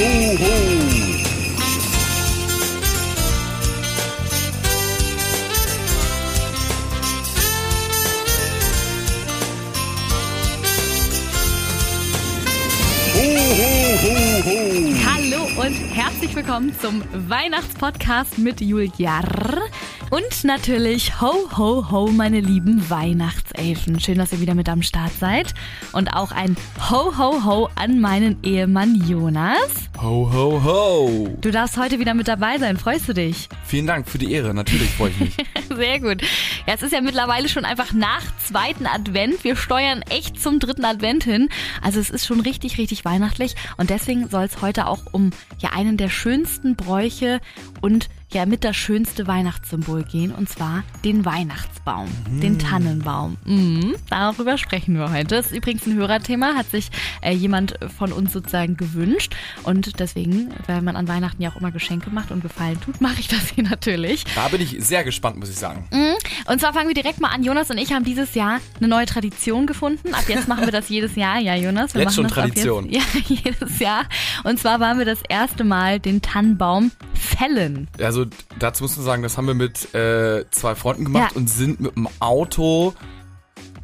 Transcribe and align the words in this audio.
ho, 0.00 0.06
ho. 0.06 0.80
Hallo 15.04 15.42
und 15.60 15.74
herzlich 15.94 16.34
willkommen 16.34 16.74
zum 16.80 17.02
Weihnachtspodcast 17.28 18.38
mit 18.38 18.62
Juliar. 18.62 19.24
Und 20.10 20.42
natürlich 20.42 21.20
ho, 21.20 21.48
ho, 21.56 21.88
ho, 21.88 22.08
meine 22.08 22.40
lieben 22.40 22.90
Weihnachtselfen. 22.90 24.00
Schön, 24.00 24.18
dass 24.18 24.32
ihr 24.32 24.40
wieder 24.40 24.56
mit 24.56 24.68
am 24.68 24.82
Start 24.82 25.12
seid. 25.20 25.54
Und 25.92 26.14
auch 26.14 26.32
ein 26.32 26.56
ho, 26.90 27.16
ho, 27.16 27.44
ho 27.44 27.68
an 27.76 28.00
meinen 28.00 28.36
Ehemann 28.42 28.96
Jonas. 29.06 29.88
Ho, 30.02 30.28
ho, 30.32 30.64
ho. 30.64 31.28
Du 31.40 31.52
darfst 31.52 31.76
heute 31.76 32.00
wieder 32.00 32.14
mit 32.14 32.26
dabei 32.26 32.58
sein. 32.58 32.76
Freust 32.76 33.08
du 33.08 33.14
dich? 33.14 33.48
Vielen 33.64 33.86
Dank 33.86 34.08
für 34.08 34.18
die 34.18 34.32
Ehre. 34.32 34.52
Natürlich 34.52 34.90
freue 34.90 35.10
ich 35.10 35.20
mich. 35.20 35.36
Sehr 35.76 36.00
gut. 36.00 36.22
Ja, 36.66 36.74
es 36.74 36.82
ist 36.82 36.92
ja 36.92 37.02
mittlerweile 37.02 37.48
schon 37.48 37.64
einfach 37.64 37.92
nach 37.92 38.24
zweiten 38.38 38.86
Advent. 38.86 39.44
Wir 39.44 39.54
steuern 39.54 40.02
echt 40.10 40.42
zum 40.42 40.58
dritten 40.58 40.84
Advent 40.84 41.22
hin. 41.22 41.48
Also 41.82 42.00
es 42.00 42.10
ist 42.10 42.26
schon 42.26 42.40
richtig, 42.40 42.78
richtig 42.78 43.04
weihnachtlich. 43.04 43.54
Und 43.76 43.90
deswegen 43.90 44.28
soll 44.28 44.42
es 44.42 44.60
heute 44.60 44.88
auch 44.88 45.02
um 45.12 45.30
ja 45.60 45.70
einen 45.70 45.96
der 45.96 46.08
schönsten 46.08 46.74
Bräuche 46.74 47.40
und 47.80 48.08
ja 48.34 48.46
mit 48.46 48.64
das 48.64 48.76
schönste 48.76 49.26
Weihnachtssymbol 49.26 50.02
gehen. 50.04 50.32
Und 50.32 50.48
zwar 50.48 50.84
den 51.04 51.24
Weihnachtsbaum, 51.24 52.08
den 52.42 52.58
Tannenbaum. 52.58 53.36
Mhm, 53.44 53.94
darüber 54.08 54.58
sprechen 54.58 54.96
wir 54.96 55.12
heute. 55.12 55.36
Das 55.36 55.46
ist 55.46 55.56
übrigens 55.56 55.86
ein 55.86 55.96
Hörerthema, 55.96 56.54
hat 56.54 56.70
sich 56.70 56.90
äh, 57.22 57.32
jemand 57.32 57.78
von 57.96 58.12
uns 58.12 58.32
sozusagen 58.32 58.76
gewünscht. 58.76 59.34
Und 59.62 60.00
deswegen, 60.00 60.52
weil 60.66 60.82
man 60.82 60.96
an 60.96 61.08
Weihnachten 61.08 61.42
ja 61.42 61.50
auch 61.50 61.56
immer 61.56 61.70
Geschenke 61.70 62.10
macht 62.10 62.30
und 62.30 62.42
Gefallen 62.42 62.80
tut, 62.80 63.00
mache 63.00 63.20
ich 63.20 63.28
das 63.28 63.50
hier 63.50 63.64
natürlich. 63.64 64.24
Da 64.34 64.48
bin 64.48 64.60
ich 64.60 64.76
sehr 64.80 65.04
gespannt, 65.04 65.38
muss 65.38 65.50
ich 65.50 65.56
sagen. 65.56 65.86
Und 66.46 66.60
zwar 66.60 66.72
fangen 66.72 66.88
wir 66.88 66.94
direkt 66.94 67.20
mal 67.20 67.28
an. 67.28 67.42
Jonas 67.42 67.70
und 67.70 67.78
ich 67.78 67.92
haben 67.92 68.04
dieses 68.04 68.34
Jahr 68.34 68.58
eine 68.78 68.88
neue 68.88 69.06
Tradition 69.06 69.66
gefunden. 69.66 70.14
Ab 70.14 70.24
jetzt 70.28 70.48
machen 70.48 70.64
wir 70.64 70.72
das 70.72 70.88
jedes 70.88 71.16
Jahr. 71.16 71.38
Ja, 71.38 71.54
Jonas. 71.54 71.94
Wir 71.94 72.02
Jetzt 72.02 72.10
machen 72.10 72.14
schon 72.14 72.24
das 72.24 72.32
Tradition. 72.32 72.88
Jetzt, 72.88 73.14
ja, 73.14 73.20
jedes 73.44 73.78
Jahr. 73.78 74.04
Und 74.44 74.58
zwar 74.58 74.80
waren 74.80 74.98
wir 74.98 75.04
das 75.06 75.20
erste 75.28 75.64
Mal 75.64 76.00
den 76.00 76.22
Tannenbaum 76.22 76.90
fällen. 77.14 77.88
Also 78.00 78.26
dazu 78.58 78.84
muss 78.84 78.96
man 78.96 79.04
sagen, 79.04 79.22
das 79.22 79.36
haben 79.36 79.46
wir 79.46 79.54
mit 79.54 79.94
äh, 79.94 80.44
zwei 80.50 80.74
Freunden 80.74 81.04
gemacht 81.04 81.32
Ja. 81.32 81.36
und 81.36 81.48
sind 81.48 81.80
mit 81.80 81.94
dem 81.96 82.08
Auto 82.18 82.94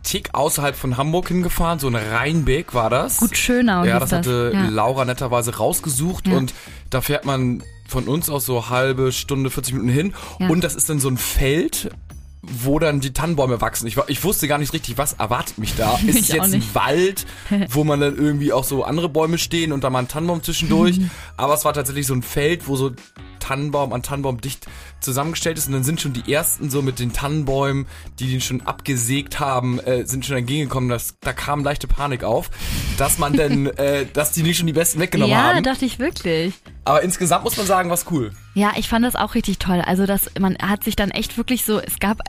tick 0.02 0.30
außerhalb 0.34 0.76
von 0.76 0.96
Hamburg 0.96 1.28
hingefahren. 1.28 1.78
So 1.78 1.88
ein 1.88 1.96
Rheinbeck 1.96 2.74
war 2.74 2.90
das. 2.90 3.18
Gut 3.18 3.36
Schönau 3.36 3.84
ja, 3.84 3.98
das 3.98 4.12
hatte 4.12 4.52
Ja. 4.54 4.68
Laura 4.68 5.04
netterweise 5.04 5.56
rausgesucht 5.56 6.28
Ja. 6.28 6.36
und 6.36 6.54
da 6.90 7.00
fährt 7.00 7.24
man 7.24 7.62
von 7.88 8.04
uns 8.08 8.30
aus 8.30 8.46
so 8.46 8.68
halbe 8.68 9.10
Stunde, 9.12 9.50
40 9.50 9.74
Minuten 9.74 9.92
hin 9.92 10.14
Ja. 10.38 10.48
und 10.48 10.62
das 10.64 10.74
ist 10.74 10.88
dann 10.88 11.00
so 11.00 11.08
ein 11.08 11.16
Feld, 11.16 11.90
wo 12.48 12.78
dann 12.78 13.00
die 13.00 13.12
Tannenbäume 13.12 13.60
wachsen. 13.60 13.86
Ich, 13.86 13.96
ich 14.08 14.22
wusste 14.24 14.48
gar 14.48 14.58
nicht 14.58 14.72
richtig, 14.72 14.98
was 14.98 15.14
erwartet 15.14 15.58
mich 15.58 15.74
da. 15.76 15.98
Ist 16.06 16.08
es 16.08 16.16
Ich 16.16 16.28
jetzt 16.28 16.54
ein. 16.54 16.62
Wald, 16.74 17.26
wo 17.70 17.84
man 17.84 18.00
dann 18.00 18.16
irgendwie 18.16 18.52
auch 18.52 18.64
so 18.64 18.84
andere 18.84 19.08
Bäume 19.08 19.38
stehen 19.38 19.72
und 19.72 19.84
da 19.84 19.90
mal 19.90 20.00
ein 20.00 20.08
Tannenbaum 20.08 20.42
zwischendurch. 20.42 20.98
Mhm. 20.98 21.10
Aber 21.36 21.54
es 21.54 21.64
war 21.64 21.72
tatsächlich 21.72 22.06
so 22.06 22.14
ein 22.14 22.22
Feld, 22.22 22.68
wo 22.68 22.76
so 22.76 22.92
Tannenbaum 23.38 23.92
an 23.92 24.02
Tannenbaum 24.02 24.40
dicht 24.40 24.66
zusammengestellt 25.00 25.56
ist 25.58 25.66
und 25.68 25.72
dann 25.74 25.84
sind 25.84 26.00
schon 26.00 26.12
die 26.12 26.32
ersten 26.32 26.68
so 26.68 26.82
mit 26.82 26.98
den 26.98 27.12
Tannenbäumen, 27.12 27.86
die 28.18 28.28
den 28.28 28.40
schon 28.40 28.62
abgesägt 28.62 29.38
haben, 29.38 29.78
äh, 29.78 30.04
sind 30.04 30.26
schon 30.26 30.36
entgegengekommen. 30.36 30.88
Das, 30.88 31.14
da 31.20 31.32
kam 31.32 31.62
leichte 31.62 31.86
Panik 31.86 32.24
auf, 32.24 32.50
dass 32.98 33.18
man 33.18 33.34
denn, 33.34 33.66
äh, 33.78 34.06
dass 34.12 34.32
die 34.32 34.42
nicht 34.42 34.56
schon 34.58 34.66
die 34.66 34.72
besten 34.72 34.98
weggenommen 34.98 35.32
Ja, 35.32 35.54
haben. 35.54 35.62
dachte 35.62 35.84
ich 35.84 35.98
wirklich. 36.00 36.54
Aber 36.84 37.02
insgesamt 37.02 37.44
muss 37.44 37.56
man 37.56 37.66
sagen, 37.66 37.88
was 37.90 38.06
cool. 38.10 38.32
Ja, 38.54 38.72
ich 38.76 38.88
fand 38.88 39.04
das 39.04 39.14
auch 39.16 39.34
richtig 39.34 39.58
toll. 39.58 39.80
Also, 39.84 40.06
dass 40.06 40.30
man 40.40 40.56
hat 40.58 40.82
sich 40.82 40.96
dann 40.96 41.10
echt 41.10 41.36
wirklich 41.36 41.64
so, 41.64 41.78
es 41.78 41.98
gab, 42.00 42.20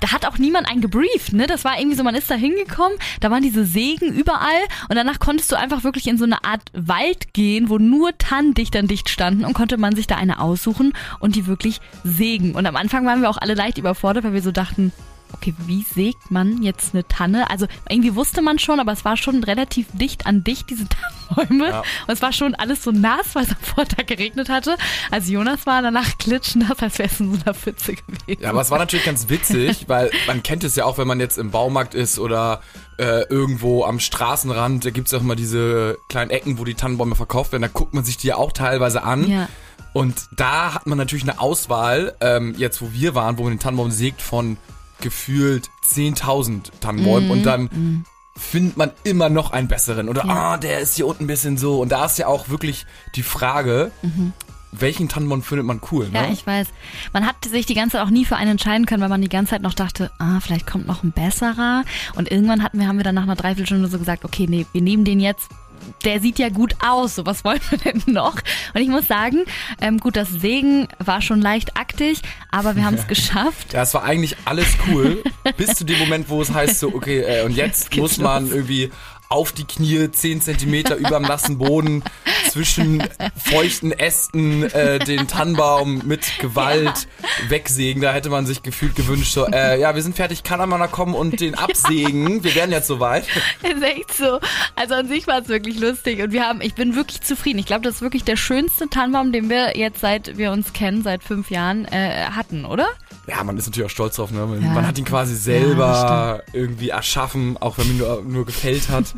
da 0.00 0.12
hat 0.12 0.26
auch 0.26 0.38
niemand 0.38 0.68
einen 0.68 0.80
gebrieft, 0.80 1.32
ne? 1.32 1.46
Das 1.46 1.64
war 1.64 1.78
irgendwie 1.78 1.96
so, 1.96 2.02
man 2.02 2.14
ist 2.14 2.30
da 2.30 2.34
hingekommen, 2.34 2.98
da 3.20 3.30
waren 3.30 3.42
diese 3.42 3.64
Sägen 3.64 4.12
überall 4.12 4.62
und 4.88 4.96
danach 4.96 5.18
konntest 5.18 5.50
du 5.50 5.56
einfach 5.56 5.84
wirklich 5.84 6.06
in 6.06 6.18
so 6.18 6.24
eine 6.24 6.44
Art 6.44 6.62
Wald 6.72 7.32
gehen, 7.32 7.68
wo 7.68 7.78
nur 7.78 8.16
Tannen 8.18 8.54
dicht 8.54 8.74
dicht 8.74 9.08
standen 9.08 9.44
und 9.44 9.54
konnte 9.54 9.76
man 9.76 9.94
sich 9.94 10.06
da 10.06 10.16
eine 10.16 10.40
aussuchen 10.40 10.92
und 11.20 11.36
die 11.36 11.46
wirklich 11.46 11.80
sägen. 12.02 12.54
Und 12.54 12.66
am 12.66 12.76
Anfang 12.76 13.06
waren 13.06 13.22
wir 13.22 13.30
auch 13.30 13.38
alle 13.38 13.54
leicht 13.54 13.78
überfordert, 13.78 14.24
weil 14.24 14.32
wir 14.32 14.42
so 14.42 14.50
dachten, 14.50 14.92
okay, 15.34 15.54
wie 15.66 15.82
sägt 15.82 16.30
man 16.30 16.62
jetzt 16.62 16.94
eine 16.94 17.06
Tanne? 17.06 17.50
Also 17.50 17.66
irgendwie 17.88 18.14
wusste 18.14 18.42
man 18.42 18.58
schon, 18.58 18.80
aber 18.80 18.92
es 18.92 19.04
war 19.04 19.16
schon 19.16 19.44
relativ 19.44 19.86
dicht 19.92 20.26
an 20.26 20.44
dicht, 20.44 20.70
diese 20.70 20.86
Tannenbäume. 21.34 21.68
Ja. 21.68 21.80
Und 21.80 22.14
es 22.14 22.22
war 22.22 22.32
schon 22.32 22.54
alles 22.54 22.82
so 22.82 22.90
nass, 22.90 23.34
weil 23.34 23.44
es 23.44 23.50
am 23.50 23.56
Vortag 23.60 24.06
geregnet 24.06 24.48
hatte. 24.48 24.76
Also 25.10 25.32
Jonas 25.32 25.66
war 25.66 25.82
danach 25.82 26.18
klitschnass, 26.18 26.78
als 26.80 26.98
wäre 26.98 27.08
es 27.08 27.20
in 27.20 27.34
so 27.34 27.40
einer 27.44 27.54
Pfütze 27.54 27.94
gewesen. 27.94 28.42
Ja, 28.42 28.50
aber 28.50 28.60
es 28.60 28.70
war 28.70 28.78
natürlich 28.78 29.04
ganz 29.04 29.28
witzig, 29.28 29.84
weil 29.88 30.10
man 30.26 30.42
kennt 30.42 30.64
es 30.64 30.76
ja 30.76 30.84
auch, 30.84 30.98
wenn 30.98 31.08
man 31.08 31.20
jetzt 31.20 31.38
im 31.38 31.50
Baumarkt 31.50 31.94
ist 31.94 32.18
oder 32.18 32.60
äh, 32.98 33.22
irgendwo 33.28 33.84
am 33.84 34.00
Straßenrand, 34.00 34.84
da 34.84 34.90
gibt's 34.90 35.12
auch 35.12 35.20
immer 35.20 35.36
diese 35.36 35.98
kleinen 36.08 36.30
Ecken, 36.30 36.58
wo 36.58 36.64
die 36.64 36.74
Tannenbäume 36.74 37.16
verkauft 37.16 37.52
werden, 37.52 37.62
da 37.62 37.68
guckt 37.68 37.94
man 37.94 38.04
sich 38.04 38.16
die 38.16 38.28
ja 38.28 38.36
auch 38.36 38.52
teilweise 38.52 39.02
an. 39.02 39.28
Ja. 39.28 39.48
Und 39.92 40.26
da 40.36 40.74
hat 40.74 40.86
man 40.86 40.98
natürlich 40.98 41.22
eine 41.22 41.40
Auswahl, 41.40 42.16
ähm, 42.20 42.54
jetzt 42.58 42.82
wo 42.82 42.92
wir 42.92 43.14
waren, 43.14 43.38
wo 43.38 43.44
man 43.44 43.52
den 43.52 43.60
Tannenbaum 43.60 43.92
sägt, 43.92 44.20
von 44.20 44.56
gefühlt 45.04 45.70
10.000 45.88 46.72
Tannenbäumen 46.80 47.30
und 47.30 47.44
dann 47.44 48.04
findet 48.36 48.76
man 48.76 48.90
immer 49.04 49.28
noch 49.28 49.52
einen 49.52 49.68
besseren. 49.68 50.08
Oder, 50.08 50.24
Mhm. 50.24 50.30
Ja. 50.30 50.36
ah, 50.36 50.56
der 50.56 50.80
ist 50.80 50.96
hier 50.96 51.06
unten 51.06 51.24
ein 51.24 51.26
bisschen 51.28 51.56
so. 51.56 51.80
Und 51.80 51.92
da 51.92 52.04
ist 52.06 52.18
ja 52.18 52.26
auch 52.26 52.48
wirklich 52.48 52.84
die 53.14 53.22
Frage, 53.22 53.92
welchen 54.72 55.08
Tannenbaum 55.08 55.44
findet 55.44 55.66
man 55.66 55.80
cool, 55.92 56.08
ne? 56.08 56.18
Ja, 56.26 56.32
ich 56.32 56.44
weiß. 56.44 56.66
Man 57.12 57.24
hat 57.26 57.36
sich 57.44 57.64
die 57.66 57.74
ganze 57.74 57.96
Zeit 57.96 58.04
auch 58.06 58.10
nie 58.10 58.24
für 58.24 58.34
einen 58.34 58.50
entscheiden 58.52 58.86
können, 58.86 59.02
weil 59.02 59.08
man 59.08 59.22
die 59.22 59.28
ganze 59.28 59.50
Zeit 59.50 59.62
noch 59.62 59.74
dachte, 59.74 60.10
ah, 60.18 60.40
vielleicht 60.40 60.66
kommt 60.66 60.88
noch 60.88 61.04
ein 61.04 61.12
besserer. 61.12 61.84
Und 62.16 62.28
irgendwann 62.28 62.60
hatten 62.64 62.80
wir, 62.80 62.88
haben 62.88 62.96
wir 62.96 63.04
dann 63.04 63.14
nach 63.14 63.22
einer 63.22 63.36
Dreiviertelstunde 63.36 63.86
so 63.88 64.00
gesagt, 64.00 64.24
okay, 64.24 64.46
nee, 64.48 64.66
wir 64.72 64.82
nehmen 64.82 65.04
den 65.04 65.20
jetzt. 65.20 65.48
Der 66.04 66.20
sieht 66.20 66.38
ja 66.38 66.48
gut 66.50 66.74
aus, 66.86 67.14
so 67.14 67.24
was 67.26 67.44
wollen 67.44 67.60
wir 67.70 67.78
denn 67.78 68.02
noch? 68.06 68.36
Und 68.74 68.80
ich 68.80 68.88
muss 68.88 69.06
sagen, 69.08 69.44
ähm, 69.80 69.98
gut, 69.98 70.16
das 70.16 70.28
Sägen 70.30 70.88
war 70.98 71.22
schon 71.22 71.40
leicht 71.40 71.76
aktig, 71.76 72.20
aber 72.50 72.76
wir 72.76 72.84
haben 72.84 72.94
es 72.94 73.06
geschafft. 73.06 73.72
Ja, 73.72 73.82
es 73.82 73.94
war 73.94 74.04
eigentlich 74.04 74.36
alles 74.44 74.66
cool, 74.88 75.22
bis 75.56 75.74
zu 75.74 75.84
dem 75.84 75.98
Moment, 75.98 76.28
wo 76.28 76.42
es 76.42 76.52
heißt 76.52 76.78
so, 76.80 76.88
okay, 76.94 77.20
äh, 77.20 77.44
und 77.44 77.52
jetzt 77.56 77.90
geht's 77.90 78.00
muss 78.00 78.18
man 78.18 78.44
los. 78.44 78.52
irgendwie 78.52 78.90
auf 79.34 79.52
die 79.52 79.64
Knie, 79.64 80.10
10 80.10 80.40
Zentimeter 80.40 80.96
über 80.96 81.18
dem 81.18 81.22
nassen 81.22 81.58
Boden, 81.58 82.04
zwischen 82.50 83.02
feuchten 83.36 83.90
Ästen 83.90 84.62
äh, 84.62 85.00
den 85.00 85.26
Tannenbaum 85.26 86.02
mit 86.04 86.38
Gewalt 86.38 87.08
wegsägen. 87.48 88.00
Da 88.00 88.12
hätte 88.12 88.30
man 88.30 88.46
sich 88.46 88.62
gefühlt 88.62 88.94
gewünscht, 88.94 89.32
so, 89.32 89.46
äh, 89.46 89.80
ja, 89.80 89.94
wir 89.96 90.02
sind 90.02 90.14
fertig, 90.14 90.44
kann 90.44 90.60
einmal 90.60 90.86
kommen 90.88 91.14
und 91.14 91.40
den 91.40 91.56
absägen. 91.56 92.44
Wir 92.44 92.54
wären 92.54 92.70
jetzt 92.70 92.86
soweit. 92.86 93.26
ist 93.62 93.82
echt 93.82 94.14
so. 94.14 94.38
Also 94.76 94.94
an 94.94 95.08
sich 95.08 95.26
war 95.26 95.42
es 95.42 95.48
wirklich 95.48 95.80
lustig 95.80 96.22
und 96.22 96.32
wir 96.32 96.44
haben, 96.44 96.60
ich 96.60 96.74
bin 96.74 96.94
wirklich 96.94 97.22
zufrieden. 97.22 97.58
Ich 97.58 97.66
glaube, 97.66 97.82
das 97.82 97.96
ist 97.96 98.02
wirklich 98.02 98.22
der 98.22 98.36
schönste 98.36 98.88
Tannenbaum, 98.88 99.32
den 99.32 99.50
wir 99.50 99.76
jetzt 99.76 100.00
seit 100.00 100.38
wir 100.38 100.52
uns 100.52 100.72
kennen, 100.72 101.02
seit 101.02 101.24
fünf 101.24 101.50
Jahren 101.50 101.86
äh, 101.86 102.26
hatten, 102.30 102.64
oder? 102.64 102.86
Ja, 103.26 103.42
man 103.42 103.56
ist 103.56 103.66
natürlich 103.66 103.86
auch 103.86 103.90
stolz 103.92 104.16
drauf, 104.16 104.30
ne? 104.30 104.44
Man, 104.46 104.62
Ja. 104.62 104.68
man 104.72 104.86
hat 104.86 104.98
ihn 104.98 105.04
quasi 105.04 105.34
selber 105.34 106.42
irgendwie 106.52 106.90
erschaffen, 106.90 107.56
auch 107.58 107.78
wenn 107.78 107.86
man 107.86 107.96
ihn 107.96 107.98
nur, 108.02 108.22
nur 108.22 108.46
gefällt 108.46 108.88
hat. 108.90 109.14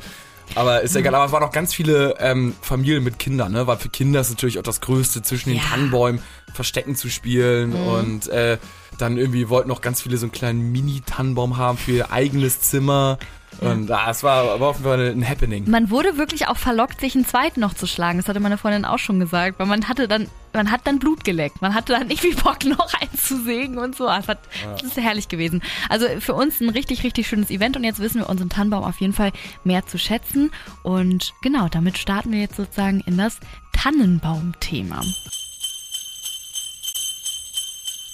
Aber 0.55 0.81
ist 0.83 0.95
egal, 0.95 1.13
aber 1.17 1.25
es 1.27 1.33
waren 1.33 1.43
auch 1.43 1.51
ganz 1.51 1.75
viele 1.75 2.15
ähm, 2.21 2.55
Familien 2.63 3.03
mit 3.03 3.19
Kindern, 3.19 3.51
ne? 3.51 3.67
Weil 3.67 3.79
für 3.79 3.89
Kinder 3.89 4.21
ist 4.21 4.31
natürlich 4.31 4.61
auch 4.61 4.63
das 4.63 4.81
Größte, 4.81 5.23
zwischen 5.23 5.49
den 5.51 5.59
Ja. 5.59 5.65
Tannenbäumen 5.71 6.21
Verstecken 6.55 6.95
zu 6.95 7.11
spielen 7.11 7.73
und 7.75 8.29
äh, 8.29 8.59
dann 8.97 9.17
irgendwie 9.19 9.49
wollten 9.49 9.71
auch 9.73 9.81
ganz 9.81 10.03
viele 10.03 10.17
so 10.19 10.27
einen 10.27 10.33
kleinen 10.33 10.71
Mini-Tannenbaum 10.71 11.57
haben 11.57 11.77
für 11.79 11.91
ihr 11.93 12.13
eigenes 12.13 12.61
Zimmer. 12.61 13.19
Und 13.61 13.91
ah, 13.91 14.11
es 14.11 14.23
war, 14.23 14.61
war 14.61 14.69
auf 14.69 14.77
jeden 14.77 14.89
Fall 14.89 15.11
ein 15.11 15.29
Happening. 15.29 15.69
Man 15.71 15.91
wurde 15.91 16.19
wirklich 16.19 16.49
auch 16.49 16.57
verlockt, 16.57 17.01
sich 17.01 17.15
einen 17.15 17.27
zweiten 17.27 17.61
noch 17.61 17.75
zu 17.75 17.87
schlagen. 17.87 18.19
Das 18.19 18.29
hatte 18.29 18.41
meine 18.41 18.59
Freundin 18.59 18.85
auch 18.85 18.99
schon 18.99 19.21
gesagt, 19.21 19.59
weil 19.59 19.67
man 19.67 19.89
hatte 19.89 20.09
dann, 20.09 20.29
man 20.53 20.71
hat 20.71 20.83
dann 20.85 20.99
Blut 20.99 21.25
geleckt. 21.25 21.63
Man 21.63 21.75
hatte 21.75 21.93
dann 21.93 22.11
irgendwie 22.11 22.35
Bock, 22.43 22.65
noch 22.65 22.93
eins 23.01 23.23
zu 23.27 23.43
sägen 23.43 23.79
und 23.79 23.97
so. 23.97 24.07
Das, 24.07 24.29
hat, 24.29 24.39
das 24.73 24.83
ist 24.83 24.97
herrlich 24.97 25.29
gewesen. 25.29 25.63
Also 25.89 26.07
für 26.21 26.35
uns 26.35 26.61
ein 26.61 26.71
richtig, 26.71 27.05
richtig 27.05 27.27
schönes 27.29 27.51
Event 27.51 27.77
und 27.77 27.85
jetzt 27.85 28.01
wissen 28.01 28.21
wir 28.21 28.29
unseren 28.29 28.51
Tannenbaum 28.51 28.85
auf 28.85 29.01
jeden 29.01 29.13
Fall 29.13 29.33
mehr 29.65 29.87
zu 29.87 29.99
schätzen. 29.99 30.51
Und 30.83 31.33
genau, 31.43 31.69
damit 31.69 31.99
starten 31.99 32.33
wir 32.33 32.41
jetzt 32.41 32.57
sozusagen 32.57 33.01
in 33.01 33.17
das 33.17 33.39
Tannenbaum-Thema. 33.73 35.03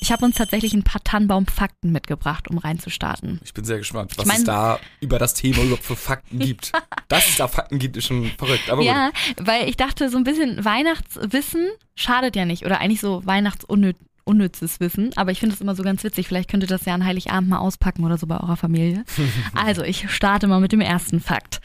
Ich 0.03 0.11
habe 0.11 0.25
uns 0.25 0.35
tatsächlich 0.37 0.75
ein 0.75 0.83
paar 0.83 1.03
Tannenbaum-Fakten 1.05 1.93
mitgebracht, 1.93 2.51
um 2.51 2.59
reinzustarten. 2.59 3.41
Ich 3.45 3.55
bin 3.55 3.65
sehr 3.65 3.79
gespannt, 3.79 4.11
was 4.17 4.25
Ich 4.25 4.29
mein- 4.29 4.39
es 4.41 4.45
da 4.45 4.81
über 5.01 5.21
das 5.21 5.33
Thema 5.35 5.63
überhaupt 5.63 5.85
für 5.85 5.95
Fakten 5.95 6.41
gibt. 6.41 6.73
Dass 7.09 7.29
es 7.29 7.37
da 7.37 7.47
Fakten 7.47 7.79
gibt, 7.79 7.97
ist 7.97 8.07
schon 8.07 8.27
verrückt. 8.37 8.69
Aber 8.69 8.79
gut. 8.79 8.87
Ja, 8.87 9.13
weil 9.37 9.69
ich 9.69 9.77
dachte, 9.77 10.09
so 10.09 10.17
ein 10.19 10.25
bisschen 10.25 10.65
Weihnachtswissen 10.65 11.69
schadet 11.95 12.35
ja 12.35 12.45
nicht. 12.45 12.67
Oder 12.67 12.81
eigentlich 12.81 13.01
so 13.01 13.25
Weihnachtsunnützes 13.25 14.81
Wissen. 14.81 15.11
Aber 15.15 15.31
ich 15.31 15.39
finde 15.39 15.55
es 15.55 15.61
immer 15.61 15.77
so 15.77 15.85
ganz 15.85 16.03
witzig. 16.03 16.27
Vielleicht 16.27 16.51
könnt 16.51 16.65
ihr 16.65 16.69
das 16.69 16.85
ja 16.85 16.95
an 16.95 17.05
Heiligabend 17.05 17.49
mal 17.49 17.59
auspacken 17.59 18.05
oder 18.05 18.19
so 18.19 18.27
bei 18.27 18.41
eurer 18.41 18.57
Familie. 18.57 19.05
also, 19.55 19.85
ich 19.85 20.11
starte 20.11 20.49
mal 20.49 20.61
mit 20.61 20.73
dem 20.73 20.81
ersten 20.81 21.21
Fakt. 21.21 21.61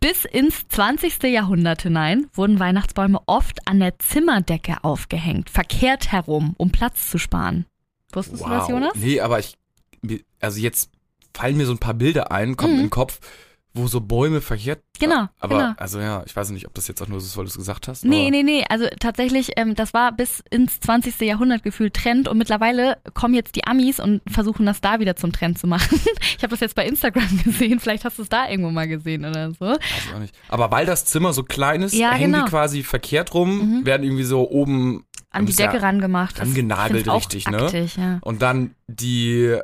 Bis 0.00 0.24
ins 0.24 0.66
20. 0.68 1.22
Jahrhundert 1.24 1.82
hinein 1.82 2.26
wurden 2.32 2.58
Weihnachtsbäume 2.58 3.20
oft 3.26 3.66
an 3.68 3.80
der 3.80 3.98
Zimmerdecke 3.98 4.82
aufgehängt, 4.82 5.50
verkehrt 5.50 6.10
herum, 6.10 6.54
um 6.56 6.70
Platz 6.70 7.10
zu 7.10 7.18
sparen. 7.18 7.66
Wusstest 8.12 8.44
du 8.44 8.48
das, 8.48 8.68
Jonas? 8.68 8.92
Nee, 8.94 9.20
aber 9.20 9.38
ich, 9.38 9.56
also 10.40 10.58
jetzt 10.60 10.90
fallen 11.34 11.56
mir 11.56 11.66
so 11.66 11.72
ein 11.72 11.78
paar 11.78 11.94
Bilder 11.94 12.32
ein, 12.32 12.56
kommen 12.56 12.74
in 12.74 12.80
den 12.80 12.90
Kopf, 12.90 13.20
wo 13.72 13.86
so 13.86 14.00
Bäume 14.00 14.40
verkehrt. 14.40 14.78
Mhm. 14.80 14.90
Genau, 15.00 15.28
Aber, 15.38 15.56
genau. 15.58 15.72
also 15.78 16.00
ja, 16.00 16.22
ich 16.26 16.34
weiß 16.34 16.50
nicht, 16.50 16.66
ob 16.66 16.74
das 16.74 16.88
jetzt 16.88 17.00
auch 17.00 17.06
nur 17.08 17.20
so 17.20 17.26
ist, 17.26 17.36
weil 17.36 17.44
du 17.44 17.50
es 17.50 17.56
gesagt 17.56 17.86
hast. 17.88 18.04
Nee, 18.04 18.22
aber 18.22 18.30
nee, 18.32 18.42
nee. 18.42 18.64
Also 18.68 18.86
tatsächlich, 18.98 19.52
ähm, 19.56 19.74
das 19.76 19.94
war 19.94 20.12
bis 20.12 20.42
ins 20.50 20.80
20. 20.80 21.20
Jahrhundert 21.20 21.62
gefühlt 21.62 21.94
Trend 21.94 22.26
und 22.28 22.36
mittlerweile 22.36 22.98
kommen 23.14 23.32
jetzt 23.32 23.54
die 23.54 23.64
Amis 23.66 24.00
und 24.00 24.20
versuchen 24.28 24.66
das 24.66 24.80
da 24.80 24.98
wieder 25.00 25.14
zum 25.16 25.32
Trend 25.32 25.58
zu 25.58 25.66
machen. 25.66 26.00
Ich 26.36 26.42
habe 26.42 26.52
das 26.52 26.60
jetzt 26.60 26.74
bei 26.74 26.86
Instagram 26.86 27.28
gesehen, 27.44 27.80
vielleicht 27.80 28.04
hast 28.06 28.16
du 28.18 28.22
es 28.22 28.30
da 28.30 28.48
irgendwo 28.48 28.70
mal 28.70 28.88
gesehen 28.88 29.26
oder 29.26 29.50
so. 29.52 29.66
Weiß 29.66 29.78
ich 30.08 30.14
auch 30.14 30.18
nicht. 30.18 30.34
Aber 30.48 30.70
weil 30.70 30.86
das 30.86 31.04
Zimmer 31.04 31.34
so 31.34 31.42
klein 31.42 31.82
ist, 31.82 31.92
Ja, 31.94 32.12
hängen 32.12 32.32
genau. 32.32 32.44
die 32.46 32.50
quasi 32.50 32.82
verkehrt 32.82 33.34
rum, 33.34 33.84
werden 33.84 34.02
irgendwie 34.04 34.24
so 34.24 34.50
oben 34.50 35.04
An 35.30 35.46
die 35.46 35.52
ist 35.52 35.58
ja 35.60 35.66
Decke 35.70 35.82
rangemacht. 35.82 36.40
Rangenagelt 36.40 37.08
richtig, 37.10 37.48
ne? 37.48 37.58
aktig, 37.62 37.96
ja. 37.96 38.18
Und 38.22 38.42
dann 38.42 38.74
die, 38.88 39.56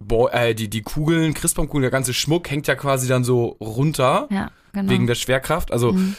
Bo 0.00 0.28
äh, 0.28 0.54
die, 0.54 0.68
die 0.68 0.82
Kugeln, 0.82 1.32
Christbaumkugeln, 1.34 1.82
der 1.82 1.90
ganze 1.90 2.12
Schmuck 2.12 2.50
hängt 2.50 2.66
ja 2.66 2.74
quasi 2.74 3.06
dann 3.08 3.22
so 3.24 3.56
runter 3.60 4.26
Ja, 4.30 4.50
genau. 4.72 4.90
wegen 4.90 5.06
der 5.06 5.14
Schwerkraft. 5.14 5.72
Also, 5.72 5.92
Mhm. 5.92 6.16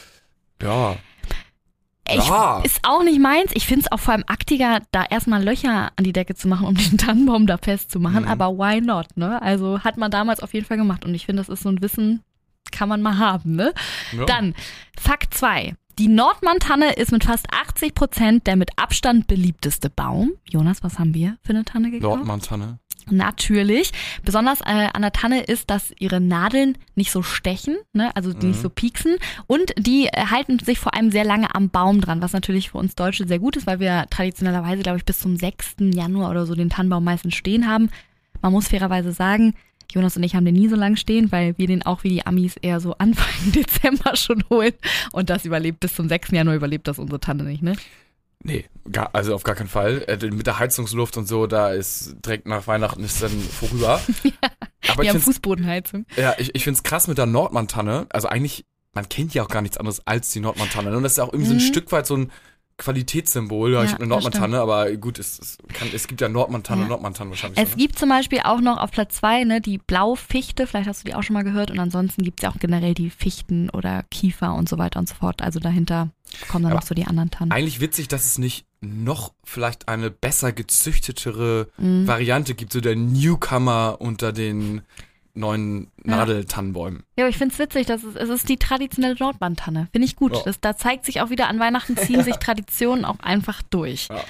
ja. 0.61 0.95
Ich, 2.09 2.25
Ja. 2.25 2.61
Ist 2.63 2.79
auch 2.83 3.03
nicht 3.03 3.19
meins. 3.19 3.51
Ich 3.53 3.67
finde 3.67 3.81
es 3.85 3.91
auch 3.91 3.99
vor 3.99 4.13
allem 4.13 4.23
aktiger, 4.27 4.79
da 4.91 5.03
erstmal 5.03 5.43
Löcher 5.43 5.91
an 5.97 6.03
die 6.05 6.13
Decke 6.13 6.35
zu 6.35 6.47
machen, 6.47 6.65
um 6.65 6.73
den 6.75 6.97
Tannenbaum 6.97 7.47
da 7.47 7.57
festzumachen. 7.57 8.23
Mhm. 8.23 8.29
Aber 8.29 8.57
why 8.57 8.79
not, 8.79 9.07
ne? 9.15 9.41
Also 9.41 9.81
hat 9.81 9.97
man 9.97 10.09
damals 10.09 10.39
auf 10.39 10.53
jeden 10.53 10.65
Fall 10.65 10.77
gemacht. 10.77 11.03
Und 11.03 11.13
ich 11.13 11.25
finde, 11.25 11.41
das 11.41 11.49
ist 11.49 11.63
so 11.63 11.69
ein 11.69 11.81
Wissen, 11.81 12.23
kann 12.71 12.87
man 12.87 13.01
mal 13.01 13.17
haben, 13.17 13.55
ne? 13.55 13.73
ja. 14.13 14.25
Dann, 14.25 14.55
Fakt 14.97 15.33
2. 15.33 15.75
Die 15.99 16.07
Nordmann-Tanne 16.07 16.94
ist 16.94 17.11
mit 17.11 17.23
fast 17.23 17.47
80 17.51 17.95
Prozent 17.95 18.45
der 18.45 18.55
mit 18.55 18.69
Abstand 18.75 19.25
beliebteste 19.25 19.89
Baum. 19.89 20.33
Jonas, 20.47 20.83
was 20.83 20.99
haben 20.99 21.15
wir 21.15 21.38
für 21.41 21.49
eine 21.53 21.65
Tanne 21.65 21.89
gekauft? 21.89 22.17
Nordmann-Tanne. 22.17 22.77
Natürlich. 23.09 23.94
Besonders 24.23 24.61
äh, 24.61 24.89
an 24.94 25.01
der 25.01 25.11
Tanne 25.11 25.41
ist, 25.41 25.71
dass 25.71 25.94
ihre 25.97 26.19
Nadeln 26.19 26.77
nicht 26.94 27.11
so 27.11 27.23
stechen, 27.23 27.77
ne? 27.94 28.15
also 28.15 28.31
die 28.31 28.47
nicht 28.47 28.61
so 28.61 28.69
pieksen. 28.69 29.15
Und 29.47 29.73
die 29.75 30.05
äh, 30.07 30.27
halten 30.27 30.59
sich 30.59 30.77
vor 30.77 30.94
allem 30.94 31.09
sehr 31.09 31.23
lange 31.23 31.55
am 31.55 31.69
Baum 31.69 31.99
dran, 31.99 32.21
was 32.21 32.33
natürlich 32.33 32.71
für 32.71 32.77
uns 32.77 32.94
Deutsche 32.94 33.25
sehr 33.25 33.39
gut 33.39 33.55
ist, 33.57 33.65
weil 33.65 33.79
wir 33.79 34.05
traditionellerweise, 34.11 34.83
glaube 34.83 34.99
ich, 34.99 35.05
bis 35.05 35.19
zum 35.19 35.35
6. 35.35 35.77
Januar 35.79 36.29
oder 36.29 36.45
so 36.45 36.53
den 36.53 36.69
Tannenbaum 36.69 37.03
meistens 37.05 37.33
stehen 37.33 37.67
haben. 37.67 37.89
Man 38.41 38.51
muss 38.51 38.67
fairerweise 38.67 39.13
sagen, 39.13 39.55
Jonas 39.91 40.17
und 40.17 40.23
ich 40.23 40.35
haben 40.35 40.45
den 40.45 40.55
nie 40.55 40.67
so 40.69 40.75
lange 40.75 40.97
stehen, 40.97 41.31
weil 41.31 41.57
wir 41.57 41.67
den 41.67 41.85
auch 41.85 42.03
wie 42.03 42.09
die 42.09 42.25
Amis 42.25 42.55
eher 42.61 42.79
so 42.79 42.95
Anfang 42.97 43.27
Dezember 43.51 44.15
schon 44.15 44.43
holen. 44.49 44.73
Und 45.13 45.29
das 45.29 45.45
überlebt 45.45 45.79
bis 45.79 45.95
zum 45.95 46.07
6. 46.09 46.31
Januar 46.31 46.55
überlebt 46.55 46.87
das 46.87 46.99
unsere 46.99 47.19
Tanne 47.19 47.43
nicht, 47.43 47.63
ne? 47.63 47.73
Nee, 48.43 48.65
gar, 48.91 49.09
also 49.13 49.33
auf 49.33 49.43
gar 49.43 49.55
keinen 49.55 49.67
Fall. 49.67 50.03
Äh, 50.07 50.23
mit 50.29 50.45
der 50.45 50.59
Heizungsluft 50.59 51.17
und 51.17 51.27
so, 51.27 51.47
da 51.47 51.71
ist 51.71 52.15
direkt 52.23 52.47
nach 52.47 52.67
Weihnachten 52.67 53.03
ist 53.03 53.21
dann 53.23 53.31
vorüber. 53.31 53.99
Aber 54.89 54.97
Wir 55.01 55.03
ich 55.05 55.09
haben 55.09 55.19
Fußbodenheizung. 55.21 56.05
ja, 56.15 56.35
ich, 56.37 56.53
ich 56.53 56.63
find's 56.63 56.83
krass 56.83 57.07
mit 57.07 57.17
der 57.17 57.25
Nordmann-Tanne. 57.25 58.05
Also 58.09 58.27
eigentlich, 58.27 58.65
man 58.93 59.09
kennt 59.09 59.33
ja 59.33 59.43
auch 59.43 59.47
gar 59.49 59.61
nichts 59.63 59.77
anderes 59.77 60.05
als 60.05 60.29
die 60.31 60.39
Nordmann-Tanne. 60.39 60.95
Und 60.95 61.01
das 61.03 61.13
ist 61.13 61.17
ja 61.17 61.23
auch 61.23 61.33
irgendwie 61.33 61.47
so 61.49 61.53
ein 61.55 61.57
Mhm. 61.57 61.61
Stück 61.67 61.91
weit 61.91 62.05
so 62.05 62.15
ein 62.15 62.31
Qualitätssymbol. 62.77 63.74
Ja, 63.74 63.83
ich 63.83 63.91
habe 63.94 64.03
eine 64.03 64.13
das 64.13 64.24
Nordmann-Tanne, 64.24 64.59
aber 64.59 64.91
gut, 64.97 65.19
es, 65.19 65.39
es, 65.39 65.57
kann, 65.74 65.88
es 65.94 66.07
gibt 66.07 66.21
ja 66.21 66.29
Nordmann-Tanne, 66.29 66.83
Ja. 66.83 66.88
Nordmann-Tanne 66.88 67.31
wahrscheinlich. 67.31 67.59
Es 67.59 67.71
so, 67.71 67.75
ne? 67.75 67.81
gibt 67.81 67.97
zum 68.00 68.09
Beispiel 68.09 68.39
auch 68.44 68.62
noch 68.62 68.77
auf 68.77 68.91
Platz 68.91 69.15
zwei 69.15 69.44
ne, 69.44 69.62
die 69.62 69.77
Blaufichte, 69.79 70.68
vielleicht 70.68 70.88
hast 70.88 71.03
du 71.03 71.09
die 71.09 71.15
auch 71.15 71.24
schon 71.24 71.33
mal 71.33 71.44
gehört. 71.44 71.71
Und 71.71 71.79
ansonsten 71.79 72.24
gibt 72.24 72.39
es 72.39 72.44
ja 72.44 72.51
auch 72.51 72.59
generell 72.59 72.94
die 72.94 73.09
Fichten 73.09 73.69
oder 73.71 74.03
Kiefer 74.12 74.53
und 74.53 74.69
so 74.69 74.77
weiter 74.77 75.00
und 75.00 75.09
so 75.09 75.15
fort. 75.15 75.41
Also 75.41 75.59
dahinter 75.59 76.09
kommen 76.50 76.63
dann 76.63 76.71
Aber 76.71 76.81
noch 76.81 76.88
so 76.88 76.94
die 76.95 77.06
anderen 77.06 77.31
Tannen. 77.31 77.51
Eigentlich 77.51 77.79
witzig, 77.79 78.07
dass 78.07 78.25
es 78.25 78.38
nicht 78.38 78.65
noch 78.80 79.33
vielleicht 79.44 79.88
eine 79.88 80.12
besser 80.12 80.51
gezüchtetere 80.51 81.68
Mhm. 81.77 82.07
Variante 82.07 82.53
gibt, 82.56 82.73
so 82.73 82.81
der 82.81 82.95
Newcomer 82.95 83.97
unter 84.00 84.31
den 84.31 84.81
neuen. 85.33 85.88
Nadeltannenbäumen. 86.07 87.04
Ja, 87.18 87.24
aber 87.25 87.30
ich 87.30 87.38
find's 87.38 87.57
witzig, 87.59 87.88
dass 87.88 88.04
es, 88.04 88.15
es 88.15 88.30
ist 88.30 88.50
die 88.50 88.57
traditionelle 88.57 89.15
Nordbandtanne. 89.19 89.88
Finde 89.92 90.06
ich 90.06 90.15
gut. 90.15 90.33
Ja. 90.36 90.42
Das, 90.45 90.59
da 90.59 90.75
zeigt 90.77 91.06
sich 91.06 91.21
auch 91.21 91.30
wieder 91.30 91.48
an 91.48 91.59
Weihnachten 91.59 91.98
ziehen 91.98 92.24
sich 92.25 92.36
Traditionen 92.38 93.06
auch 93.06 93.19
einfach 93.19 93.62
durch. 93.69 94.07
Ja. 94.09 94.21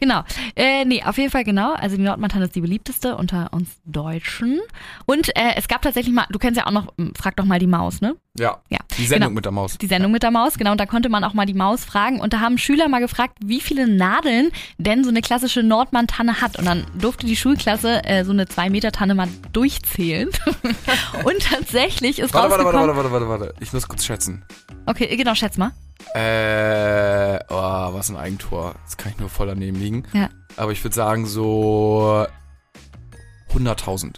Genau. 0.00 0.22
Äh, 0.56 0.84
nee, 0.84 1.02
auf 1.02 1.16
jeden 1.18 1.30
Fall 1.30 1.44
genau. 1.44 1.72
Also 1.74 1.96
die 1.96 2.02
Nordbandtanne 2.02 2.44
ist 2.46 2.54
die 2.54 2.60
beliebteste 2.60 3.16
unter 3.16 3.52
uns 3.52 3.70
Deutschen. 3.84 4.60
Und 5.06 5.34
äh, 5.36 5.54
es 5.56 5.68
gab 5.68 5.82
tatsächlich 5.82 6.14
mal, 6.14 6.26
du 6.30 6.38
kennst 6.38 6.58
ja 6.58 6.66
auch 6.66 6.72
noch, 6.72 6.92
hm, 6.98 7.14
frag 7.14 7.36
doch 7.36 7.44
mal 7.44 7.58
die 7.58 7.66
Maus, 7.66 8.00
ne? 8.00 8.16
Ja, 8.36 8.60
Ja, 8.68 8.78
die 8.98 9.06
Sendung 9.06 9.28
genau. 9.28 9.36
mit 9.36 9.44
der 9.44 9.52
Maus. 9.52 9.78
Die 9.78 9.86
Sendung 9.86 10.10
mit 10.10 10.22
der 10.24 10.32
Maus, 10.32 10.58
genau. 10.58 10.72
Und 10.72 10.80
da 10.80 10.86
konnte 10.86 11.08
man 11.08 11.22
auch 11.22 11.34
mal 11.34 11.46
die 11.46 11.54
Maus 11.54 11.84
fragen. 11.84 12.20
Und 12.20 12.32
da 12.32 12.40
haben 12.40 12.58
Schüler 12.58 12.88
mal 12.88 12.98
gefragt, 12.98 13.38
wie 13.44 13.60
viele 13.60 13.86
Nadeln 13.86 14.50
denn 14.76 15.04
so 15.04 15.10
eine 15.10 15.20
klassische 15.20 15.62
Nordmann-Tanne 15.62 16.40
hat. 16.40 16.58
Und 16.58 16.64
dann 16.64 16.84
durfte 16.98 17.26
die 17.26 17.36
Schulklasse 17.36 18.04
äh, 18.04 18.24
so 18.24 18.32
eine 18.32 18.44
2-Meter-Tanne 18.46 19.14
mal 19.14 19.28
durchzählen. 19.52 20.30
und 21.34 21.42
tatsächlich 21.42 22.18
ist 22.18 22.34
Warte, 22.34 22.50
warte, 22.50 22.64
rausgekommen... 22.64 22.96
warte, 22.96 23.12
warte, 23.12 23.28
warte, 23.28 23.42
warte. 23.46 23.54
Ich 23.60 23.72
muss 23.72 23.88
kurz 23.88 24.04
schätzen. 24.04 24.44
Okay, 24.86 25.16
genau, 25.16 25.34
schätz 25.34 25.56
mal. 25.56 25.72
Äh, 26.14 27.38
oh, 27.48 27.94
was 27.94 28.10
ein 28.10 28.16
Eigentor. 28.16 28.74
Das 28.84 28.96
kann 28.96 29.12
ich 29.12 29.18
nur 29.18 29.28
voll 29.28 29.46
daneben 29.46 29.78
liegen. 29.78 30.04
Ja. 30.12 30.28
Aber 30.56 30.72
ich 30.72 30.82
würde 30.84 30.94
sagen 30.94 31.26
so 31.26 32.26
100.000. 33.52 34.16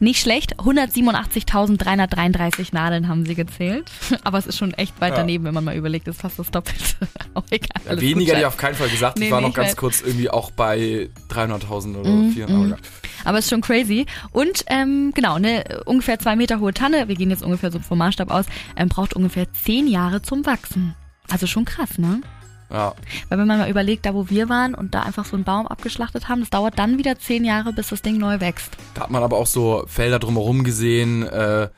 Nicht 0.00 0.20
schlecht. 0.20 0.58
187.333 0.60 2.68
Nadeln 2.72 3.08
haben 3.08 3.26
sie 3.26 3.34
gezählt. 3.34 3.90
Aber 4.24 4.38
es 4.38 4.46
ist 4.46 4.58
schon 4.58 4.72
echt 4.74 5.00
weit 5.00 5.12
Ja. 5.12 5.16
daneben, 5.18 5.44
wenn 5.44 5.54
man 5.54 5.64
mal 5.64 5.76
überlegt. 5.76 6.08
Ist 6.08 6.20
fast 6.20 6.38
das 6.38 6.50
Doppelte. 6.50 6.94
Aber 7.34 7.46
egal. 7.50 7.68
Ja, 7.84 8.00
weniger 8.00 8.32
hätte 8.32 8.40
ich 8.40 8.46
auf 8.46 8.56
keinen 8.56 8.74
Fall 8.74 8.88
gesagt. 8.88 9.18
Nee, 9.18 9.26
ich 9.26 9.30
war 9.30 9.40
nee, 9.40 9.46
noch 9.46 9.50
ich 9.50 9.56
ganz 9.56 9.68
weiß. 9.70 9.76
kurz 9.76 10.00
irgendwie 10.00 10.30
auch 10.30 10.50
bei 10.52 11.10
300.000 11.30 11.96
oder 11.96 12.10
Mhm, 12.10 12.32
400. 12.32 12.80
mhm. 12.80 12.84
Aber 13.24 13.38
ist 13.38 13.50
schon 13.50 13.60
crazy. 13.60 14.06
Und 14.32 14.64
ähm, 14.68 15.12
genau, 15.14 15.34
eine 15.34 15.82
ungefähr 15.86 16.18
zwei 16.18 16.36
Meter 16.36 16.60
hohe 16.60 16.72
Tanne, 16.72 17.08
wir 17.08 17.16
gehen 17.16 17.30
jetzt 17.30 17.42
ungefähr 17.42 17.70
so 17.72 17.78
vom 17.80 17.98
Maßstab 17.98 18.30
aus, 18.30 18.46
ähm, 18.76 18.88
braucht 18.88 19.14
ungefähr 19.14 19.52
zehn 19.52 19.88
Jahre 19.88 20.22
zum 20.22 20.46
Wachsen. 20.46 20.94
Also 21.30 21.46
schon 21.46 21.64
krass, 21.64 21.98
ne? 21.98 22.20
Ja. 22.70 22.94
Weil 23.28 23.38
wenn 23.38 23.46
man 23.46 23.58
mal 23.58 23.70
überlegt, 23.70 24.04
da 24.06 24.14
wo 24.14 24.28
wir 24.28 24.48
waren 24.48 24.74
und 24.74 24.94
da 24.94 25.02
einfach 25.02 25.24
so 25.24 25.36
einen 25.36 25.44
Baum 25.44 25.66
abgeschlachtet 25.66 26.28
haben, 26.28 26.40
das 26.40 26.50
dauert 26.50 26.78
dann 26.78 26.98
wieder 26.98 27.18
zehn 27.18 27.44
Jahre, 27.44 27.72
bis 27.72 27.88
das 27.88 28.02
Ding 28.02 28.18
neu 28.18 28.40
wächst. 28.40 28.76
Da 28.94 29.02
hat 29.02 29.10
man 29.10 29.22
aber 29.22 29.36
auch 29.38 29.46
so 29.46 29.84
Felder 29.86 30.18
drumherum 30.18 30.64
gesehen, 30.64 31.22
äh, 31.22 31.68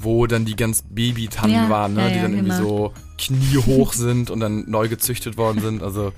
wo 0.00 0.26
dann 0.26 0.44
die 0.44 0.56
ganz 0.56 0.82
Babytannen 0.88 1.54
Ja, 1.54 1.68
waren, 1.68 1.94
ne? 1.94 2.02
ja, 2.02 2.08
die 2.08 2.20
dann 2.22 2.32
irgendwie 2.32 2.50
genau. 2.56 2.68
so 2.68 2.94
kniehoch 3.18 3.92
sind 3.92 4.30
und 4.30 4.40
dann 4.40 4.64
neu 4.70 4.88
gezüchtet 4.88 5.36
worden 5.36 5.60
sind. 5.60 5.82
Also 5.82 6.12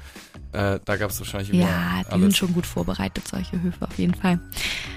äh, 0.53 0.79
da 0.85 0.97
gab 0.97 1.11
es 1.11 1.19
wahrscheinlich 1.19 1.51
immer 1.53 1.63
Ja, 1.63 2.03
die 2.03 2.13
alles. 2.13 2.21
sind 2.23 2.37
schon 2.37 2.53
gut 2.53 2.67
vorbereitet, 2.67 3.27
solche 3.27 3.61
Höfe 3.63 3.87
auf 3.87 3.99
jeden 3.99 4.15
Fall. 4.15 4.39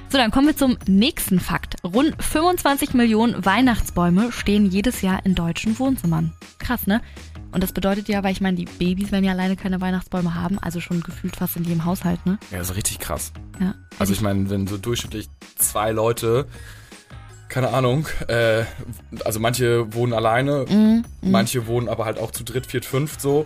So, 0.09 0.17
dann 0.17 0.31
kommen 0.31 0.47
wir 0.47 0.57
zum 0.57 0.77
nächsten 0.87 1.39
Fakt. 1.39 1.75
Rund 1.83 2.15
25 2.21 2.93
Millionen 2.93 3.45
Weihnachtsbäume 3.45 4.31
stehen 4.31 4.65
jedes 4.69 5.01
Jahr 5.01 5.25
in 5.25 5.33
deutschen 5.33 5.79
Wohnzimmern. 5.79 6.33
Krass, 6.59 6.85
ne? 6.85 7.01
Und 7.53 7.62
das 7.62 7.72
bedeutet 7.72 8.07
ja, 8.07 8.24
weil 8.24 8.31
ich 8.31 8.41
meine, 8.41 8.57
die 8.57 8.65
Babys 8.65 9.12
werden 9.12 9.24
ja 9.24 9.31
alleine 9.31 9.55
keine 9.55 9.79
Weihnachtsbäume 9.79 10.33
haben, 10.33 10.57
also 10.60 10.79
schon 10.79 11.01
gefühlt 11.01 11.36
fast 11.36 11.55
in 11.55 11.63
jedem 11.63 11.86
Haushalt, 11.86 12.25
ne? 12.25 12.39
Ja, 12.51 12.57
das 12.57 12.72
ist 12.72 12.75
richtig 12.75 13.00
krass. 13.00 13.31
Ja. 13.60 13.75
Also 14.00 14.12
ich 14.12 14.22
meine, 14.22 14.50
wenn 14.50 14.65
so 14.65 14.77
durchschnittlich 14.77 15.29
zwei 15.57 15.91
Leute, 15.91 16.48
keine 17.50 17.69
Ahnung, 17.69 18.07
äh, 18.27 18.63
also 19.24 19.39
manche 19.39 19.93
wohnen 19.93 20.13
alleine, 20.13 20.65
mhm. 20.67 21.05
manche 21.22 21.67
wohnen 21.67 21.88
aber 21.88 22.05
halt 22.05 22.17
auch 22.17 22.31
zu 22.31 22.43
dritt, 22.43 22.65
viert, 22.65 22.86
fünft 22.86 23.22
so, 23.22 23.45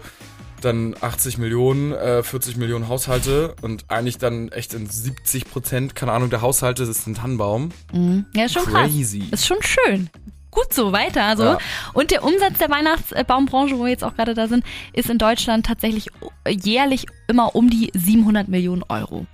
dann 0.62 0.96
80 1.00 1.38
Millionen, 1.38 1.92
äh, 1.92 2.24
40 2.24 2.56
Millionen 2.56 2.88
Haushalte 2.88 3.56
und 3.62 3.86
eigentlich 3.90 4.18
dann 4.18 4.50
echt 4.54 4.74
in 4.74 4.90
70 4.90 5.50
Prozent, 5.50 5.96
keine 5.96 6.14
Ahnung, 6.14 6.30
der 6.30 6.42
Haushalte 6.42 6.84
ist 6.84 7.06
ein 7.08 7.16
Tannenbaum. 7.16 7.72
Mhm. 7.92 8.26
Ja, 8.34 8.46
ist 8.46 8.54
schon 8.54 8.64
krass. 8.64 8.90
Crazy. 8.90 9.24
Ist 9.32 9.46
schon 9.46 9.62
schön. 9.62 10.10
Gut 10.58 10.74
so, 10.74 10.92
weiter 10.92 11.38
so. 11.38 11.44
Ja. 11.44 11.58
Und 11.94 12.10
der 12.12 12.24
Umsatz 12.24 12.58
der 12.58 12.70
Weihnachtsbaumbranche, 12.70 13.78
wo 13.78 13.84
wir 13.84 13.92
jetzt 13.92 14.04
auch 14.04 14.16
gerade 14.16 14.34
da 14.34 14.48
sind, 14.48 14.64
ist 14.94 15.10
in 15.10 15.18
Deutschland 15.18 15.66
tatsächlich 15.66 16.08
jährlich 16.50 17.06
immer 17.28 17.56
um 17.56 17.70
die 17.70 17.92
700 17.94 18.48
Millionen 18.48 18.84
Euro. 18.90 19.26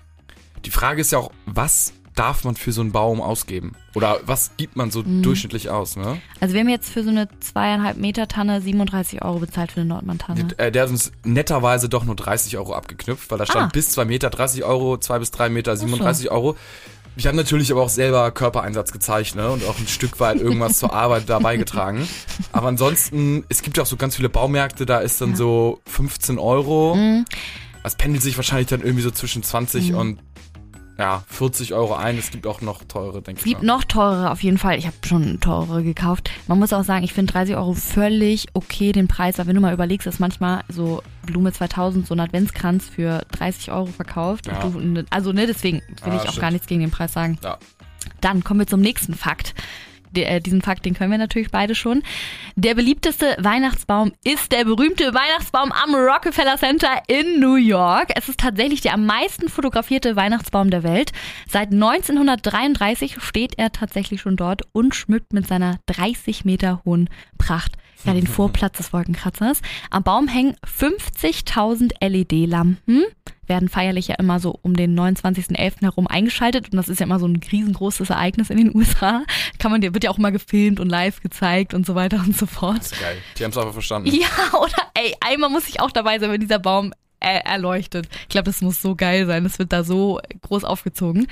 Die 0.65 0.69
Frage 0.71 1.01
ist 1.01 1.11
ja 1.11 1.19
auch, 1.19 1.31
was 1.45 1.93
darf 2.15 2.43
man 2.43 2.55
für 2.55 2.71
so 2.71 2.81
einen 2.81 2.91
Baum 2.91 3.21
ausgeben? 3.21 3.71
Oder 3.95 4.19
was 4.25 4.51
gibt 4.57 4.75
man 4.75 4.91
so 4.91 5.01
Mhm. 5.01 5.23
durchschnittlich 5.23 5.69
aus, 5.71 5.95
ne? 5.95 6.21
Also 6.39 6.53
wir 6.53 6.61
haben 6.61 6.69
jetzt 6.69 6.91
für 6.91 7.03
so 7.03 7.09
eine 7.09 7.27
zweieinhalb 7.39 7.97
Meter 7.97 8.27
Tanne 8.27 8.61
37 8.61 9.23
Euro 9.23 9.39
bezahlt 9.39 9.71
für 9.71 9.79
eine 9.81 9.89
Nordmann-Tanne. 9.89 10.47
Äh, 10.57 10.71
der 10.71 10.83
hat 10.83 10.89
uns 10.89 11.11
netterweise 11.23 11.89
doch 11.89 12.03
nur 12.03 12.15
30 12.15 12.55
Euro 12.57 12.73
abgeknüpft, 12.75 13.31
weil 13.31 13.39
da 13.39 13.45
stand 13.45 13.65
Ah. 13.65 13.69
bis 13.73 13.89
2 13.89 14.05
Meter 14.05 14.29
30 14.29 14.63
Euro, 14.63 14.97
2 14.97 15.19
bis 15.19 15.31
3 15.31 15.49
Meter 15.49 15.75
37 15.75 16.29
Euro. 16.31 16.55
Ich 17.15 17.27
habe 17.27 17.37
natürlich 17.37 17.71
aber 17.71 17.83
auch 17.83 17.89
selber 17.89 18.31
Körpereinsatz 18.31 18.91
gezeigt 18.91 19.35
ne? 19.35 19.49
und 19.51 19.63
auch 19.65 19.77
ein 19.77 19.87
Stück 19.87 20.19
weit 20.19 20.37
irgendwas 20.41 20.79
zur 20.79 20.93
Arbeit 20.93 21.23
da 21.29 21.39
beigetragen. 21.39 22.07
Aber 22.51 22.67
ansonsten, 22.69 23.45
es 23.49 23.61
gibt 23.61 23.77
ja 23.77 23.83
auch 23.83 23.87
so 23.87 23.97
ganz 23.97 24.15
viele 24.15 24.29
Baumärkte, 24.29 24.85
da 24.85 24.97
ist 24.99 25.21
dann 25.21 25.31
Ja. 25.31 25.35
so 25.35 25.81
15 25.85 26.39
Euro. 26.39 26.95
Mhm. 26.95 27.25
Das 27.83 27.95
pendelt 27.95 28.23
sich 28.23 28.37
wahrscheinlich 28.37 28.67
dann 28.67 28.81
irgendwie 28.81 29.03
so 29.03 29.11
zwischen 29.11 29.43
20 29.43 29.91
Mhm. 29.91 29.97
und 29.97 30.19
ja, 30.97 31.23
40 31.27 31.73
Euro 31.73 31.95
ein. 31.95 32.17
Es 32.17 32.29
gibt 32.31 32.45
auch 32.45 32.61
noch 32.61 32.83
teure, 32.83 33.21
denke 33.21 33.39
Es 33.39 33.45
ich 33.45 33.51
gibt 33.51 33.63
mal. 33.63 33.75
noch 33.75 33.83
teurere 33.83 34.29
auf 34.31 34.43
jeden 34.43 34.57
Fall. 34.57 34.77
Ich 34.77 34.85
habe 34.85 34.95
schon 35.05 35.39
teurere 35.39 35.83
gekauft. 35.83 36.29
Man 36.47 36.59
muss 36.59 36.71
auch 36.73 36.83
sagen, 36.83 37.03
ich 37.03 37.13
finde 37.13 37.33
30 37.33 37.55
Euro 37.55 37.73
völlig 37.73 38.47
okay 38.53 38.91
den 38.91 39.07
Preis, 39.07 39.37
weil 39.37 39.47
wenn 39.47 39.55
du 39.55 39.61
mal 39.61 39.73
überlegst, 39.73 40.05
dass 40.05 40.19
manchmal 40.19 40.63
so 40.69 41.01
Blume 41.25 41.51
2000 41.51 42.05
so 42.05 42.13
ein 42.13 42.19
Adventskranz 42.19 42.89
für 42.89 43.23
30 43.31 43.71
Euro 43.71 43.87
verkauft. 43.87 44.47
Ja. 44.47 44.59
Du, 44.67 45.03
also 45.09 45.31
ne, 45.31 45.47
deswegen 45.47 45.77
will 46.03 46.13
Ja, 46.13 46.15
ich 46.15 46.21
auch 46.21 46.23
stimmt. 46.27 46.39
gar 46.41 46.51
nichts 46.51 46.67
gegen 46.67 46.81
den 46.81 46.91
Preis 46.91 47.13
sagen. 47.13 47.37
Ja. 47.43 47.57
Dann 48.21 48.43
kommen 48.43 48.59
wir 48.59 48.67
zum 48.67 48.81
nächsten 48.81 49.13
Fakt. 49.15 49.53
Äh, 50.15 50.39
diesen 50.39 50.61
Fakt, 50.61 50.85
den 50.85 50.93
können 50.93 51.11
wir 51.11 51.17
natürlich 51.17 51.51
beide 51.51 51.75
schon. 51.75 52.03
Der 52.55 52.75
beliebteste 52.75 53.35
Weihnachtsbaum 53.39 54.13
ist 54.23 54.51
der 54.51 54.65
berühmte 54.65 55.13
Weihnachtsbaum 55.13 55.71
am 55.71 55.95
Rockefeller 55.95 56.57
Center 56.57 56.89
in 57.07 57.39
New 57.39 57.55
York. 57.55 58.11
Es 58.15 58.29
ist 58.29 58.39
tatsächlich 58.39 58.81
der 58.81 58.93
am 58.93 59.05
meisten 59.05 59.49
fotografierte 59.49 60.15
Weihnachtsbaum 60.15 60.69
der 60.69 60.83
Welt. 60.83 61.11
Seit 61.47 61.71
1933 61.71 63.21
steht 63.21 63.57
er 63.57 63.71
tatsächlich 63.71 64.21
schon 64.21 64.35
dort 64.35 64.61
und 64.71 64.95
schmückt 64.95 65.33
mit 65.33 65.47
seiner 65.47 65.77
30 65.87 66.45
Meter 66.45 66.81
hohen 66.85 67.09
Pracht 67.37 67.73
ja 68.05 68.13
den 68.13 68.27
Vorplatz 68.27 68.77
des 68.77 68.93
Wolkenkratzers. 68.93 69.61
Am 69.89 70.03
Baum 70.03 70.27
hängen 70.27 70.55
50.000 70.65 71.93
LED-Lampen 72.01 73.03
werden 73.47 73.69
feierlich 73.69 74.07
ja 74.07 74.15
immer 74.15 74.39
so 74.39 74.57
um 74.61 74.75
den 74.75 74.97
29.11. 74.97 75.81
herum 75.81 76.07
eingeschaltet 76.07 76.71
und 76.71 76.77
das 76.77 76.89
ist 76.89 76.99
ja 76.99 77.05
immer 77.05 77.19
so 77.19 77.27
ein 77.27 77.39
riesengroßes 77.51 78.09
Ereignis 78.09 78.49
in 78.49 78.57
den 78.57 78.75
USA. 78.75 79.23
Kann 79.59 79.71
man, 79.71 79.81
wird 79.81 80.03
ja 80.03 80.09
auch 80.09 80.17
mal 80.17 80.31
gefilmt 80.31 80.79
und 80.79 80.89
live 80.89 81.21
gezeigt 81.21 81.73
und 81.73 81.85
so 81.85 81.95
weiter 81.95 82.17
und 82.25 82.37
so 82.37 82.45
fort. 82.45 82.77
Das 82.77 82.91
ist 82.91 83.01
geil. 83.01 83.17
Die 83.37 83.43
haben 83.43 83.51
es 83.51 83.57
einfach 83.57 83.73
verstanden. 83.73 84.09
Ja, 84.09 84.59
oder 84.59 84.77
ey, 84.93 85.15
einmal 85.19 85.49
muss 85.49 85.67
ich 85.67 85.79
auch 85.79 85.91
dabei 85.91 86.19
sein, 86.19 86.31
wenn 86.31 86.41
dieser 86.41 86.59
Baum 86.59 86.93
äh, 87.23 87.39
erleuchtet. 87.45 88.07
Ich 88.23 88.29
glaube, 88.29 88.45
das 88.45 88.61
muss 88.61 88.81
so 88.81 88.95
geil 88.95 89.25
sein. 89.25 89.43
Das 89.43 89.59
wird 89.59 89.73
da 89.73 89.83
so 89.83 90.19
groß 90.41 90.63
aufgezogen. 90.63 91.27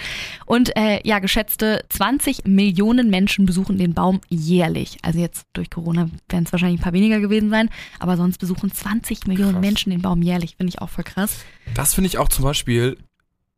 Und 0.45 0.75
äh, 0.75 0.99
ja, 1.03 1.19
geschätzte 1.19 1.83
20 1.89 2.45
Millionen 2.45 3.09
Menschen 3.09 3.45
besuchen 3.45 3.77
den 3.77 3.93
Baum 3.93 4.21
jährlich. 4.29 4.97
Also 5.01 5.19
jetzt 5.19 5.45
durch 5.53 5.69
Corona 5.69 6.09
werden 6.29 6.45
es 6.45 6.51
wahrscheinlich 6.51 6.79
ein 6.79 6.83
paar 6.83 6.93
weniger 6.93 7.19
gewesen 7.19 7.49
sein, 7.49 7.69
aber 7.99 8.17
sonst 8.17 8.37
besuchen 8.37 8.71
20 8.71 9.27
Millionen 9.27 9.53
Krass. 9.53 9.61
Menschen 9.61 9.91
den 9.91 10.01
Baum 10.01 10.21
jährlich. 10.21 10.55
Finde 10.57 10.69
ich 10.69 10.81
auch 10.81 10.89
voll 10.89 11.03
krass. 11.03 11.39
Das 11.73 11.93
finde 11.93 12.07
ich 12.07 12.17
auch 12.17 12.29
zum 12.29 12.43
Beispiel, 12.43 12.97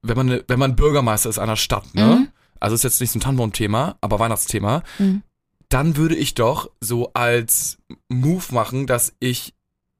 wenn 0.01 0.17
man, 0.17 0.41
wenn 0.47 0.59
man 0.59 0.75
Bürgermeister 0.75 1.29
ist 1.29 1.39
einer 1.39 1.55
Stadt, 1.55 1.93
ne? 1.95 2.05
Mhm. 2.05 2.27
Also 2.59 2.75
ist 2.75 2.83
jetzt 2.83 3.01
nicht 3.01 3.11
so 3.11 3.19
ein 3.19 3.21
Tannenbaum-Thema, 3.21 3.97
aber 3.99 4.19
Weihnachtsthema. 4.19 4.83
Mhm. 4.97 5.21
Dann 5.67 5.97
würde 5.97 6.15
ich 6.15 6.33
doch 6.33 6.71
so 6.79 7.11
als 7.13 7.77
Move 8.07 8.45
machen, 8.51 8.87
dass 8.87 9.15
ich 9.19 9.53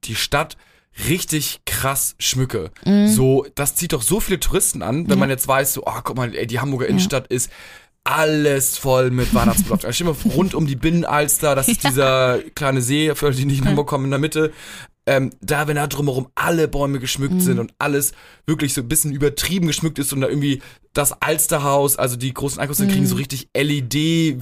die 0.05 0.15
Stadt 0.15 0.55
richtig 1.09 1.61
krass 1.65 2.15
schmücke. 2.19 2.71
Mhm. 2.85 3.07
So, 3.07 3.45
das 3.55 3.75
zieht 3.75 3.93
doch 3.93 4.01
so 4.01 4.19
viele 4.19 4.39
Touristen 4.39 4.81
an, 4.81 5.03
wenn 5.05 5.11
Ja. 5.11 5.15
man 5.17 5.29
jetzt 5.29 5.47
weiß, 5.47 5.73
so, 5.73 5.83
oh, 5.85 5.99
guck 6.03 6.15
mal, 6.17 6.33
ey, 6.35 6.47
die 6.47 6.59
Hamburger 6.59 6.87
Innenstadt 6.87 7.27
ist 7.27 7.49
alles 8.05 8.77
voll 8.77 9.11
mit 9.11 9.33
Weihnachtsbeleuchtung. 9.33 9.87
Also 9.87 10.03
mal 10.05 10.15
rund 10.35 10.53
um 10.55 10.67
die 10.67 10.75
Binnenalster, 10.75 11.55
das 11.55 11.67
ist 11.69 11.83
dieser 11.87 12.39
kleine 12.55 12.81
See, 12.81 13.13
für 13.15 13.31
die 13.31 13.37
die 13.37 13.45
nicht 13.45 13.59
in 13.61 13.67
Hamburg 13.67 13.87
kommen, 13.87 14.05
in 14.05 14.11
der 14.11 14.19
Mitte. 14.19 14.51
Ähm, 15.05 15.31
da, 15.41 15.67
wenn 15.67 15.75
da 15.75 15.87
drumherum 15.87 16.27
alle 16.35 16.67
Bäume 16.67 16.99
geschmückt 16.99 17.33
Mhm. 17.35 17.39
sind 17.41 17.59
und 17.59 17.73
alles 17.77 18.13
wirklich 18.45 18.73
so 18.73 18.81
ein 18.81 18.87
bisschen 18.87 19.11
übertrieben 19.13 19.67
geschmückt 19.67 19.99
ist 19.99 20.13
und 20.13 20.21
da 20.21 20.27
irgendwie 20.29 20.61
das 20.93 21.21
Alsterhaus, 21.23 21.97
also 21.97 22.15
die 22.17 22.31
großen 22.33 22.59
Einkaufszentren 22.59 22.95
Mhm. 22.95 23.01
kriegen 23.01 23.09
so 23.09 23.15
richtig 23.15 23.47
LED 23.55 23.93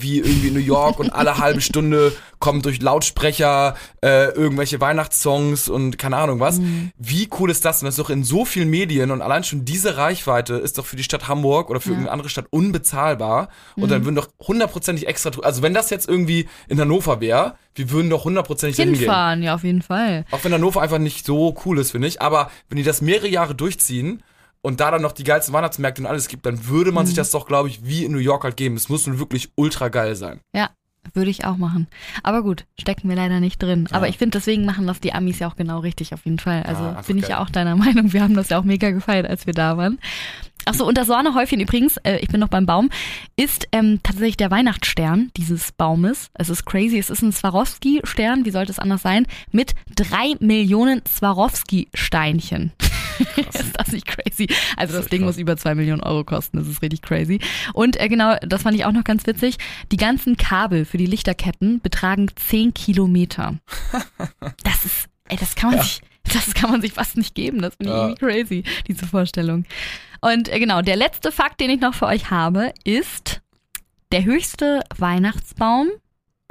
wie 0.02 0.20
irgendwie 0.20 0.50
in 0.50 0.54
New 0.54 0.60
York 0.60 1.00
und 1.00 1.10
alle 1.10 1.38
halbe 1.38 1.62
Stunde 1.62 2.12
kommen 2.40 2.62
durch 2.62 2.82
Lautsprecher 2.82 3.76
äh, 4.04 4.32
irgendwelche 4.34 4.82
Weihnachtssongs 4.82 5.70
und 5.70 5.98
keine 5.98 6.18
Ahnung 6.18 6.40
was. 6.42 6.60
Mhm. 6.60 6.92
Wie 6.98 7.30
cool 7.40 7.50
ist 7.52 7.64
das 7.64 7.80
denn? 7.80 7.86
Das 7.86 7.94
ist 7.98 8.00
doch 8.04 8.10
in 8.10 8.24
so 8.26 8.44
vielen 8.44 8.70
Medien 8.70 9.12
und 9.12 9.22
allein 9.22 9.44
schon 9.46 9.64
diese 9.64 9.96
Reichweite 9.96 10.56
ist 10.56 10.78
doch 10.78 10.86
für 10.86 10.98
die 10.98 11.04
Stadt 11.04 11.28
Hamburg 11.30 11.70
oder 11.70 11.80
für 11.80 11.90
Ja. 11.90 11.92
irgendeine 11.94 12.12
andere 12.14 12.30
Stadt 12.30 12.48
unbezahlbar. 12.50 13.50
Und 13.76 13.84
Mhm. 13.86 13.90
dann 13.90 14.06
würden 14.06 14.16
doch 14.16 14.28
hundertprozentig 14.46 15.08
extra, 15.08 15.32
also 15.44 15.62
wenn 15.62 15.74
das 15.74 15.90
jetzt 15.90 16.10
irgendwie 16.10 16.48
in 16.68 16.80
Hannover 16.80 17.22
wäre, 17.22 17.56
wir 17.76 17.90
würden 17.92 18.10
doch 18.10 18.26
hundertprozentig. 18.26 18.76
Hinfahren, 18.78 19.42
ja, 19.44 19.56
auf 19.56 19.64
jeden 19.64 19.82
Fall. 19.82 20.26
Auch 20.32 20.44
wenn 20.44 20.54
Hannover 20.54 20.82
einfach 20.82 20.98
nicht 20.98 21.26
so 21.26 21.56
cool 21.66 21.80
ist, 21.80 21.92
finde 21.92 22.08
ich. 22.10 22.22
Aber 22.22 22.52
wenn 22.68 22.76
die 22.78 22.84
das 22.84 23.02
mehrere 23.02 23.30
Jahre 23.30 23.56
durchziehen 23.56 24.24
und 24.62 24.80
da 24.80 24.92
dann 24.92 25.02
noch 25.02 25.12
die 25.12 25.24
geilsten 25.24 25.54
Weihnachtsmärkte 25.54 26.02
und 26.02 26.08
alles 26.08 26.28
gibt, 26.28 26.46
dann 26.46 26.68
würde 26.68 26.92
man 26.92 27.06
sich 27.06 27.16
das 27.16 27.32
doch, 27.32 27.48
glaube 27.48 27.70
ich, 27.70 27.86
wie 27.86 28.06
in 28.06 28.12
New 28.12 28.20
York 28.20 28.44
halt 28.44 28.58
geben. 28.58 28.76
Es 28.76 28.90
muss 28.90 29.08
nun 29.08 29.20
wirklich 29.20 29.50
ultra 29.56 29.90
geil 29.90 30.16
sein. 30.16 30.40
Ja, 30.56 30.70
würde 31.14 31.32
ich 31.32 31.46
auch 31.46 31.58
machen. 31.58 31.88
Aber 32.24 32.44
gut, 32.44 32.66
stecken 32.80 33.10
wir 33.10 33.16
leider 33.16 33.40
nicht 33.40 33.62
drin. 33.62 33.88
Aber 33.92 34.08
ich 34.08 34.18
finde, 34.18 34.38
deswegen 34.38 34.66
machen 34.66 34.86
das 34.88 35.00
die 35.00 35.14
Amis 35.14 35.40
ja 35.40 35.50
auch 35.50 35.56
genau 35.56 35.80
richtig, 35.80 36.14
auf 36.14 36.26
jeden 36.26 36.40
Fall. 36.40 36.64
Also 36.64 36.84
einfach 36.84 37.06
bin 37.06 37.18
ich 37.18 37.24
geil. 37.24 37.32
ja 37.32 37.40
auch 37.40 37.50
deiner 37.50 37.76
Meinung. 37.78 38.14
Wir 38.14 38.22
haben 38.22 38.36
das 38.36 38.50
ja 38.50 38.60
auch 38.60 38.64
mega 38.64 38.92
gefeiert, 38.92 39.28
als 39.28 39.48
wir 39.48 39.54
da 39.54 39.78
waren. 39.78 40.00
Achso, 40.66 40.86
und 40.86 40.96
das 40.96 41.08
Sahnehäufchen 41.08 41.60
übrigens, 41.60 41.98
äh, 41.98 42.18
ich 42.18 42.28
bin 42.28 42.40
noch 42.40 42.48
beim 42.48 42.68
Baum, 42.68 42.92
ist 43.36 43.68
ähm, 43.72 44.00
tatsächlich 44.04 44.38
der 44.38 44.52
Weihnachtsstern 44.52 45.32
dieses 45.36 45.72
Baumes. 45.72 46.30
Es 46.36 46.50
ist 46.50 46.66
crazy, 46.66 47.00
es 47.00 47.10
ist 47.10 47.24
ein 47.24 47.32
Swarovski-Stern, 47.32 48.46
wie 48.46 48.52
sollte 48.52 48.72
es 48.72 48.78
anders 48.78 49.02
sein, 49.02 49.26
mit 49.52 49.74
drei 49.96 50.36
Millionen 50.40 51.02
Swarovski-Steinchen. 51.08 52.74
Ist 53.54 53.74
das 53.78 53.92
nicht 53.92 54.06
crazy? 54.08 54.48
Also 54.78 54.94
das 54.94 55.04
ist 55.06 55.12
Ding 55.12 55.22
krass. 55.22 55.28
muss 55.36 55.38
über 55.38 55.58
zwei 55.58 55.76
Millionen 55.76 56.02
Euro 56.02 56.24
kosten, 56.24 56.58
das 56.58 56.68
ist 56.68 56.82
richtig 56.82 57.02
crazy. 57.02 57.40
Und 57.74 58.00
äh, 58.00 58.08
genau, 58.10 58.36
das 58.42 58.64
fand 58.64 58.76
ich 58.76 58.86
auch 58.86 58.92
noch 58.92 59.04
ganz 59.04 59.26
witzig, 59.28 59.58
die 59.92 59.98
ganzen 59.98 60.38
Kabel 60.38 60.86
für 60.86 60.98
die 60.98 61.06
Lichterketten 61.06 61.82
betragen 61.82 62.28
10 62.36 62.74
Kilometer. 62.74 63.56
Das 64.64 64.86
ist, 64.86 65.08
ey, 65.30 65.38
das 65.38 65.56
kann 65.56 65.72
man 65.72 65.82
sich, 65.82 66.02
das 66.24 66.54
kann 66.54 66.72
man 66.72 66.82
sich 66.82 66.94
fast 66.94 67.18
nicht 67.18 67.36
geben. 67.36 67.62
Das 67.62 67.76
finde 67.76 67.92
ich 67.94 67.98
Ja. 67.98 68.08
irgendwie 68.10 68.26
crazy, 68.26 68.64
diese 68.88 69.06
Vorstellung. 69.06 69.66
Und 70.22 70.50
äh, 70.50 70.60
genau, 70.60 70.82
der 70.82 70.96
letzte 70.96 71.32
Fakt, 71.32 71.60
den 71.60 71.70
ich 71.70 71.80
noch 71.82 71.94
für 71.94 72.06
euch 72.08 72.30
habe, 72.32 72.74
ist 72.84 73.42
der 74.12 74.24
höchste 74.24 74.82
Weihnachtsbaum. 74.98 75.88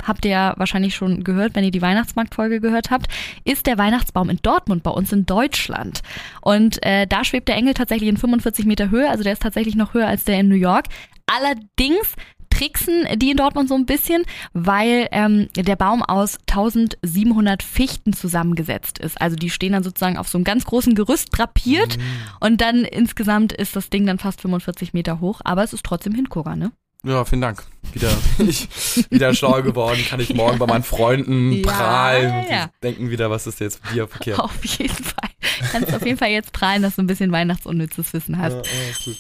Habt 0.07 0.25
ihr 0.25 0.30
ja 0.30 0.54
wahrscheinlich 0.57 0.95
schon 0.95 1.25
gehört, 1.25 1.54
wenn 1.54 1.64
ihr 1.64 1.71
die 1.71 1.83
Weihnachtsmarktfolge 1.83 2.61
gehört 2.61 2.90
habt, 2.90 3.07
ist 3.45 3.66
der 3.66 3.78
Weihnachtsbaum 3.78 4.30
in 4.30 4.38
Dortmund 4.42 4.83
bei 4.83 4.90
uns 4.90 5.12
in 5.12 5.26
Deutschland. 5.26 6.02
Und 6.40 6.85
äh, 6.85 7.07
da 7.07 7.25
schwebt 7.25 7.49
der 7.49 7.57
Engel 7.57 7.75
tatsächlich 7.75 8.09
in 8.09 8.16
45 8.16 8.66
Meter 8.66 8.90
Höhe, 8.90 9.09
also 9.09 9.25
der 9.25 9.33
ist 9.33 9.42
tatsächlich 9.42 9.76
noch 9.76 9.95
höher 9.95 10.07
als 10.07 10.25
der 10.25 10.40
in 10.40 10.49
New 10.49 10.54
York. 10.54 10.87
Allerdings 11.26 12.16
tricksen 12.50 13.07
die 13.16 13.30
in 13.30 13.37
Dortmund 13.37 13.69
so 13.69 13.75
ein 13.75 13.87
bisschen, 13.87 14.23
weil 14.52 15.09
ähm, 15.12 15.49
der 15.57 15.76
Baum 15.76 16.02
aus 16.02 16.38
1700 16.50 17.62
Fichten 17.62 18.12
zusammengesetzt 18.12 18.99
ist. 18.99 19.21
Also 19.21 19.37
die 19.37 19.50
stehen 19.50 19.73
dann 19.73 19.83
sozusagen 19.83 20.19
auf 20.19 20.28
so 20.28 20.37
einem 20.37 20.45
ganz 20.45 20.64
großen 20.66 20.95
Gerüst 20.95 21.28
drapiert 21.33 21.97
und 22.40 22.61
dann 22.61 22.85
insgesamt 22.85 23.52
ist 23.52 23.76
das 23.76 23.88
Ding 23.88 24.04
dann 24.04 24.19
fast 24.19 24.42
45 24.42 24.92
Meter 24.92 25.21
hoch, 25.21 25.40
aber 25.45 25.64
es 25.64 25.73
ist 25.73 25.85
trotzdem 25.85 26.14
Hingucker, 26.14 26.57
ne? 26.57 26.73
Ja, 27.02 27.25
vielen 27.25 27.40
Dank. 27.40 27.62
Wieder, 27.92 28.11
ich, 28.38 28.69
wieder 29.11 29.35
schlauer 29.35 29.62
geworden. 29.62 30.04
Kann 30.09 30.21
ich 30.21 30.35
morgen 30.35 30.59
bei 30.59 30.66
meinen 30.66 30.83
Freunden 30.85 31.52
Ja, 31.52 31.62
prahlen. 31.71 32.45
ja. 32.50 32.71
Denken 32.83 33.11
wieder, 33.11 33.30
was 33.30 33.47
ist 33.47 33.61
jetzt 33.61 33.83
mit 33.85 33.95
dir 33.95 34.07
verkehrt. 34.09 34.38
Auf 34.40 34.64
jeden 34.64 34.95
Fall. 34.95 35.30
Kannst 35.73 35.92
auf 35.95 36.04
jeden 36.04 36.16
Fall 36.19 36.30
jetzt 36.30 36.52
prahlen, 36.52 36.83
dass 36.83 36.97
du 36.97 37.02
ein 37.02 37.07
bisschen 37.07 37.33
weihnachtsunnützes 37.33 38.12
Wissen 38.12 38.38
hast. 38.38 38.52
Ja, 38.54 38.62
ja, 38.62 38.95
gut. 39.04 39.16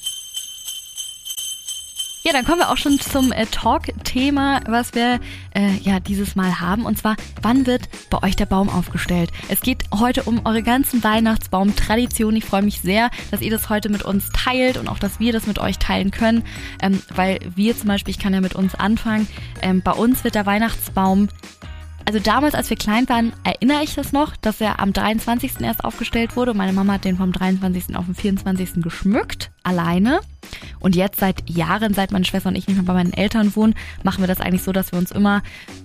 Ja, 2.22 2.32
dann 2.32 2.44
kommen 2.44 2.58
wir 2.58 2.68
auch 2.68 2.76
schon 2.76 3.00
zum 3.00 3.32
äh, 3.32 3.46
Talk-Thema, 3.46 4.60
was 4.66 4.94
wir 4.94 5.20
äh, 5.54 5.72
ja 5.80 6.00
dieses 6.00 6.36
Mal 6.36 6.60
haben. 6.60 6.84
Und 6.84 6.98
zwar, 6.98 7.16
wann 7.40 7.64
wird 7.64 7.88
bei 8.10 8.22
euch 8.22 8.36
der 8.36 8.44
Baum 8.44 8.68
aufgestellt? 8.68 9.30
Es 9.48 9.62
geht 9.62 9.84
heute 9.98 10.24
um 10.24 10.44
eure 10.44 10.62
ganzen 10.62 11.02
Weihnachtsbaum-Traditionen. 11.02 12.36
Ich 12.36 12.44
freue 12.44 12.60
mich 12.60 12.82
sehr, 12.82 13.10
dass 13.30 13.40
ihr 13.40 13.50
das 13.50 13.70
heute 13.70 13.88
mit 13.88 14.02
uns 14.02 14.28
teilt 14.34 14.76
und 14.76 14.88
auch, 14.88 14.98
dass 14.98 15.18
wir 15.18 15.32
das 15.32 15.46
mit 15.46 15.58
euch 15.58 15.78
teilen 15.78 16.10
können. 16.10 16.44
Ähm, 16.82 17.00
weil 17.14 17.38
wir 17.54 17.74
zum 17.74 17.88
Beispiel, 17.88 18.12
ich 18.12 18.20
kann 18.20 18.34
ja 18.34 18.42
mit 18.42 18.54
uns 18.54 18.74
anfangen, 18.74 19.26
ähm, 19.62 19.80
bei 19.82 19.92
uns 19.92 20.22
wird 20.22 20.34
der 20.34 20.44
Weihnachtsbaum 20.44 21.28
also 22.06 22.18
damals, 22.18 22.54
als 22.54 22.68
wir 22.70 22.76
klein 22.76 23.08
waren, 23.08 23.32
erinnere 23.44 23.84
ich 23.84 23.94
das 23.94 24.12
noch, 24.12 24.34
dass 24.34 24.60
er 24.60 24.80
am 24.80 24.92
23. 24.92 25.60
erst 25.60 25.84
aufgestellt 25.84 26.34
wurde. 26.34 26.54
Meine 26.54 26.72
Mama 26.72 26.94
hat 26.94 27.04
den 27.04 27.16
vom 27.16 27.30
23. 27.30 27.94
auf 27.94 28.06
den 28.06 28.16
24. 28.16 28.82
geschmückt, 28.82 29.52
alleine. 29.62 30.20
Und 30.80 30.96
jetzt 30.96 31.20
seit 31.20 31.48
Jahren, 31.48 31.94
seit 31.94 32.10
meine 32.10 32.24
Schwester 32.24 32.48
und 32.48 32.56
ich 32.56 32.66
nicht 32.66 32.76
mehr 32.76 32.84
bei 32.84 32.94
meinen 32.94 33.12
Eltern 33.12 33.54
wohnen, 33.54 33.74
machen 34.02 34.22
wir 34.22 34.28
das 34.28 34.40
eigentlich 34.40 34.62
so, 34.62 34.72
dass 34.72 34.92
wir 34.92 34.98
uns 34.98 35.10
immer 35.12 35.38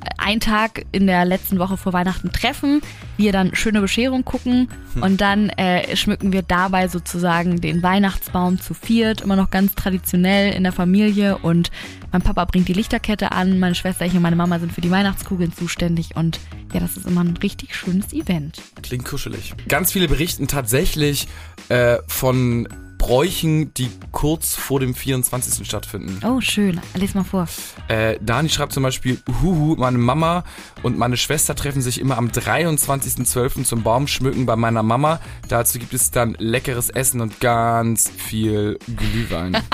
äh, 0.04 0.10
einen 0.18 0.40
Tag 0.40 0.86
in 0.92 1.08
der 1.08 1.26
letzten 1.26 1.60
Woche 1.60 1.78
vor 1.78 1.94
Weihnachten 1.94 2.32
treffen, 2.32 2.82
wir 3.18 3.32
dann 3.32 3.56
schöne 3.56 3.82
Bescherung 3.82 4.26
gucken 4.26 4.70
und 5.02 5.22
dann 5.22 5.50
äh, 5.50 5.96
schmücken 5.96 6.34
wir 6.34 6.42
dabei 6.42 6.88
sozusagen 6.88 7.62
den 7.62 7.84
Weihnachtsbaum 7.84 8.60
zu 8.60 8.74
viert, 8.74 9.22
immer 9.22 9.36
noch 9.36 9.52
ganz 9.52 9.76
traditionell 9.76 10.54
in 10.54 10.64
der 10.64 10.72
Familie 10.72 11.38
und 11.38 11.72
mein 12.12 12.22
Papa 12.22 12.46
bringt 12.46 12.68
die 12.68 12.74
Lichterkette 12.74 13.32
an, 13.34 13.60
meine 13.60 13.76
Schwester, 13.76 14.06
ich 14.06 14.14
und 14.14 14.22
meine 14.22 14.36
Mama 14.36 14.60
sind 14.60 14.72
für 14.72 14.82
die 14.82 14.92
Weihnachtskugeln 14.92 15.54
zuständig 15.54 16.16
und 16.16 16.40
ja, 16.74 16.80
das 16.80 16.98
ist 16.98 17.06
immer 17.06 17.22
ein 17.22 17.38
richtig 17.38 17.76
schönes 17.76 18.14
Event. 18.14 18.62
Klingt 18.82 19.06
kuschelig. 19.06 19.54
Ganz 19.68 19.92
viele 19.92 20.08
berichten 20.08 20.48
tatsächlich 20.48 21.28
äh, 21.70 21.98
von 22.08 22.68
Bräuchen, 22.98 23.74
die 23.74 23.90
kurz 24.12 24.56
vor 24.56 24.80
dem 24.80 24.96
24. 24.96 25.66
stattfinden. 25.68 26.20
Oh, 26.26 26.42
schön. 26.42 26.80
Lies 26.96 27.14
mal 27.14 27.24
vor. 27.24 27.48
Äh, 27.88 28.18
Dani 28.22 28.50
schreibt 28.50 28.74
zum 28.74 28.84
Beispiel, 28.84 29.22
Huhu, 29.42 29.76
meine 29.76 29.98
Mama 29.98 30.44
und 30.84 30.98
meine 30.98 31.18
Schwester 31.18 31.56
treffen 31.56 31.82
sich 31.82 32.00
immer 32.00 32.18
am 32.18 32.28
23.12. 32.28 33.64
zum 33.64 33.84
Baumschmücken 33.84 34.46
bei 34.46 34.56
meiner 34.56 34.84
Mama. 34.84 35.20
Dazu 35.48 35.80
gibt 35.80 35.94
es 35.94 36.12
dann 36.12 36.36
leckeres 36.40 36.90
Essen 36.90 37.22
und 37.22 37.40
ganz 37.40 38.10
viel 38.10 38.80
Glühwein. 38.96 39.58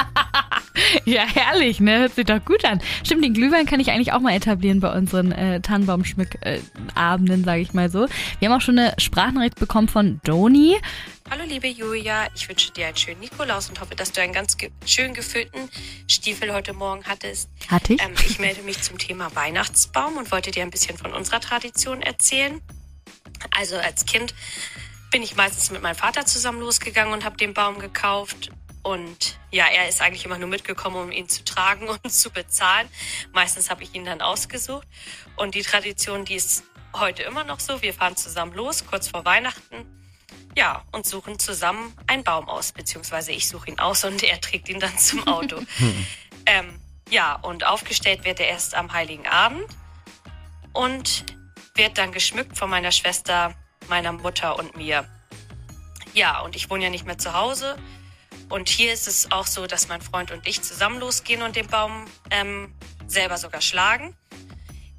Ja, 1.05 1.23
herrlich, 1.23 1.79
ne? 1.79 1.99
Hört 1.99 2.15
sich 2.15 2.25
doch 2.25 2.43
gut 2.43 2.63
an. 2.65 2.79
Stimmt, 3.03 3.23
den 3.23 3.33
Glühwein 3.33 3.65
kann 3.65 3.79
ich 3.79 3.91
eigentlich 3.91 4.13
auch 4.13 4.19
mal 4.19 4.33
etablieren 4.33 4.79
bei 4.79 4.91
unseren 4.95 5.31
äh, 5.31 5.59
Tannenbaumschmückabenden, 5.61 7.41
äh, 7.41 7.45
sage 7.45 7.61
ich 7.61 7.73
mal 7.73 7.89
so. 7.89 8.07
Wir 8.39 8.49
haben 8.49 8.57
auch 8.57 8.61
schon 8.61 8.79
eine 8.79 8.93
Sprachnachricht 8.97 9.59
bekommen 9.59 9.87
von 9.87 10.21
Doni. 10.23 10.77
Hallo 11.31 11.45
liebe 11.45 11.67
Julia, 11.69 12.27
ich 12.35 12.49
wünsche 12.49 12.73
dir 12.73 12.87
einen 12.87 12.97
schönen 12.97 13.21
Nikolaus 13.21 13.69
und 13.69 13.79
hoffe, 13.79 13.95
dass 13.95 14.11
du 14.11 14.21
einen 14.21 14.33
ganz 14.33 14.57
ge 14.57 14.69
schön 14.85 15.13
gefüllten 15.13 15.69
Stiefel 16.05 16.51
heute 16.51 16.73
Morgen 16.73 17.05
hattest. 17.05 17.49
Hatte 17.69 17.93
ich? 17.93 18.01
Ähm, 18.01 18.13
ich 18.27 18.37
melde 18.39 18.63
mich 18.63 18.81
zum 18.81 18.97
Thema 18.97 19.33
Weihnachtsbaum 19.33 20.17
und 20.17 20.29
wollte 20.33 20.51
dir 20.51 20.61
ein 20.61 20.71
bisschen 20.71 20.97
von 20.97 21.13
unserer 21.13 21.39
Tradition 21.39 22.01
erzählen. 22.01 22.59
Also 23.57 23.77
als 23.77 24.05
Kind 24.05 24.35
bin 25.09 25.23
ich 25.23 25.37
meistens 25.37 25.71
mit 25.71 25.81
meinem 25.81 25.95
Vater 25.95 26.25
zusammen 26.25 26.59
losgegangen 26.59 27.13
und 27.13 27.23
habe 27.23 27.37
den 27.37 27.53
Baum 27.53 27.79
gekauft. 27.79 28.51
Und 28.83 29.39
ja, 29.51 29.67
er 29.67 29.87
ist 29.87 30.01
eigentlich 30.01 30.25
immer 30.25 30.37
nur 30.37 30.49
mitgekommen, 30.49 30.97
um 30.97 31.11
ihn 31.13 31.29
zu 31.29 31.45
tragen 31.45 31.87
und 32.03 32.11
zu 32.11 32.29
bezahlen. 32.29 32.89
Meistens 33.31 33.69
habe 33.69 33.83
ich 33.83 33.95
ihn 33.95 34.03
dann 34.03 34.19
ausgesucht. 34.19 34.85
Und 35.37 35.55
die 35.55 35.61
Tradition, 35.61 36.25
die 36.25 36.35
ist 36.35 36.65
heute 36.93 37.23
immer 37.23 37.45
noch 37.45 37.61
so. 37.61 37.81
Wir 37.81 37.93
fahren 37.93 38.17
zusammen 38.17 38.53
los, 38.53 38.85
kurz 38.85 39.07
vor 39.07 39.23
Weihnachten. 39.23 40.00
Ja, 40.55 40.83
und 40.91 41.05
suchen 41.05 41.39
zusammen 41.39 41.93
einen 42.07 42.23
Baum 42.23 42.49
aus. 42.49 42.71
Beziehungsweise 42.71 43.31
ich 43.31 43.47
suche 43.47 43.69
ihn 43.69 43.79
aus 43.79 44.03
und 44.03 44.23
er 44.23 44.39
trägt 44.41 44.69
ihn 44.69 44.79
dann 44.79 44.97
zum 44.97 45.27
Auto. 45.27 45.61
ähm, 46.45 46.79
ja, 47.09 47.35
und 47.35 47.65
aufgestellt 47.65 48.25
wird 48.25 48.39
er 48.39 48.47
erst 48.47 48.75
am 48.75 48.91
Heiligen 48.93 49.27
Abend 49.27 49.65
und 50.73 51.25
wird 51.75 51.97
dann 51.97 52.11
geschmückt 52.11 52.57
von 52.57 52.69
meiner 52.69 52.91
Schwester, 52.91 53.53
meiner 53.87 54.11
Mutter 54.11 54.57
und 54.57 54.75
mir. 54.75 55.07
Ja, 56.13 56.41
und 56.41 56.55
ich 56.55 56.69
wohne 56.69 56.85
ja 56.85 56.89
nicht 56.89 57.05
mehr 57.05 57.17
zu 57.17 57.33
Hause. 57.33 57.77
Und 58.49 58.67
hier 58.67 58.91
ist 58.91 59.07
es 59.07 59.31
auch 59.31 59.47
so, 59.47 59.65
dass 59.65 59.87
mein 59.87 60.01
Freund 60.01 60.31
und 60.31 60.45
ich 60.45 60.61
zusammen 60.61 60.99
losgehen 60.99 61.41
und 61.41 61.55
den 61.55 61.67
Baum 61.67 62.05
ähm, 62.31 62.73
selber 63.07 63.37
sogar 63.37 63.61
schlagen. 63.61 64.15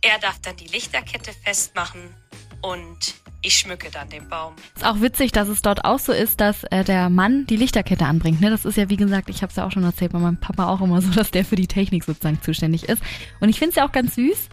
Er 0.00 0.18
darf 0.18 0.40
dann 0.40 0.56
die 0.56 0.66
Lichterkette 0.66 1.32
festmachen 1.32 2.14
und 2.62 3.21
ich 3.42 3.58
schmücke 3.58 3.90
dann 3.90 4.08
den 4.08 4.28
Baum. 4.28 4.54
Ist 4.76 4.86
auch 4.86 5.00
witzig, 5.00 5.32
dass 5.32 5.48
es 5.48 5.62
dort 5.62 5.84
auch 5.84 5.98
so 5.98 6.12
ist, 6.12 6.40
dass 6.40 6.64
äh, 6.64 6.84
der 6.84 7.10
Mann 7.10 7.46
die 7.46 7.56
Lichterkette 7.56 8.06
anbringt. 8.06 8.40
Ne? 8.40 8.50
Das 8.50 8.64
ist 8.64 8.76
ja, 8.76 8.88
wie 8.88 8.96
gesagt, 8.96 9.28
ich 9.28 9.42
habe 9.42 9.50
es 9.50 9.56
ja 9.56 9.66
auch 9.66 9.72
schon 9.72 9.82
erzählt, 9.82 10.12
bei 10.12 10.18
meinem 10.18 10.38
Papa 10.38 10.68
auch 10.68 10.80
immer 10.80 11.02
so, 11.02 11.10
dass 11.10 11.30
der 11.30 11.44
für 11.44 11.56
die 11.56 11.66
Technik 11.66 12.04
sozusagen 12.04 12.40
zuständig 12.40 12.88
ist. 12.88 13.02
Und 13.40 13.48
ich 13.48 13.58
finde 13.58 13.70
es 13.70 13.76
ja 13.76 13.86
auch 13.86 13.92
ganz 13.92 14.14
süß, 14.14 14.48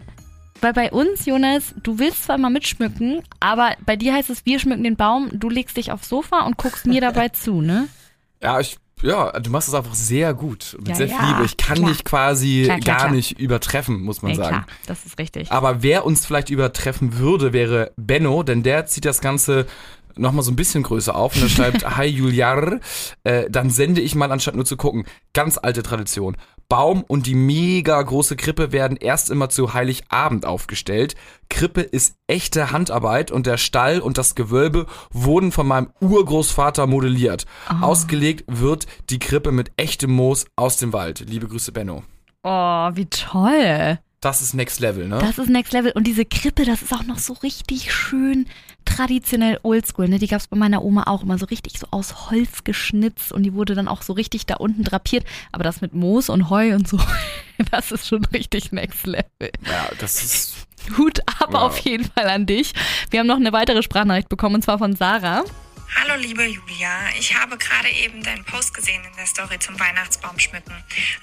weil 0.60 0.72
bei 0.72 0.90
uns, 0.90 1.24
Jonas, 1.24 1.74
du 1.82 1.98
willst 1.98 2.24
zwar 2.24 2.36
mal 2.36 2.50
mitschmücken, 2.50 3.22
aber 3.38 3.76
bei 3.86 3.96
dir 3.96 4.14
heißt 4.14 4.28
es, 4.30 4.44
wir 4.44 4.58
schmücken 4.58 4.84
den 4.84 4.96
Baum, 4.96 5.30
du 5.32 5.48
legst 5.48 5.76
dich 5.76 5.92
aufs 5.92 6.08
Sofa 6.08 6.44
und 6.44 6.56
guckst 6.56 6.86
mir 6.86 7.00
dabei 7.00 7.28
zu, 7.30 7.62
ne? 7.62 7.88
Ja, 8.42 8.60
ich 8.60 8.76
ja, 9.02 9.32
du 9.38 9.50
machst 9.50 9.68
es 9.68 9.74
einfach 9.74 9.94
sehr 9.94 10.34
gut. 10.34 10.76
Mit 10.78 10.88
Ja, 10.88 10.94
sehr 10.96 11.06
ja, 11.08 11.18
viel 11.18 11.28
Liebe. 11.28 11.44
Ich 11.44 11.56
kann 11.56 11.76
klar. 11.78 11.90
dich 11.90 12.04
quasi 12.04 12.62
Klar, 12.64 12.78
klar, 12.80 12.96
gar 12.98 13.10
nicht 13.10 13.38
übertreffen, 13.38 14.02
muss 14.02 14.22
man 14.22 14.32
Nee, 14.32 14.36
sagen. 14.36 14.48
klar, 14.48 14.66
das 14.86 15.04
ist 15.06 15.18
richtig. 15.18 15.50
Aber 15.52 15.82
wer 15.82 16.04
uns 16.04 16.26
vielleicht 16.26 16.50
übertreffen 16.50 17.18
würde, 17.18 17.52
wäre 17.52 17.92
Benno, 17.96 18.42
denn 18.42 18.62
der 18.62 18.86
zieht 18.86 19.04
das 19.04 19.20
Ganze 19.20 19.66
nochmal 20.16 20.42
so 20.42 20.50
ein 20.50 20.56
bisschen 20.56 20.82
größer 20.82 21.14
auf 21.14 21.34
und 21.36 21.42
er 21.42 21.48
schreibt, 21.50 21.96
Hi 21.96 22.06
Juliar, 22.06 22.80
äh, 23.24 23.48
dann 23.48 23.70
sende 23.70 24.00
ich 24.00 24.14
mal, 24.14 24.30
anstatt 24.32 24.54
nur 24.56 24.64
zu 24.64 24.76
gucken. 24.76 25.04
Ganz 25.32 25.56
alte 25.56 25.82
Tradition. 25.82 26.36
Baum 26.70 27.02
und 27.02 27.26
die 27.26 27.34
mega 27.34 28.00
große 28.00 28.36
Krippe 28.36 28.72
werden 28.72 28.96
erst 28.96 29.28
immer 29.28 29.50
zu 29.50 29.74
Heiligabend 29.74 30.46
aufgestellt. 30.46 31.16
Krippe 31.50 31.82
ist 31.82 32.14
echte 32.28 32.70
Handarbeit 32.70 33.30
und 33.30 33.46
der 33.46 33.58
Stall 33.58 34.00
und 34.00 34.16
das 34.16 34.34
Gewölbe 34.34 34.86
wurden 35.10 35.52
von 35.52 35.66
meinem 35.66 35.90
Urgroßvater 36.00 36.86
modelliert. 36.86 37.44
Ausgelegt 37.82 38.44
wird 38.46 38.86
die 39.10 39.18
Krippe 39.18 39.52
mit 39.52 39.72
echtem 39.76 40.12
Moos 40.12 40.46
aus 40.56 40.78
dem 40.78 40.94
Wald. 40.94 41.24
Liebe 41.28 41.48
Grüße, 41.48 41.72
Benno. 41.72 42.04
Oh, 42.44 42.90
wie 42.94 43.06
toll. 43.06 43.98
Das 44.20 44.40
ist 44.42 44.54
Next 44.54 44.80
Level, 44.80 45.08
ne? 45.08 45.18
Das 45.18 45.38
ist 45.38 45.48
Next 45.48 45.72
Level. 45.72 45.92
Und 45.92 46.06
diese 46.06 46.24
Krippe, 46.24 46.64
das 46.64 46.82
ist 46.82 46.92
auch 46.92 47.04
noch 47.04 47.18
so 47.18 47.32
richtig 47.32 47.92
schön 47.92 48.46
traditionell 48.94 49.58
oldschool. 49.62 50.08
Ne? 50.08 50.18
Die 50.18 50.26
gab's 50.26 50.46
bei 50.48 50.56
meiner 50.56 50.82
Oma 50.84 51.04
auch 51.06 51.22
immer 51.22 51.38
so 51.38 51.46
richtig 51.46 51.78
so 51.78 51.86
aus 51.90 52.30
Holz 52.30 52.64
geschnitzt 52.64 53.32
und 53.32 53.42
die 53.44 53.54
wurde 53.54 53.74
dann 53.74 53.88
auch 53.88 54.02
so 54.02 54.12
richtig 54.12 54.46
da 54.46 54.56
unten 54.56 54.84
drapiert. 54.84 55.24
Aber 55.52 55.64
das 55.64 55.80
mit 55.80 55.94
Moos 55.94 56.28
und 56.28 56.50
Heu 56.50 56.74
und 56.74 56.88
so, 56.88 56.98
das 57.70 57.92
ist 57.92 58.06
schon 58.06 58.24
richtig 58.26 58.72
Next 58.72 59.06
Level. 59.06 59.24
ja, 59.66 59.88
das 59.98 60.22
ist 60.22 60.66
Hut 60.98 61.20
ab 61.26 61.48
Wow. 61.52 61.62
auf 61.62 61.78
jeden 61.80 62.04
Fall 62.04 62.28
an 62.28 62.46
dich. 62.46 62.72
Wir 63.10 63.20
haben 63.20 63.26
noch 63.26 63.36
eine 63.36 63.52
weitere 63.52 63.82
Sprachnachricht 63.82 64.28
bekommen 64.28 64.56
und 64.56 64.62
zwar 64.62 64.78
von 64.78 64.96
Sarah. 64.96 65.44
Hallo 65.96 66.14
liebe 66.14 66.44
Julia, 66.44 67.10
ich 67.18 67.34
habe 67.34 67.58
gerade 67.58 67.90
eben 67.90 68.22
deinen 68.22 68.44
Post 68.44 68.74
gesehen 68.74 69.04
in 69.04 69.14
der 69.16 69.26
Story 69.26 69.58
zum 69.58 69.78
Weihnachtsbaum 69.78 70.38
schmücken. 70.38 70.72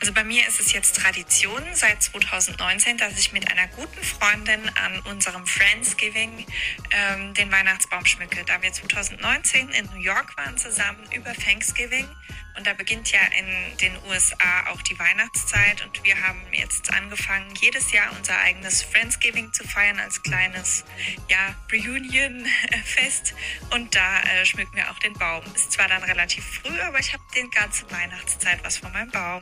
Also 0.02 0.14
bei 0.14 0.24
mir 0.24 0.46
ist 0.46 0.60
es 0.60 0.74
jetzt 0.74 0.98
Tradition 0.98 1.64
seit 1.74 2.04
2019, 2.04 2.98
dass 2.98 3.18
ich 3.18 3.32
mit 3.32 3.50
einer 3.50 3.68
guten 3.68 4.04
Freundin 4.04 4.70
an 4.84 5.00
unserem 5.10 5.48
Friendsgiving 5.48 6.46
ähm, 6.92 7.34
den 7.34 7.52
Weihnachtsbaum 7.52 8.06
schmücke. 8.06 8.44
Da 8.46 8.62
wir 8.62 8.72
2019 8.74 9.70
in 9.70 9.86
New 9.94 10.02
York 10.02 10.36
waren 10.38 10.58
zusammen 10.58 11.04
über 11.16 11.34
Thanksgiving 11.34 12.08
und 12.58 12.66
da 12.66 12.74
beginnt 12.74 13.12
ja 13.12 13.20
in 13.38 13.78
den 13.78 13.96
USA 14.10 14.68
auch 14.72 14.82
die 14.82 14.98
Weihnachtszeit 14.98 15.86
und 15.86 16.04
wir 16.04 16.22
haben 16.22 16.42
jetzt 16.52 16.92
angefangen, 16.92 17.54
jedes 17.56 17.92
Jahr 17.92 18.12
unser 18.18 18.38
eigenes 18.40 18.84
Friendsgiving 18.84 19.54
zu 19.54 19.64
feiern 19.68 20.00
als 20.00 20.22
kleines 20.24 20.84
ja, 21.30 21.56
Reunion-Fest 21.72 23.36
und 23.74 23.96
da 23.96 24.22
äh, 24.22 24.46
schmücken 24.46 24.76
wir 24.76 24.90
auch 24.92 25.00
den 25.00 25.14
Baum. 25.14 25.44
Ist 25.54 25.72
zwar 25.72 25.88
dann 25.88 26.04
relativ 26.04 26.44
früh, 26.44 26.80
aber 26.82 27.00
ich 27.00 27.14
habe 27.14 27.24
den 27.36 27.50
ganze 27.52 27.90
Weihnachtszeit 27.92 28.64
was 28.64 28.78
von 28.78 28.92
meinem 28.92 29.12
Baum. 29.12 29.42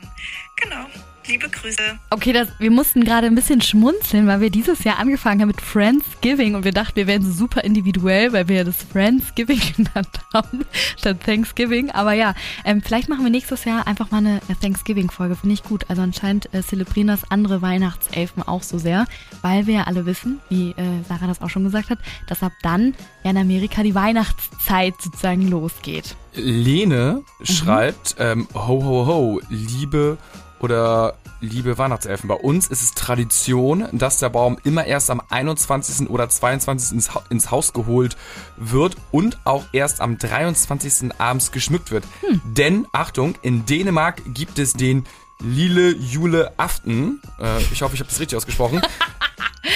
Genau. 0.56 0.86
Liebe 1.28 1.48
Grüße. 1.48 1.98
Okay, 2.10 2.32
das, 2.32 2.48
wir 2.58 2.70
mussten 2.70 3.02
gerade 3.02 3.26
ein 3.26 3.34
bisschen 3.34 3.60
schmunzeln, 3.60 4.28
weil 4.28 4.40
wir 4.40 4.50
dieses 4.50 4.84
Jahr 4.84 5.00
angefangen 5.00 5.40
haben 5.40 5.48
mit 5.48 5.60
Friendsgiving 5.60 6.54
und 6.54 6.64
wir 6.64 6.70
dachten, 6.70 6.94
wir 6.94 7.08
wären 7.08 7.22
so 7.22 7.32
super 7.32 7.64
individuell, 7.64 8.32
weil 8.32 8.48
wir 8.48 8.64
das 8.64 8.76
Friendsgiving 8.92 9.60
genannt 9.76 10.20
haben, 10.32 10.64
statt 10.96 11.18
Thanksgiving. 11.24 11.90
Aber 11.90 12.12
ja, 12.12 12.34
ähm, 12.64 12.80
vielleicht 12.80 13.08
machen 13.08 13.24
wir 13.24 13.30
nächstes 13.30 13.64
Jahr 13.64 13.88
einfach 13.88 14.12
mal 14.12 14.18
eine 14.18 14.40
Thanksgiving-Folge, 14.60 15.34
finde 15.34 15.54
ich 15.54 15.64
gut. 15.64 15.86
Also 15.88 16.02
anscheinend 16.02 16.52
äh, 16.54 16.62
zelebrieren 16.62 17.08
das 17.08 17.28
andere 17.28 17.60
Weihnachtselfen 17.60 18.44
auch 18.44 18.62
so 18.62 18.78
sehr, 18.78 19.06
weil 19.42 19.66
wir 19.66 19.74
ja 19.74 19.84
alle 19.84 20.06
wissen, 20.06 20.40
wie 20.48 20.70
äh, 20.70 21.02
Sarah 21.08 21.26
das 21.26 21.42
auch 21.42 21.50
schon 21.50 21.64
gesagt 21.64 21.90
hat, 21.90 21.98
dass 22.28 22.44
ab 22.44 22.52
dann 22.62 22.94
ja 23.24 23.30
in 23.30 23.36
Amerika 23.36 23.82
die 23.82 23.96
Weihnachtszeit 23.96 24.94
sozusagen 25.00 25.48
losgeht. 25.48 26.14
Lene 26.34 27.22
schreibt, 27.42 28.16
ähm, 28.18 28.46
ho, 28.54 28.84
ho, 28.84 29.06
ho, 29.06 29.40
liebe 29.48 30.18
oder 30.60 31.14
liebe 31.40 31.76
Weihnachtselfen. 31.78 32.28
Bei 32.28 32.34
uns 32.34 32.68
ist 32.68 32.82
es 32.82 32.94
Tradition, 32.94 33.86
dass 33.92 34.18
der 34.18 34.30
Baum 34.30 34.56
immer 34.64 34.84
erst 34.86 35.10
am 35.10 35.20
21. 35.28 36.08
oder 36.08 36.28
22. 36.28 36.92
ins, 36.92 37.14
Ha- 37.14 37.22
ins 37.30 37.50
Haus 37.50 37.72
geholt 37.72 38.16
wird 38.56 38.96
und 39.12 39.38
auch 39.44 39.64
erst 39.72 40.00
am 40.00 40.16
23. 40.18 41.10
abends 41.18 41.52
geschmückt 41.52 41.90
wird. 41.90 42.04
Denn, 42.44 42.86
Achtung, 42.92 43.34
in 43.42 43.66
Dänemark 43.66 44.22
gibt 44.34 44.58
es 44.58 44.72
den 44.72 45.04
Lille 45.40 45.90
Jule 45.94 46.52
Aften. 46.56 47.20
Äh, 47.38 47.60
ich 47.70 47.82
hoffe, 47.82 47.94
ich 47.94 48.00
habe 48.00 48.08
das 48.08 48.18
richtig 48.20 48.36
ausgesprochen. 48.36 48.80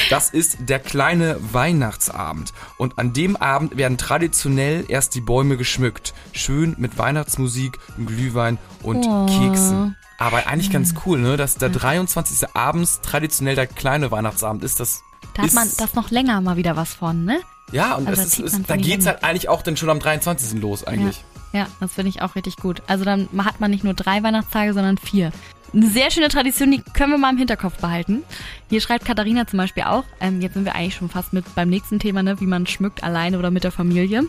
Das 0.08 0.30
ist 0.30 0.56
der 0.60 0.78
kleine 0.78 1.36
Weihnachtsabend. 1.52 2.52
Und 2.78 2.98
an 2.98 3.12
dem 3.12 3.36
Abend 3.36 3.76
werden 3.76 3.98
traditionell 3.98 4.84
erst 4.88 5.14
die 5.16 5.20
Bäume 5.20 5.56
geschmückt. 5.56 6.14
Schön 6.32 6.74
mit 6.78 6.96
Weihnachtsmusik, 6.98 7.78
Glühwein 8.06 8.58
und 8.82 9.04
Oh. 9.08 9.26
Keksen. 9.26 9.96
Aber 10.20 10.46
eigentlich 10.46 10.70
ganz 10.70 10.94
cool, 11.06 11.18
ne? 11.18 11.36
Dass 11.38 11.54
der 11.56 11.70
23. 11.70 12.54
abends 12.54 13.00
traditionell 13.00 13.56
der 13.56 13.66
kleine 13.66 14.10
Weihnachtsabend 14.10 14.62
ist. 14.62 14.78
Das 14.78 15.02
Da 15.34 15.42
hat 15.42 15.54
man 15.54 15.66
das 15.78 15.94
noch 15.94 16.10
länger 16.10 16.40
mal 16.42 16.56
wieder 16.56 16.76
was 16.76 16.92
von, 16.92 17.24
ne? 17.24 17.40
Ja, 17.72 17.94
und 17.94 18.06
Also 18.06 18.22
zieht 18.24 18.44
ist, 18.44 18.58
ist, 18.58 18.68
da 18.70 18.76
geht's 18.76 19.06
halt 19.06 19.24
eigentlich 19.24 19.48
auch 19.48 19.62
dann 19.62 19.78
schon 19.78 19.88
am 19.88 19.98
23. 19.98 20.60
los 20.60 20.84
eigentlich. 20.84 21.24
Ja, 21.52 21.66
das 21.80 21.94
finde 21.94 22.10
ich 22.10 22.20
auch 22.20 22.34
richtig 22.34 22.56
gut. 22.56 22.82
Also 22.86 23.04
dann 23.04 23.28
hat 23.38 23.60
man 23.60 23.70
nicht 23.70 23.82
nur 23.82 23.94
drei 23.94 24.22
Weihnachtstage, 24.22 24.74
sondern 24.74 24.98
vier. 24.98 25.32
Eine 25.72 25.88
sehr 25.88 26.10
schöne 26.10 26.28
Tradition, 26.28 26.70
die 26.70 26.82
können 26.82 27.12
wir 27.12 27.18
mal 27.18 27.30
im 27.30 27.38
Hinterkopf 27.38 27.78
behalten. 27.78 28.22
Hier 28.68 28.80
schreibt 28.80 29.06
Katharina 29.06 29.46
zum 29.46 29.56
Beispiel 29.56 29.84
auch, 29.84 30.04
ähm, 30.20 30.40
jetzt 30.42 30.54
sind 30.54 30.64
wir 30.64 30.74
eigentlich 30.74 30.96
schon 30.96 31.08
fast 31.08 31.32
mit 31.32 31.54
beim 31.54 31.70
nächsten 31.70 31.98
Thema, 31.98 32.22
ne, 32.22 32.40
wie 32.40 32.46
man 32.46 32.66
schmückt, 32.66 33.02
alleine 33.02 33.38
oder 33.38 33.50
mit 33.50 33.64
der 33.64 33.72
Familie. 33.72 34.24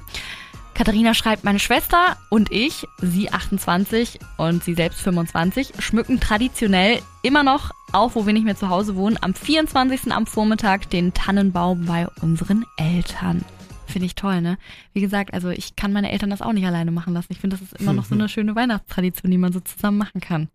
Katharina 0.73 1.13
schreibt, 1.13 1.43
meine 1.43 1.59
Schwester 1.59 2.17
und 2.29 2.51
ich, 2.51 2.87
sie 3.01 3.31
28 3.31 4.19
und 4.37 4.63
sie 4.63 4.73
selbst 4.73 5.01
25, 5.01 5.73
schmücken 5.79 6.19
traditionell 6.19 6.99
immer 7.23 7.43
noch, 7.43 7.71
auch 7.91 8.15
wo 8.15 8.25
wir 8.25 8.33
nicht 8.33 8.45
mehr 8.45 8.55
zu 8.55 8.69
Hause 8.69 8.95
wohnen, 8.95 9.17
am 9.21 9.33
24. 9.33 10.11
am 10.11 10.25
Vormittag 10.25 10.89
den 10.89 11.13
Tannenbaum 11.13 11.85
bei 11.85 12.07
unseren 12.21 12.65
Eltern. 12.77 13.43
Finde 13.85 14.05
ich 14.05 14.15
toll, 14.15 14.41
ne? 14.41 14.57
Wie 14.93 15.01
gesagt, 15.01 15.33
also 15.33 15.49
ich 15.49 15.75
kann 15.75 15.91
meine 15.91 16.11
Eltern 16.11 16.29
das 16.29 16.41
auch 16.41 16.53
nicht 16.53 16.65
alleine 16.65 16.91
machen 16.91 17.13
lassen. 17.13 17.27
Ich 17.29 17.39
finde, 17.39 17.57
das 17.57 17.65
ist 17.67 17.79
immer 17.79 17.93
noch 17.93 18.05
so 18.05 18.15
eine 18.15 18.29
schöne 18.29 18.55
Weihnachtstradition, 18.55 19.29
die 19.29 19.37
man 19.37 19.51
so 19.51 19.59
zusammen 19.59 19.97
machen 19.97 20.21
kann. 20.21 20.49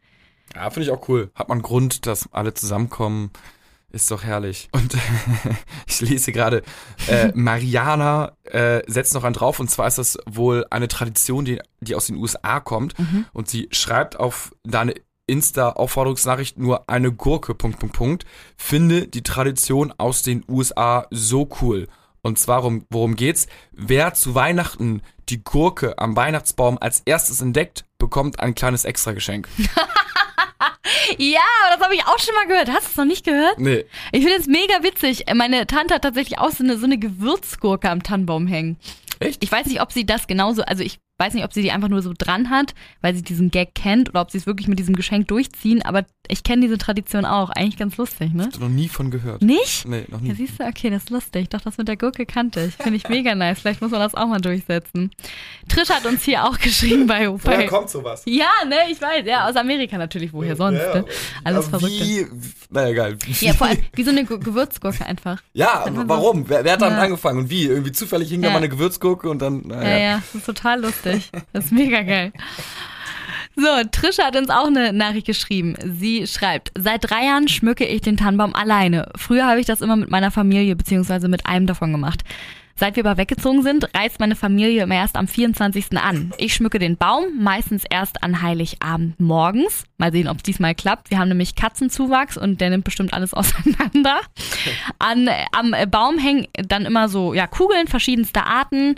Ja, 0.54 0.70
finde 0.70 0.88
ich 0.88 0.90
auch 0.90 1.08
cool. 1.08 1.30
Hat 1.34 1.48
man 1.48 1.60
Grund, 1.60 2.06
dass 2.06 2.32
alle 2.32 2.54
zusammenkommen. 2.54 3.30
Ist 3.96 4.10
doch 4.10 4.24
herrlich. 4.24 4.68
Und 4.72 4.94
ich 5.86 6.02
lese 6.02 6.30
gerade, 6.30 6.62
äh, 7.08 7.32
Mariana 7.34 8.36
äh, 8.44 8.82
setzt 8.86 9.14
noch 9.14 9.24
einen 9.24 9.32
drauf. 9.32 9.58
Und 9.58 9.70
zwar 9.70 9.86
ist 9.86 9.96
das 9.96 10.18
wohl 10.26 10.66
eine 10.68 10.86
Tradition, 10.86 11.46
die, 11.46 11.62
die 11.80 11.94
aus 11.94 12.08
den 12.08 12.16
USA 12.16 12.60
kommt. 12.60 12.92
Und 13.32 13.48
sie 13.48 13.68
schreibt 13.72 14.20
auf 14.20 14.54
da 14.64 14.82
eine 14.82 14.92
Insta-Aufforderungsnachricht 15.26 16.58
nur 16.58 16.90
eine 16.90 17.10
Gurke, 17.10 17.54
Punkt, 17.54 17.78
Punkt, 17.78 17.96
Punkt, 17.96 18.26
finde 18.58 19.08
die 19.08 19.22
Tradition 19.22 19.94
aus 19.96 20.22
den 20.22 20.44
USA 20.46 21.06
so 21.10 21.48
cool. 21.62 21.88
Und 22.20 22.38
zwar, 22.38 22.64
worum, 22.64 22.84
worum 22.90 23.16
geht's? 23.16 23.46
Wer 23.72 24.12
zu 24.12 24.34
Weihnachten 24.34 25.00
die 25.30 25.42
Gurke 25.42 25.96
am 25.96 26.16
Weihnachtsbaum 26.16 26.76
als 26.78 27.00
erstes 27.06 27.40
entdeckt, 27.40 27.86
bekommt 27.96 28.40
ein 28.40 28.54
kleines 28.54 28.84
Extrageschenk. 28.84 29.48
Ja, 31.18 31.40
aber 31.64 31.76
das 31.76 31.84
habe 31.84 31.94
ich 31.94 32.04
auch 32.04 32.18
schon 32.18 32.34
mal 32.34 32.46
gehört. 32.46 32.68
Hast 32.68 32.86
du 32.86 32.90
es 32.90 32.96
noch 32.96 33.04
nicht 33.04 33.24
gehört? 33.24 33.58
Nee. 33.58 33.84
Ich 34.12 34.24
finde 34.24 34.38
es 34.38 34.46
mega 34.46 34.82
witzig. 34.82 35.24
Meine 35.34 35.66
Tante 35.66 35.94
hat 35.94 36.02
tatsächlich 36.02 36.38
auch 36.38 36.50
so 36.50 36.64
eine, 36.64 36.78
so 36.78 36.84
eine 36.84 36.98
Gewürzgurke 36.98 37.90
am 37.90 38.02
Tannenbaum 38.02 38.46
hängen. 38.46 38.76
Echt? 39.18 39.42
Ich 39.42 39.50
weiß 39.50 39.66
nicht, 39.66 39.80
ob 39.80 39.92
sie 39.92 40.04
das 40.04 40.26
genauso, 40.26 40.62
also 40.62 40.82
ich 40.82 40.98
weiß 41.18 41.34
nicht, 41.34 41.44
ob 41.44 41.52
sie 41.52 41.62
die 41.62 41.72
einfach 41.72 41.88
nur 41.88 42.02
so 42.02 42.12
dran 42.16 42.50
hat, 42.50 42.74
weil 43.00 43.14
sie 43.14 43.22
diesen 43.22 43.50
Gag 43.50 43.74
kennt 43.74 44.10
oder 44.10 44.20
ob 44.20 44.30
sie 44.30 44.38
es 44.38 44.46
wirklich 44.46 44.68
mit 44.68 44.78
diesem 44.78 44.94
Geschenk 44.96 45.28
durchziehen, 45.28 45.82
aber 45.82 46.04
ich 46.28 46.42
kenne 46.42 46.62
diese 46.62 46.76
Tradition 46.76 47.24
auch. 47.24 47.50
Eigentlich 47.50 47.76
ganz 47.76 47.96
lustig, 47.96 48.32
ne? 48.34 48.46
Hast 48.46 48.56
du 48.56 48.60
noch 48.60 48.68
nie 48.68 48.88
von 48.88 49.10
gehört? 49.12 49.42
Nicht? 49.42 49.86
Nee, 49.86 50.04
noch 50.08 50.20
Ja, 50.20 50.28
nie. 50.28 50.34
siehst 50.34 50.58
du, 50.60 50.64
okay, 50.64 50.90
das 50.90 51.04
ist 51.04 51.10
lustig. 51.10 51.48
Doch, 51.50 51.60
das 51.60 51.78
mit 51.78 51.86
der 51.86 51.96
Gurke 51.96 52.26
kannte 52.26 52.64
ich. 52.66 52.74
Finde 52.74 52.96
ich 52.96 53.08
mega 53.08 53.34
nice. 53.36 53.60
Vielleicht 53.60 53.80
muss 53.80 53.92
man 53.92 54.00
das 54.00 54.14
auch 54.16 54.26
mal 54.26 54.40
durchsetzen. 54.40 55.10
Trish 55.68 55.88
hat 55.88 56.04
uns 56.04 56.24
hier 56.24 56.44
auch 56.44 56.58
geschrieben 56.58 57.06
bei 57.06 57.28
bei 57.28 57.66
kommt 57.68 57.88
sowas? 57.90 58.22
Ja, 58.26 58.50
ne, 58.68 58.74
ich 58.90 59.00
weiß. 59.00 59.24
Ja, 59.24 59.48
aus 59.48 59.54
Amerika 59.56 59.96
natürlich. 59.98 60.32
Woher 60.32 60.56
sonst, 60.56 60.80
Ja, 60.80 60.94
ne? 60.96 61.04
Alles 61.44 61.68
Aber 61.68 61.78
Verrückte. 61.78 62.04
Wie, 62.04 62.26
naja, 62.70 62.92
geil. 62.94 63.16
Wie, 63.24 63.46
Ja, 63.46 63.54
vor 63.54 63.68
allem, 63.68 63.78
wie 63.94 64.02
so 64.02 64.10
eine 64.10 64.24
Gu- 64.24 64.40
Gewürzgurke 64.40 65.06
einfach. 65.06 65.40
ja, 65.52 65.84
warum? 66.06 66.48
Wer, 66.48 66.64
wer 66.64 66.72
hat 66.72 66.82
damit 66.82 66.98
Ja. 66.98 67.04
angefangen 67.04 67.38
und 67.38 67.50
wie? 67.50 67.66
Irgendwie 67.66 67.92
zufällig 67.92 68.28
hing 68.30 68.42
da 68.42 68.48
Ja. 68.48 68.52
mal 68.52 68.58
eine 68.58 68.68
Gewürzgurke 68.68 69.30
und 69.30 69.40
dann, 69.40 69.62
Ja, 69.70 69.76
naja. 69.76 69.98
ja, 69.98 70.16
das 70.16 70.34
ist 70.34 70.46
total 70.46 70.80
lustig. 70.80 71.05
Das 71.52 71.66
ist 71.66 71.72
mega 71.72 72.02
geil. 72.02 72.32
So, 73.58 73.66
Trisha 73.90 74.24
hat 74.24 74.36
uns 74.36 74.50
auch 74.50 74.66
eine 74.66 74.92
Nachricht 74.92 75.26
geschrieben. 75.26 75.74
Sie 75.82 76.26
schreibt, 76.26 76.72
seit 76.76 77.10
drei 77.10 77.24
Jahren 77.24 77.48
schmücke 77.48 77.86
ich 77.86 78.02
den 78.02 78.18
Tannenbaum 78.18 78.54
alleine. 78.54 79.08
Früher 79.16 79.46
habe 79.46 79.60
ich 79.60 79.66
das 79.66 79.80
immer 79.80 79.96
mit 79.96 80.10
meiner 80.10 80.30
Familie 80.30 80.76
beziehungsweise 80.76 81.28
mit 81.28 81.46
einem 81.46 81.66
davon 81.66 81.90
gemacht. 81.90 82.22
Seit 82.78 82.96
wir 82.96 83.06
aber 83.06 83.16
weggezogen 83.16 83.62
sind, 83.62 83.88
reist 83.96 84.20
meine 84.20 84.36
Familie 84.36 84.82
immer 84.82 84.96
erst 84.96 85.16
am 85.16 85.26
24. 85.26 85.96
an. 85.96 86.34
Ich 86.36 86.52
schmücke 86.52 86.78
den 86.78 86.98
Baum 86.98 87.24
meistens 87.40 87.84
erst 87.88 88.22
an 88.22 88.42
Heiligabend 88.42 89.18
morgens. 89.18 89.84
Mal 89.96 90.12
sehen, 90.12 90.28
ob 90.28 90.36
es 90.36 90.42
diesmal 90.42 90.74
klappt. 90.74 91.10
Wir 91.10 91.18
haben 91.18 91.28
nämlich 91.28 91.54
Katzenzuwachs 91.54 92.36
und 92.36 92.60
der 92.60 92.68
nimmt 92.68 92.84
bestimmt 92.84 93.14
alles 93.14 93.32
auseinander. 93.34 94.20
An, 94.98 95.30
am 95.52 95.74
Baum 95.90 96.18
hängen 96.18 96.46
dann 96.68 96.84
immer 96.84 97.08
so 97.08 97.32
ja, 97.32 97.46
Kugeln 97.46 97.88
verschiedenster 97.88 98.46
Arten. 98.46 98.96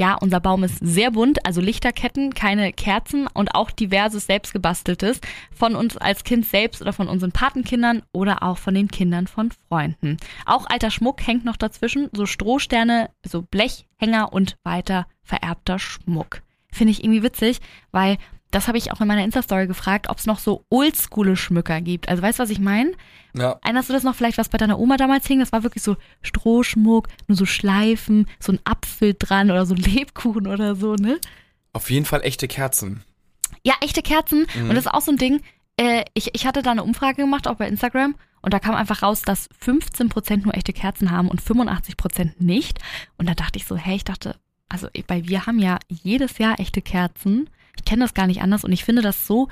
Ja, 0.00 0.14
unser 0.14 0.38
Baum 0.38 0.62
ist 0.62 0.78
sehr 0.80 1.10
bunt, 1.10 1.44
also 1.44 1.60
Lichterketten, 1.60 2.32
keine 2.32 2.72
Kerzen 2.72 3.26
und 3.26 3.56
auch 3.56 3.72
diverses 3.72 4.26
selbstgebasteltes 4.26 5.20
von 5.52 5.74
uns 5.74 5.96
als 5.96 6.22
Kind 6.22 6.46
selbst 6.46 6.80
oder 6.80 6.92
von 6.92 7.08
unseren 7.08 7.32
Patenkindern 7.32 8.02
oder 8.12 8.44
auch 8.44 8.58
von 8.58 8.74
den 8.74 8.86
Kindern 8.86 9.26
von 9.26 9.50
Freunden. 9.68 10.16
Auch 10.46 10.66
alter 10.66 10.92
Schmuck 10.92 11.26
hängt 11.26 11.44
noch 11.44 11.56
dazwischen, 11.56 12.10
so 12.12 12.26
Strohsterne, 12.26 13.10
so 13.26 13.42
Blechhänger 13.42 14.32
und 14.32 14.56
weiter 14.62 15.08
vererbter 15.24 15.80
Schmuck. 15.80 16.42
Finde 16.70 16.92
ich 16.92 17.02
irgendwie 17.02 17.24
witzig, 17.24 17.58
weil 17.90 18.18
das 18.50 18.66
habe 18.66 18.78
ich 18.78 18.92
auch 18.92 19.00
in 19.00 19.08
meiner 19.08 19.24
Insta-Story 19.24 19.66
gefragt, 19.66 20.08
ob 20.08 20.18
es 20.18 20.26
noch 20.26 20.38
so 20.38 20.64
oldschoole 20.70 21.36
Schmücker 21.36 21.80
gibt. 21.80 22.08
Also 22.08 22.22
weißt 22.22 22.38
du, 22.38 22.42
was 22.42 22.50
ich 22.50 22.60
meine? 22.60 22.92
Ja. 23.36 23.58
Erinnerst 23.62 23.88
du 23.88 23.92
das 23.92 24.04
noch 24.04 24.14
vielleicht, 24.14 24.38
was 24.38 24.48
bei 24.48 24.58
deiner 24.58 24.78
Oma 24.78 24.96
damals 24.96 25.26
hing? 25.26 25.40
Das 25.40 25.52
war 25.52 25.62
wirklich 25.62 25.84
so 25.84 25.96
Strohschmuck, 26.22 27.08
nur 27.26 27.36
so 27.36 27.44
Schleifen, 27.44 28.26
so 28.40 28.52
ein 28.52 28.60
Apfel 28.64 29.14
dran 29.18 29.50
oder 29.50 29.66
so 29.66 29.74
ein 29.74 29.80
Lebkuchen 29.80 30.46
oder 30.46 30.74
so, 30.74 30.94
ne? 30.94 31.18
Auf 31.72 31.90
jeden 31.90 32.06
Fall 32.06 32.22
echte 32.22 32.48
Kerzen. 32.48 33.02
Ja, 33.62 33.74
echte 33.82 34.02
Kerzen. 34.02 34.46
Mhm. 34.54 34.70
Und 34.70 34.76
das 34.76 34.86
ist 34.86 34.92
auch 34.92 35.02
so 35.02 35.12
ein 35.12 35.18
Ding. 35.18 35.42
Äh, 35.76 36.04
ich, 36.14 36.34
ich 36.34 36.46
hatte 36.46 36.62
da 36.62 36.70
eine 36.70 36.84
Umfrage 36.84 37.22
gemacht, 37.22 37.46
auch 37.46 37.56
bei 37.56 37.68
Instagram. 37.68 38.14
Und 38.40 38.54
da 38.54 38.60
kam 38.60 38.74
einfach 38.74 39.02
raus, 39.02 39.22
dass 39.22 39.50
15% 39.62 40.44
nur 40.44 40.54
echte 40.54 40.72
Kerzen 40.72 41.10
haben 41.10 41.28
und 41.28 41.42
85% 41.42 42.34
nicht. 42.38 42.78
Und 43.18 43.28
da 43.28 43.34
dachte 43.34 43.58
ich 43.58 43.66
so, 43.66 43.76
hey, 43.76 43.96
ich 43.96 44.04
dachte, 44.04 44.36
also 44.68 44.88
bei 45.06 45.28
wir 45.28 45.46
haben 45.46 45.58
ja 45.58 45.78
jedes 45.88 46.38
Jahr 46.38 46.58
echte 46.60 46.80
Kerzen. 46.80 47.50
Ich 47.78 47.84
kenne 47.84 48.02
das 48.02 48.14
gar 48.14 48.26
nicht 48.26 48.42
anders 48.42 48.64
und 48.64 48.72
ich 48.72 48.84
finde 48.84 49.02
das 49.02 49.26
so 49.26 49.48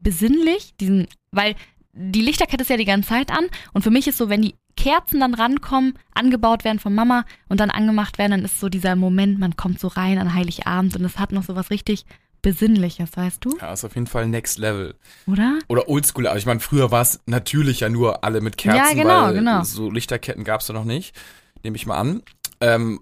besinnlich, 0.00 0.74
diesen, 0.80 1.08
weil 1.32 1.54
die 1.92 2.22
Lichterkette 2.22 2.62
ist 2.62 2.70
ja 2.70 2.76
die 2.76 2.84
ganze 2.84 3.10
Zeit 3.10 3.30
an 3.30 3.46
und 3.72 3.82
für 3.82 3.90
mich 3.90 4.06
ist 4.06 4.18
so, 4.18 4.28
wenn 4.28 4.42
die 4.42 4.54
Kerzen 4.76 5.20
dann 5.20 5.34
rankommen, 5.34 5.98
angebaut 6.14 6.64
werden 6.64 6.78
von 6.78 6.94
Mama 6.94 7.24
und 7.48 7.58
dann 7.58 7.70
angemacht 7.70 8.16
werden, 8.16 8.30
dann 8.30 8.44
ist 8.44 8.60
so 8.60 8.68
dieser 8.68 8.94
Moment, 8.94 9.40
man 9.40 9.56
kommt 9.56 9.80
so 9.80 9.88
rein 9.88 10.18
an 10.18 10.34
Heiligabend 10.34 10.96
und 10.96 11.04
es 11.04 11.18
hat 11.18 11.32
noch 11.32 11.42
so 11.42 11.56
was 11.56 11.70
richtig 11.70 12.06
Besinnliches, 12.40 13.10
weißt 13.16 13.44
du? 13.44 13.58
Ja, 13.60 13.72
ist 13.72 13.84
auf 13.84 13.96
jeden 13.96 14.06
Fall 14.06 14.28
Next 14.28 14.58
Level. 14.58 14.94
Oder? 15.26 15.58
Oder 15.66 15.88
Oldschool. 15.88 16.28
Aber 16.28 16.38
ich 16.38 16.46
meine, 16.46 16.60
früher 16.60 16.92
war 16.92 17.02
es 17.02 17.20
natürlich 17.26 17.80
ja 17.80 17.88
nur 17.88 18.22
alle 18.22 18.40
mit 18.40 18.56
Kerzen, 18.56 18.78
Ja, 18.78 19.02
genau, 19.02 19.22
weil 19.24 19.34
genau. 19.34 19.64
so 19.64 19.90
Lichterketten 19.90 20.44
gab 20.44 20.60
es 20.60 20.68
ja 20.68 20.74
noch 20.74 20.84
nicht. 20.84 21.16
Nehme 21.64 21.76
ich 21.76 21.86
mal 21.86 21.98
an. 21.98 22.22
Ähm, 22.60 23.00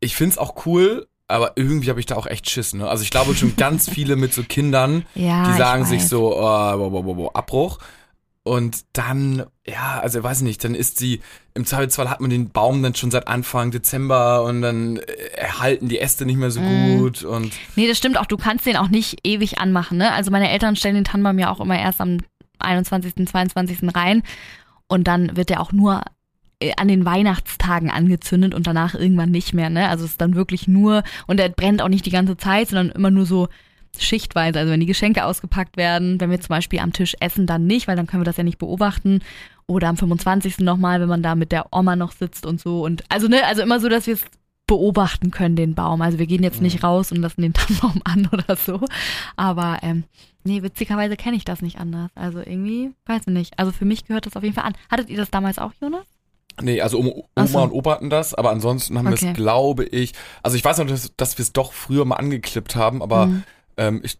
ich 0.00 0.14
find's 0.14 0.36
auch 0.36 0.66
cool, 0.66 1.08
aber 1.28 1.52
irgendwie 1.56 1.90
habe 1.90 2.00
ich 2.00 2.06
da 2.06 2.16
auch 2.16 2.26
echt 2.26 2.48
Schiss. 2.50 2.74
Ne? 2.74 2.88
Also 2.88 3.02
ich 3.02 3.10
glaube 3.10 3.34
schon 3.34 3.56
ganz 3.56 3.88
viele 3.90 4.16
mit 4.16 4.32
so 4.32 4.42
Kindern, 4.42 5.04
Ja. 5.14 5.50
die 5.50 5.58
sagen 5.58 5.84
sich 5.84 6.06
so, 6.08 6.36
oh, 6.36 6.76
bo, 6.76 6.90
bo, 7.02 7.14
bo, 7.14 7.28
Abbruch. 7.32 7.78
Und 8.44 8.84
dann, 8.92 9.44
ja, 9.66 9.98
also 10.00 10.22
weiß 10.22 10.38
ich 10.38 10.44
nicht, 10.44 10.62
dann 10.62 10.76
ist 10.76 10.98
sie, 10.98 11.20
im 11.54 11.64
Zweifelsfall 11.66 12.08
hat 12.08 12.20
man 12.20 12.30
den 12.30 12.50
Baum 12.50 12.80
dann 12.80 12.94
schon 12.94 13.10
seit 13.10 13.26
Anfang 13.26 13.72
Dezember 13.72 14.44
und 14.44 14.62
dann 14.62 14.98
äh, 14.98 15.02
erhalten 15.34 15.88
die 15.88 15.98
Äste 15.98 16.24
nicht 16.26 16.36
mehr 16.36 16.52
so 16.52 16.60
Mhm. 16.60 16.98
gut 17.00 17.24
und 17.24 17.52
Nee, 17.74 17.88
das 17.88 17.98
stimmt 17.98 18.16
auch. 18.18 18.26
Du 18.26 18.36
kannst 18.36 18.64
den 18.64 18.76
auch 18.76 18.86
nicht 18.88 19.18
ewig 19.24 19.58
anmachen, 19.58 19.98
ne? 19.98 20.12
Also 20.12 20.30
meine 20.30 20.48
Eltern 20.48 20.76
stellen 20.76 20.94
den 20.94 21.02
Tannenbaum 21.02 21.40
ja 21.40 21.50
auch 21.50 21.58
immer 21.58 21.76
erst 21.76 22.00
am 22.00 22.18
21., 22.60 23.26
22. 23.28 23.78
rein. 23.96 24.22
Und 24.86 25.08
dann 25.08 25.36
wird 25.36 25.50
der 25.50 25.60
auch 25.60 25.72
nur 25.72 26.02
an 26.76 26.88
den 26.88 27.04
Weihnachtstagen 27.04 27.90
angezündet 27.90 28.54
und 28.54 28.66
danach 28.66 28.94
irgendwann 28.94 29.30
nicht 29.30 29.52
mehr, 29.52 29.68
ne? 29.68 29.88
Also 29.88 30.04
es 30.04 30.12
ist 30.12 30.20
dann 30.20 30.34
wirklich 30.34 30.66
nur, 30.66 31.02
und 31.26 31.38
er 31.38 31.50
brennt 31.50 31.82
auch 31.82 31.88
nicht 31.88 32.06
die 32.06 32.10
ganze 32.10 32.36
Zeit, 32.36 32.68
sondern 32.68 32.90
immer 32.90 33.10
nur 33.10 33.26
so 33.26 33.48
schichtweise. 33.98 34.58
Also 34.58 34.72
wenn 34.72 34.80
die 34.80 34.86
Geschenke 34.86 35.24
ausgepackt 35.24 35.76
werden, 35.76 36.20
wenn 36.20 36.30
wir 36.30 36.40
zum 36.40 36.48
Beispiel 36.48 36.80
am 36.80 36.92
Tisch 36.92 37.14
essen, 37.20 37.46
dann 37.46 37.66
nicht, 37.66 37.88
weil 37.88 37.96
dann 37.96 38.06
können 38.06 38.22
wir 38.22 38.26
das 38.26 38.36
ja 38.36 38.44
nicht 38.44 38.58
beobachten. 38.58 39.20
Oder 39.66 39.88
am 39.88 39.96
25. 39.96 40.58
nochmal, 40.60 41.00
wenn 41.00 41.08
man 41.08 41.22
da 41.22 41.34
mit 41.34 41.52
der 41.52 41.66
Oma 41.72 41.96
noch 41.96 42.12
sitzt 42.12 42.46
und 42.46 42.60
so. 42.60 42.84
Und 42.84 43.04
also, 43.08 43.28
ne, 43.28 43.44
also 43.46 43.62
immer 43.62 43.80
so, 43.80 43.88
dass 43.88 44.06
wir 44.06 44.14
es 44.14 44.24
beobachten 44.66 45.30
können, 45.30 45.56
den 45.56 45.74
Baum. 45.74 46.02
Also 46.02 46.18
wir 46.18 46.26
gehen 46.26 46.42
jetzt 46.42 46.62
nicht 46.62 46.82
raus 46.82 47.12
und 47.12 47.18
lassen 47.18 47.42
den 47.42 47.52
Tannenbaum 47.54 48.00
an 48.04 48.28
oder 48.32 48.56
so. 48.56 48.80
Aber 49.36 49.78
ähm, 49.82 50.04
nee, 50.44 50.62
witzigerweise 50.62 51.16
kenne 51.16 51.36
ich 51.36 51.44
das 51.44 51.62
nicht 51.62 51.78
anders. 51.78 52.10
Also 52.14 52.38
irgendwie, 52.38 52.92
weiß 53.06 53.22
ich 53.26 53.32
nicht. 53.32 53.58
Also 53.58 53.72
für 53.72 53.84
mich 53.84 54.06
gehört 54.06 54.26
das 54.26 54.36
auf 54.36 54.42
jeden 54.42 54.54
Fall 54.54 54.64
an. 54.64 54.74
Hattet 54.90 55.10
ihr 55.10 55.16
das 55.16 55.30
damals 55.30 55.58
auch, 55.58 55.72
Jonas? 55.80 56.15
Nee, 56.62 56.80
also 56.80 56.98
Oma, 57.36 57.46
so. 57.46 57.58
und 57.62 57.70
Opa 57.72 57.90
hatten 57.92 58.10
das, 58.10 58.32
aber 58.34 58.50
ansonsten 58.50 58.96
haben 58.98 59.06
wir 59.06 59.12
Okay. 59.12 59.28
es, 59.30 59.36
glaube 59.36 59.84
ich, 59.84 60.12
also 60.42 60.56
ich 60.56 60.64
weiß 60.64 60.78
noch, 60.78 60.86
dass, 60.86 61.12
dass 61.16 61.36
wir 61.38 61.42
es 61.42 61.52
doch 61.52 61.72
früher 61.72 62.04
mal 62.04 62.16
angeklippt 62.16 62.76
haben, 62.76 63.02
aber 63.02 63.26
Mhm. 63.26 63.42
ähm, 63.76 64.00
ich 64.04 64.18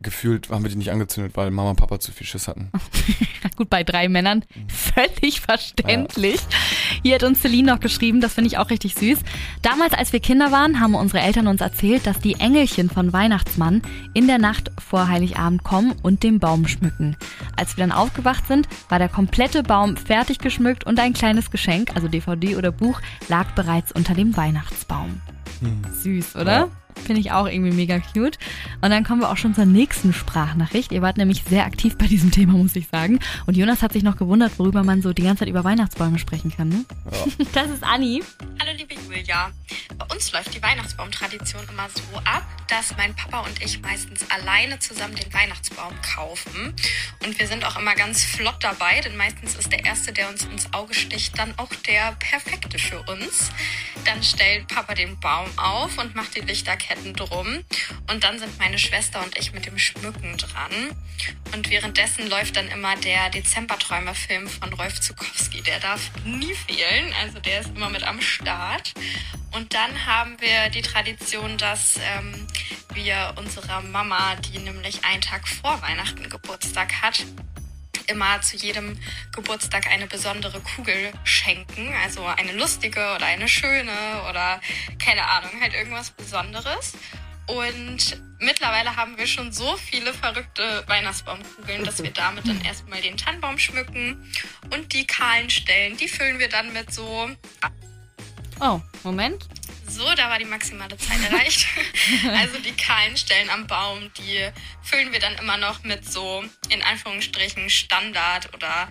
gefühlt 0.00 0.50
haben 0.50 0.64
wir 0.64 0.68
die 0.70 0.76
nicht 0.76 0.90
angezündet, 0.90 1.36
weil 1.36 1.52
Mama 1.52 1.70
und 1.70 1.76
Papa 1.76 2.00
zu 2.00 2.10
viel 2.10 2.26
Schiss 2.26 2.48
hatten. 2.48 2.72
Gut, 3.56 3.70
bei 3.70 3.84
drei 3.84 4.08
Männern 4.08 4.44
völlig 4.66 5.40
verständlich. 5.40 6.40
Hier 7.02 7.16
hat 7.16 7.24
uns 7.24 7.40
Celine 7.40 7.72
noch 7.72 7.80
geschrieben, 7.80 8.20
das 8.20 8.34
finde 8.34 8.48
ich 8.48 8.58
auch 8.58 8.70
richtig 8.70 8.94
süß. 8.94 9.18
Damals, 9.60 9.92
als 9.92 10.12
wir 10.12 10.20
Kinder 10.20 10.52
waren, 10.52 10.80
haben 10.80 10.94
unsere 10.94 11.20
Eltern 11.20 11.48
uns 11.48 11.60
erzählt, 11.60 12.06
dass 12.06 12.20
die 12.20 12.34
Engelchen 12.34 12.88
von 12.88 13.12
Weihnachtsmann 13.12 13.82
in 14.14 14.28
der 14.28 14.38
Nacht 14.38 14.70
vor 14.78 15.08
Heiligabend 15.08 15.64
kommen 15.64 15.94
und 16.02 16.22
den 16.22 16.38
Baum 16.38 16.68
schmücken. 16.68 17.16
Als 17.56 17.76
wir 17.76 17.82
dann 17.84 17.92
aufgewacht 17.92 18.46
sind, 18.46 18.68
war 18.88 19.00
der 19.00 19.08
komplette 19.08 19.64
Baum 19.64 19.96
fertig 19.96 20.38
geschmückt 20.38 20.84
und 20.84 21.00
ein 21.00 21.12
kleines 21.12 21.50
Geschenk, 21.50 21.94
also 21.96 22.06
DVD 22.06 22.56
oder 22.56 22.70
Buch, 22.70 23.00
lag 23.28 23.50
bereits 23.52 23.90
unter 23.90 24.14
dem 24.14 24.36
Weihnachtsbaum. 24.36 25.20
Süß, 26.02 26.36
oder? 26.36 26.52
Ja. 26.52 26.68
Finde 27.04 27.20
ich 27.20 27.32
auch 27.32 27.46
irgendwie 27.46 27.72
mega 27.72 27.98
cute. 27.98 28.38
Und 28.80 28.90
dann 28.90 29.04
kommen 29.04 29.20
wir 29.22 29.30
auch 29.30 29.36
schon 29.36 29.54
zur 29.54 29.64
nächsten 29.64 30.12
Sprachnachricht. 30.12 30.92
Ihr 30.92 31.02
wart 31.02 31.16
nämlich 31.16 31.42
sehr 31.48 31.64
aktiv 31.64 31.96
bei 31.96 32.06
diesem 32.06 32.30
Thema, 32.32 32.52
muss 32.52 32.76
ich 32.76 32.88
sagen. 32.88 33.18
Und 33.46 33.56
Jonas 33.56 33.82
hat 33.82 33.92
sich 33.92 34.02
noch 34.02 34.16
gewundert, 34.16 34.58
worüber 34.58 34.84
man 34.84 35.02
so 35.02 35.12
die 35.12 35.22
ganze 35.22 35.40
Zeit 35.40 35.48
über 35.48 35.64
Weihnachtsbäume 35.64 36.18
sprechen 36.18 36.52
kann, 36.54 36.68
ne? 36.68 36.84
Das 37.52 37.70
ist 37.70 37.82
Anni. 37.82 38.22
Hallo 38.60 38.72
liebe 38.76 38.94
Julia. 38.94 39.52
Bei 39.96 40.06
uns 40.14 40.32
läuft 40.32 40.54
die 40.54 40.62
Weihnachtsbaumtradition 40.62 41.68
immer 41.68 41.88
so 41.90 42.18
ab, 42.24 42.44
dass 42.68 42.96
mein 42.96 43.14
Papa 43.14 43.40
und 43.40 43.62
ich 43.62 43.80
meistens 43.80 44.24
alleine 44.30 44.78
zusammen 44.78 45.14
den 45.14 45.32
Weihnachtsbaum 45.32 45.94
kaufen. 46.00 46.74
Und 47.24 47.38
wir 47.38 47.46
sind 47.46 47.64
auch 47.64 47.78
immer 47.78 47.94
ganz 47.94 48.24
flott 48.24 48.56
dabei, 48.60 49.00
denn 49.00 49.16
meistens 49.16 49.54
ist 49.56 49.70
der 49.70 49.84
Erste, 49.84 50.12
der 50.12 50.28
uns 50.28 50.44
ins 50.44 50.72
Auge 50.72 50.94
sticht, 50.94 51.38
dann 51.38 51.52
auch 51.58 51.74
der 51.86 52.12
perfekte 52.12 52.78
für 52.78 53.02
uns. 53.02 53.50
Dann 54.04 54.22
stellt 54.22 54.68
Papa 54.68 54.94
den 54.94 55.20
Baum 55.20 55.46
auf 55.58 55.98
und 55.98 56.14
macht 56.14 56.34
die 56.36 56.40
Lichterketten 56.40 57.14
drum. 57.14 57.64
Und 58.10 58.24
dann 58.24 58.38
sind 58.38 58.58
meine 58.58 58.78
Schwester 58.78 59.22
und 59.22 59.38
ich 59.38 59.52
mit 59.52 59.66
dem 59.66 59.78
Schmücken 59.78 60.36
dran. 60.36 60.90
Und 61.54 61.70
währenddessen 61.70 62.28
läuft 62.28 62.56
dann 62.56 62.68
immer 62.68 62.96
der 62.96 63.30
Dezemberträumer-Film 63.30 64.48
von 64.48 64.72
Rolf 64.72 65.00
Zukowski. 65.00 65.62
Der 65.62 65.78
darf 65.78 66.10
nie 66.24 66.54
fehlen, 66.54 66.81
also 67.20 67.38
der 67.40 67.60
ist 67.60 67.70
immer 67.74 67.90
mit 67.90 68.02
am 68.04 68.20
Start. 68.20 68.94
Und 69.52 69.74
dann 69.74 70.06
haben 70.06 70.40
wir 70.40 70.70
die 70.70 70.82
Tradition, 70.82 71.58
dass 71.58 71.96
ähm, 71.96 72.46
wir 72.94 73.34
unserer 73.36 73.82
Mama, 73.82 74.36
die 74.36 74.58
nämlich 74.58 75.04
einen 75.04 75.20
Tag 75.20 75.46
vor 75.46 75.80
Weihnachten 75.82 76.28
Geburtstag 76.28 77.02
hat, 77.02 77.24
immer 78.06 78.40
zu 78.40 78.56
jedem 78.56 78.98
Geburtstag 79.34 79.86
eine 79.86 80.06
besondere 80.06 80.60
Kugel 80.60 81.12
schenken. 81.24 81.94
Also 82.02 82.24
eine 82.24 82.52
lustige 82.52 83.14
oder 83.14 83.26
eine 83.26 83.48
schöne 83.48 83.92
oder 84.28 84.60
keine 84.98 85.26
Ahnung, 85.28 85.50
halt 85.60 85.74
irgendwas 85.74 86.10
Besonderes. 86.10 86.94
Und 87.46 88.20
mittlerweile 88.38 88.96
haben 88.96 89.18
wir 89.18 89.26
schon 89.26 89.52
so 89.52 89.76
viele 89.76 90.14
verrückte 90.14 90.84
Weihnachtsbaumkugeln, 90.86 91.84
dass 91.84 92.02
wir 92.02 92.10
damit 92.10 92.46
dann 92.46 92.60
erstmal 92.64 93.00
den 93.00 93.16
Tannenbaum 93.16 93.58
schmücken 93.58 94.32
und 94.70 94.92
die 94.92 95.06
kahlen 95.06 95.50
Stellen, 95.50 95.96
die 95.96 96.08
füllen 96.08 96.38
wir 96.38 96.48
dann 96.48 96.72
mit 96.72 96.92
so. 96.92 97.30
Oh, 98.60 98.80
Moment. 99.02 99.48
So, 99.88 100.04
da 100.14 100.30
war 100.30 100.38
die 100.38 100.44
maximale 100.44 100.96
Zeit 100.96 101.18
erreicht. 101.30 101.66
also 102.36 102.58
die 102.60 102.72
kahlen 102.72 103.16
Stellen 103.16 103.50
am 103.50 103.66
Baum, 103.66 104.10
die 104.14 104.48
füllen 104.82 105.12
wir 105.12 105.18
dann 105.18 105.34
immer 105.34 105.58
noch 105.58 105.82
mit 105.82 106.10
so 106.10 106.44
in 106.70 106.82
Anführungsstrichen 106.82 107.68
Standard 107.68 108.54
oder 108.54 108.88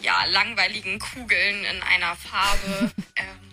ja 0.00 0.24
langweiligen 0.26 0.98
Kugeln 0.98 1.64
in 1.64 1.82
einer 1.82 2.16
Farbe. 2.16 2.92
ähm, 3.16 3.47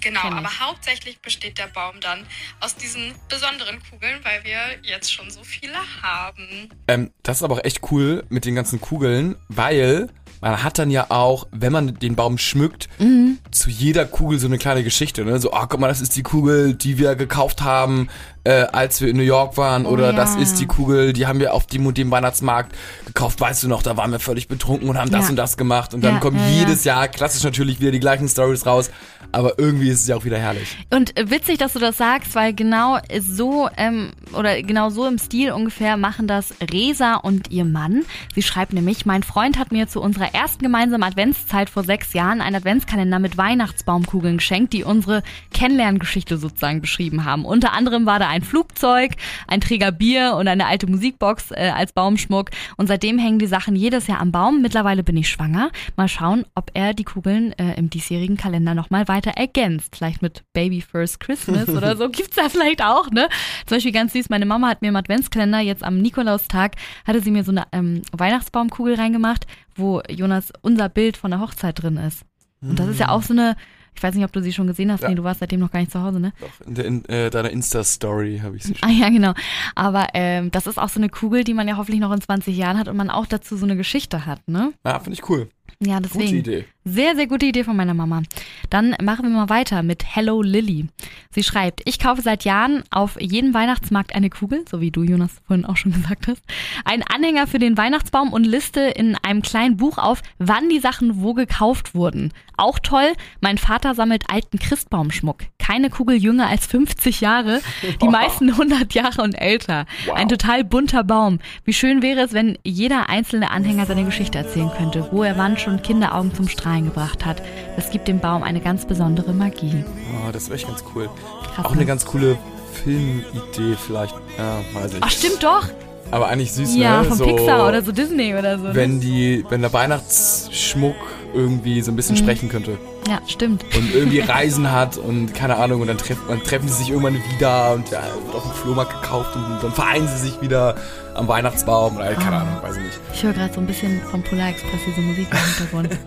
Genau, 0.00 0.20
aber 0.22 0.60
hauptsächlich 0.60 1.20
besteht 1.20 1.58
der 1.58 1.66
Baum 1.68 2.00
dann 2.00 2.26
aus 2.60 2.74
diesen 2.76 3.12
besonderen 3.28 3.78
Kugeln, 3.90 4.20
weil 4.22 4.42
wir 4.44 4.58
jetzt 4.82 5.12
schon 5.12 5.30
so 5.30 5.42
viele 5.44 5.76
haben. 6.02 6.68
Ähm, 6.88 7.10
das 7.22 7.38
ist 7.38 7.42
aber 7.42 7.56
auch 7.56 7.64
echt 7.64 7.80
cool 7.90 8.24
mit 8.28 8.44
den 8.44 8.54
ganzen 8.54 8.80
Kugeln, 8.80 9.36
weil 9.48 10.08
man 10.40 10.62
hat 10.62 10.78
dann 10.78 10.90
ja 10.90 11.10
auch, 11.10 11.46
wenn 11.50 11.70
man 11.72 11.98
den 11.98 12.16
Baum 12.16 12.38
schmückt, 12.38 12.88
Mhm. 12.98 13.38
zu 13.50 13.68
jeder 13.68 14.06
Kugel 14.06 14.38
so 14.38 14.46
eine 14.46 14.56
kleine 14.56 14.82
Geschichte. 14.82 15.24
Ne? 15.24 15.38
So, 15.38 15.52
ah, 15.52 15.66
guck 15.66 15.80
mal, 15.80 15.88
das 15.88 16.00
ist 16.00 16.16
die 16.16 16.22
Kugel, 16.22 16.72
die 16.74 16.96
wir 16.96 17.14
gekauft 17.14 17.60
haben, 17.60 18.08
äh, 18.44 18.62
als 18.72 19.00
wir 19.00 19.08
in 19.08 19.16
New 19.16 19.22
York 19.22 19.56
waren. 19.56 19.86
Oh 19.86 19.90
oder 19.90 20.06
ja. 20.10 20.12
das 20.12 20.36
ist 20.36 20.60
die 20.60 20.66
Kugel, 20.66 21.12
die 21.12 21.26
haben 21.26 21.40
wir 21.40 21.52
auf 21.54 21.66
dem 21.66 21.86
und 21.86 21.98
dem 21.98 22.10
Weihnachtsmarkt 22.10 22.74
gekauft. 23.06 23.40
Weißt 23.40 23.62
du 23.62 23.68
noch, 23.68 23.82
da 23.82 23.96
waren 23.96 24.10
wir 24.12 24.20
völlig 24.20 24.48
betrunken 24.48 24.88
und 24.88 24.98
haben 24.98 25.10
das 25.10 25.24
Ja. 25.24 25.30
und 25.30 25.36
das 25.36 25.56
gemacht. 25.56 25.94
Und 25.94 26.02
dann 26.02 26.14
Ja, 26.14 26.20
kommen 26.20 26.40
jedes 26.52 26.84
Jahr 26.84 27.08
klassisch 27.08 27.42
natürlich 27.44 27.80
wieder 27.80 27.90
die 27.90 28.00
gleichen 28.00 28.28
Stories 28.28 28.66
raus. 28.66 28.90
Aber 29.32 29.58
irgendwie 29.60 29.90
ist 29.90 30.00
es 30.00 30.08
ja 30.08 30.16
auch 30.16 30.24
wieder 30.24 30.38
herrlich. 30.38 30.76
Und 30.92 31.12
witzig, 31.16 31.58
dass 31.58 31.74
du 31.74 31.78
das 31.78 31.96
sagst, 31.96 32.34
weil 32.34 32.52
genau 32.52 32.98
so 33.20 33.68
ähm, 33.76 34.10
oder 34.32 34.60
genau 34.62 34.90
so 34.90 35.06
im 35.06 35.18
Stil 35.18 35.52
ungefähr 35.52 35.96
machen 35.96 36.26
das 36.26 36.52
Resa 36.72 37.14
und 37.14 37.48
ihr 37.52 37.64
Mann. 37.64 38.04
Sie 38.34 38.42
schreibt 38.42 38.72
nämlich, 38.72 39.06
mein 39.06 39.22
Freund 39.22 39.56
hat 39.56 39.70
mir 39.70 39.86
zu 39.86 40.00
unserer 40.00 40.34
ersten 40.34 40.64
gemeinsamen 40.64 41.04
Adventszeit 41.04 41.70
vor 41.70 41.84
sechs 41.84 42.12
Jahren 42.12 42.40
einen 42.40 42.56
Adventskalender 42.56 43.20
mit 43.20 43.36
Weihnachtsbaumkugeln 43.36 44.38
geschenkt, 44.38 44.72
die 44.72 44.82
unsere 44.82 45.22
Kennenlerngeschichte 45.54 46.36
sozusagen 46.36 46.80
beschrieben 46.80 47.24
haben. 47.24 47.44
Unter 47.44 47.72
anderem 47.72 48.06
war 48.06 48.18
da 48.18 48.29
ein 48.30 48.42
Flugzeug, 48.42 49.12
ein 49.46 49.60
Träger 49.60 49.92
Bier 49.92 50.36
und 50.38 50.48
eine 50.48 50.66
alte 50.66 50.86
Musikbox 50.86 51.50
äh, 51.50 51.72
als 51.74 51.92
Baumschmuck. 51.92 52.50
Und 52.76 52.86
seitdem 52.86 53.18
hängen 53.18 53.38
die 53.38 53.46
Sachen 53.46 53.76
jedes 53.76 54.06
Jahr 54.06 54.20
am 54.20 54.32
Baum. 54.32 54.62
Mittlerweile 54.62 55.02
bin 55.02 55.16
ich 55.16 55.28
schwanger. 55.28 55.70
Mal 55.96 56.08
schauen, 56.08 56.46
ob 56.54 56.70
er 56.74 56.94
die 56.94 57.04
Kugeln 57.04 57.52
äh, 57.58 57.74
im 57.74 57.90
diesjährigen 57.90 58.36
Kalender 58.36 58.74
nochmal 58.74 59.08
weiter 59.08 59.32
ergänzt. 59.32 59.96
Vielleicht 59.96 60.22
mit 60.22 60.44
Baby 60.52 60.80
First 60.80 61.20
Christmas 61.20 61.68
oder 61.68 61.96
so. 61.96 62.08
Gibt's 62.08 62.36
da 62.36 62.48
vielleicht 62.48 62.82
auch, 62.82 63.10
ne? 63.10 63.28
Zum 63.66 63.76
Beispiel 63.76 63.92
ganz 63.92 64.12
süß, 64.12 64.30
meine 64.30 64.46
Mama 64.46 64.68
hat 64.68 64.82
mir 64.82 64.88
im 64.88 64.96
Adventskalender 64.96 65.60
jetzt 65.60 65.82
am 65.82 65.98
Nikolaustag, 65.98 66.76
hatte 67.06 67.20
sie 67.20 67.30
mir 67.30 67.44
so 67.44 67.50
eine 67.50 67.64
ähm, 67.72 68.02
Weihnachtsbaumkugel 68.12 68.94
reingemacht, 68.94 69.46
wo 69.74 70.00
Jonas 70.08 70.52
unser 70.62 70.88
Bild 70.88 71.16
von 71.16 71.30
der 71.30 71.40
Hochzeit 71.40 71.82
drin 71.82 71.96
ist. 71.96 72.24
Und 72.62 72.78
das 72.78 72.88
ist 72.88 73.00
ja 73.00 73.08
auch 73.08 73.22
so 73.22 73.32
eine, 73.32 73.56
ich 74.00 74.04
weiß 74.04 74.14
nicht, 74.14 74.24
ob 74.24 74.32
du 74.32 74.40
sie 74.40 74.54
schon 74.54 74.66
gesehen 74.66 74.90
hast. 74.90 75.02
Ja. 75.02 75.10
Nee, 75.10 75.14
du 75.14 75.24
warst 75.24 75.40
seitdem 75.40 75.60
noch 75.60 75.70
gar 75.70 75.80
nicht 75.80 75.92
zu 75.92 76.02
Hause, 76.02 76.20
ne? 76.20 76.32
Doch, 76.40 76.66
in, 76.66 76.74
der, 76.74 76.84
in 76.86 77.04
äh, 77.04 77.28
deiner 77.28 77.50
Insta-Story 77.50 78.40
habe 78.42 78.56
ich 78.56 78.62
sie 78.62 78.74
schon. 78.74 78.88
Ah 78.88 78.90
ja, 78.90 79.10
genau. 79.10 79.34
Aber 79.74 80.06
ähm, 80.14 80.50
das 80.50 80.66
ist 80.66 80.78
auch 80.78 80.88
so 80.88 80.98
eine 80.98 81.10
Kugel, 81.10 81.44
die 81.44 81.52
man 81.52 81.68
ja 81.68 81.76
hoffentlich 81.76 82.00
noch 82.00 82.10
in 82.10 82.20
20 82.22 82.56
Jahren 82.56 82.78
hat 82.78 82.88
und 82.88 82.96
man 82.96 83.10
auch 83.10 83.26
dazu 83.26 83.58
so 83.58 83.66
eine 83.66 83.76
Geschichte 83.76 84.24
hat, 84.24 84.48
ne? 84.48 84.72
Ja, 84.86 84.98
finde 85.00 85.18
ich 85.18 85.28
cool. 85.28 85.50
Ja, 85.82 85.96
Gute 85.96 86.08
deswegen. 86.08 86.38
Idee. 86.38 86.64
Sehr, 86.84 87.16
sehr 87.16 87.26
gute 87.26 87.46
Idee 87.46 87.64
von 87.64 87.74
meiner 87.74 87.94
Mama. 87.94 88.22
Dann 88.68 88.94
machen 89.02 89.24
wir 89.24 89.30
mal 89.30 89.48
weiter 89.48 89.82
mit 89.82 90.04
Hello 90.04 90.42
Lily. 90.42 90.88
Sie 91.30 91.42
schreibt, 91.42 91.80
ich 91.86 91.98
kaufe 91.98 92.20
seit 92.20 92.44
Jahren 92.44 92.82
auf 92.90 93.18
jedem 93.18 93.54
Weihnachtsmarkt 93.54 94.14
eine 94.14 94.28
Kugel, 94.28 94.64
so 94.68 94.82
wie 94.82 94.90
du, 94.90 95.02
Jonas, 95.02 95.40
vorhin 95.46 95.64
auch 95.64 95.78
schon 95.78 95.92
gesagt 95.94 96.26
hast, 96.26 96.42
einen 96.84 97.02
Anhänger 97.02 97.46
für 97.46 97.58
den 97.58 97.78
Weihnachtsbaum 97.78 98.34
und 98.34 98.44
liste 98.44 98.80
in 98.80 99.16
einem 99.22 99.40
kleinen 99.40 99.78
Buch 99.78 99.96
auf, 99.96 100.20
wann 100.38 100.68
die 100.68 100.80
Sachen 100.80 101.22
wo 101.22 101.32
gekauft 101.32 101.94
wurden. 101.94 102.34
Auch 102.58 102.78
toll, 102.78 103.14
mein 103.40 103.56
Vater 103.56 103.94
sammelt 103.94 104.24
alten 104.28 104.58
Christbaumschmuck. 104.58 105.44
Keine 105.70 105.88
Kugel 105.88 106.16
jünger 106.16 106.48
als 106.48 106.66
50 106.66 107.20
Jahre, 107.20 107.60
die 108.02 108.08
meisten 108.08 108.50
100 108.50 108.92
Jahre 108.92 109.22
und 109.22 109.34
älter. 109.34 109.84
Ein 110.12 110.28
total 110.28 110.64
bunter 110.64 111.04
Baum. 111.04 111.38
Wie 111.64 111.72
schön 111.72 112.02
wäre 112.02 112.22
es, 112.22 112.32
wenn 112.32 112.58
jeder 112.64 113.08
einzelne 113.08 113.52
Anhänger 113.52 113.86
seine 113.86 114.02
Geschichte 114.04 114.36
erzählen 114.38 114.70
könnte, 114.76 115.06
wo 115.12 115.22
er 115.22 115.38
wann 115.38 115.56
schon 115.58 115.80
Kinderaugen 115.80 116.34
zum 116.34 116.48
Strahlen 116.48 116.86
gebracht 116.86 117.24
hat. 117.24 117.40
Das 117.76 117.90
gibt 117.90 118.08
dem 118.08 118.18
Baum 118.18 118.42
eine 118.42 118.60
ganz 118.60 118.84
besondere 118.84 119.32
Magie. 119.32 119.84
Oh, 120.26 120.32
das 120.32 120.46
wäre 120.48 120.56
echt 120.58 120.66
ganz 120.66 120.82
cool. 120.92 121.08
Krass, 121.54 121.64
Auch 121.64 121.70
eine 121.70 121.82
ne? 121.82 121.86
ganz 121.86 122.04
coole 122.04 122.36
Filmidee 122.82 123.76
vielleicht. 123.86 124.14
Ja, 124.38 124.58
weiß 124.74 124.94
ich. 124.94 124.98
Ach, 125.02 125.10
stimmt 125.10 125.42
doch. 125.44 125.68
Aber 126.10 126.26
eigentlich 126.26 126.50
süß, 126.52 126.74
Ja, 126.74 127.02
ne? 127.02 127.04
von 127.04 127.16
so, 127.18 127.24
Pixar 127.26 127.68
oder 127.68 127.80
so 127.82 127.92
Disney 127.92 128.34
oder 128.34 128.58
so. 128.58 128.64
ne? 128.64 128.74
Wenn 128.74 128.98
die, 128.98 129.44
wenn 129.48 129.60
der 129.60 129.72
Weihnachtsschmuck 129.72 130.96
irgendwie 131.32 131.80
so 131.80 131.92
ein 131.92 131.94
Mhm. 131.94 131.96
bisschen 131.96 132.16
sprechen 132.16 132.48
könnte 132.48 132.76
Ja, 133.10 133.20
stimmt. 133.26 133.64
und 133.76 133.92
irgendwie 133.92 134.20
Reisen 134.20 134.70
hat 134.70 134.96
und 134.96 135.34
keine 135.34 135.56
Ahnung 135.56 135.80
und 135.80 135.88
dann, 135.88 135.98
treff, 135.98 136.16
dann 136.28 136.40
treffen 136.44 136.68
sie 136.68 136.74
sich 136.74 136.90
irgendwann 136.90 137.14
wieder 137.34 137.72
und 137.74 137.90
ja, 137.90 138.02
wird 138.24 138.34
auf 138.36 138.42
dem 138.44 138.52
Flohmarkt 138.52 139.02
gekauft 139.02 139.34
und 139.34 139.58
dann 139.62 139.72
vereinen 139.72 140.06
sie 140.06 140.18
sich 140.28 140.40
wieder 140.40 140.76
am 141.14 141.26
Weihnachtsbaum 141.26 141.96
oder 141.96 142.14
keine 142.14 142.36
Ah. 142.36 142.40
Ahnung, 142.42 142.62
weiß 142.62 142.76
ich 142.76 142.82
nicht. 142.84 143.00
Ich 143.12 143.22
höre 143.24 143.32
gerade 143.32 143.52
so 143.52 143.58
ein 143.60 143.66
bisschen 143.66 144.00
vom 144.12 144.22
Polar 144.22 144.50
Express 144.50 144.80
diese 144.86 145.00
Musik 145.00 145.26
im 145.28 145.38
Hintergrund 145.38 145.90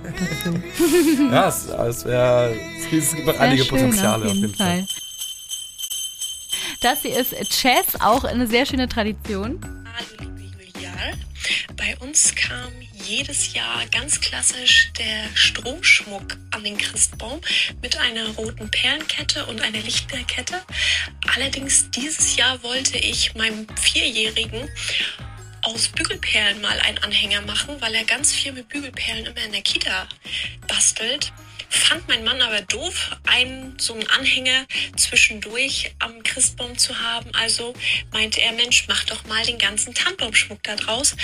dazu. 0.45 1.29
Ja, 1.29 1.47
es, 1.49 1.65
es 1.67 2.05
wäre, 2.05 2.55
es 2.89 3.11
gibt 3.13 3.27
noch 3.27 3.37
einige 3.39 3.65
schön, 3.65 3.77
Potenziale 3.79 4.25
auf 4.25 4.33
jeden 4.33 4.55
Fall. 4.55 4.85
Das 6.79 7.01
hier 7.01 7.17
ist 7.19 7.33
Chess, 7.49 7.99
auch 7.99 8.23
eine 8.23 8.47
sehr 8.47 8.65
schöne 8.65 8.87
Tradition. 8.87 9.59
Bei 11.75 11.97
uns 11.97 12.36
kam 12.36 12.71
jedes 13.06 13.53
Jahr 13.53 13.86
ganz 13.88 14.21
klassisch 14.21 14.91
der 14.97 15.25
Strohschmuck 15.36 16.38
an 16.51 16.63
den 16.63 16.77
Christbaum 16.77 17.41
mit 17.82 17.97
einer 17.97 18.27
roten 18.29 18.69
Perlenkette 18.69 19.45
und 19.45 19.62
einer 19.62 19.79
Lichterkette. 19.79 20.62
Allerdings 21.34 21.89
dieses 21.91 22.36
Jahr 22.36 22.62
wollte 22.63 22.97
ich 22.97 23.36
meinem 23.36 23.67
Vierjährigen 23.75 24.69
aus 25.63 25.88
Bügelperlen 25.88 26.62
mal 26.62 26.79
einen 26.79 26.97
Anhänger 26.99 27.41
machen, 27.41 27.79
weil 27.79 27.95
er 27.95 28.03
ganz 28.03 28.34
viel 28.34 28.51
mit 28.51 28.67
Bügelperlen 28.69 29.25
immer 29.25 29.43
in 29.43 29.51
der 29.51 29.62
Kita 29.62 30.08
bastelt. 30.67 31.32
Fand 31.73 32.07
mein 32.07 32.23
Mann 32.23 32.39
aber 32.39 32.62
doof, 32.62 33.17
einen 33.25 33.79
so 33.79 33.95
einen 33.95 34.07
Anhänger 34.12 34.67
zwischendurch 34.95 35.95
am 35.97 36.21
Christbaum 36.21 36.77
zu 36.77 36.99
haben. 36.99 37.31
Also 37.33 37.73
meinte 38.12 38.41
er, 38.41 38.51
Mensch, 38.51 38.86
mach 38.88 39.03
doch 39.05 39.25
mal 39.25 39.43
den 39.43 39.57
ganzen 39.57 39.95
Tannenbaumschmuck 39.95 40.62
da 40.62 40.75
draus. 40.75 41.15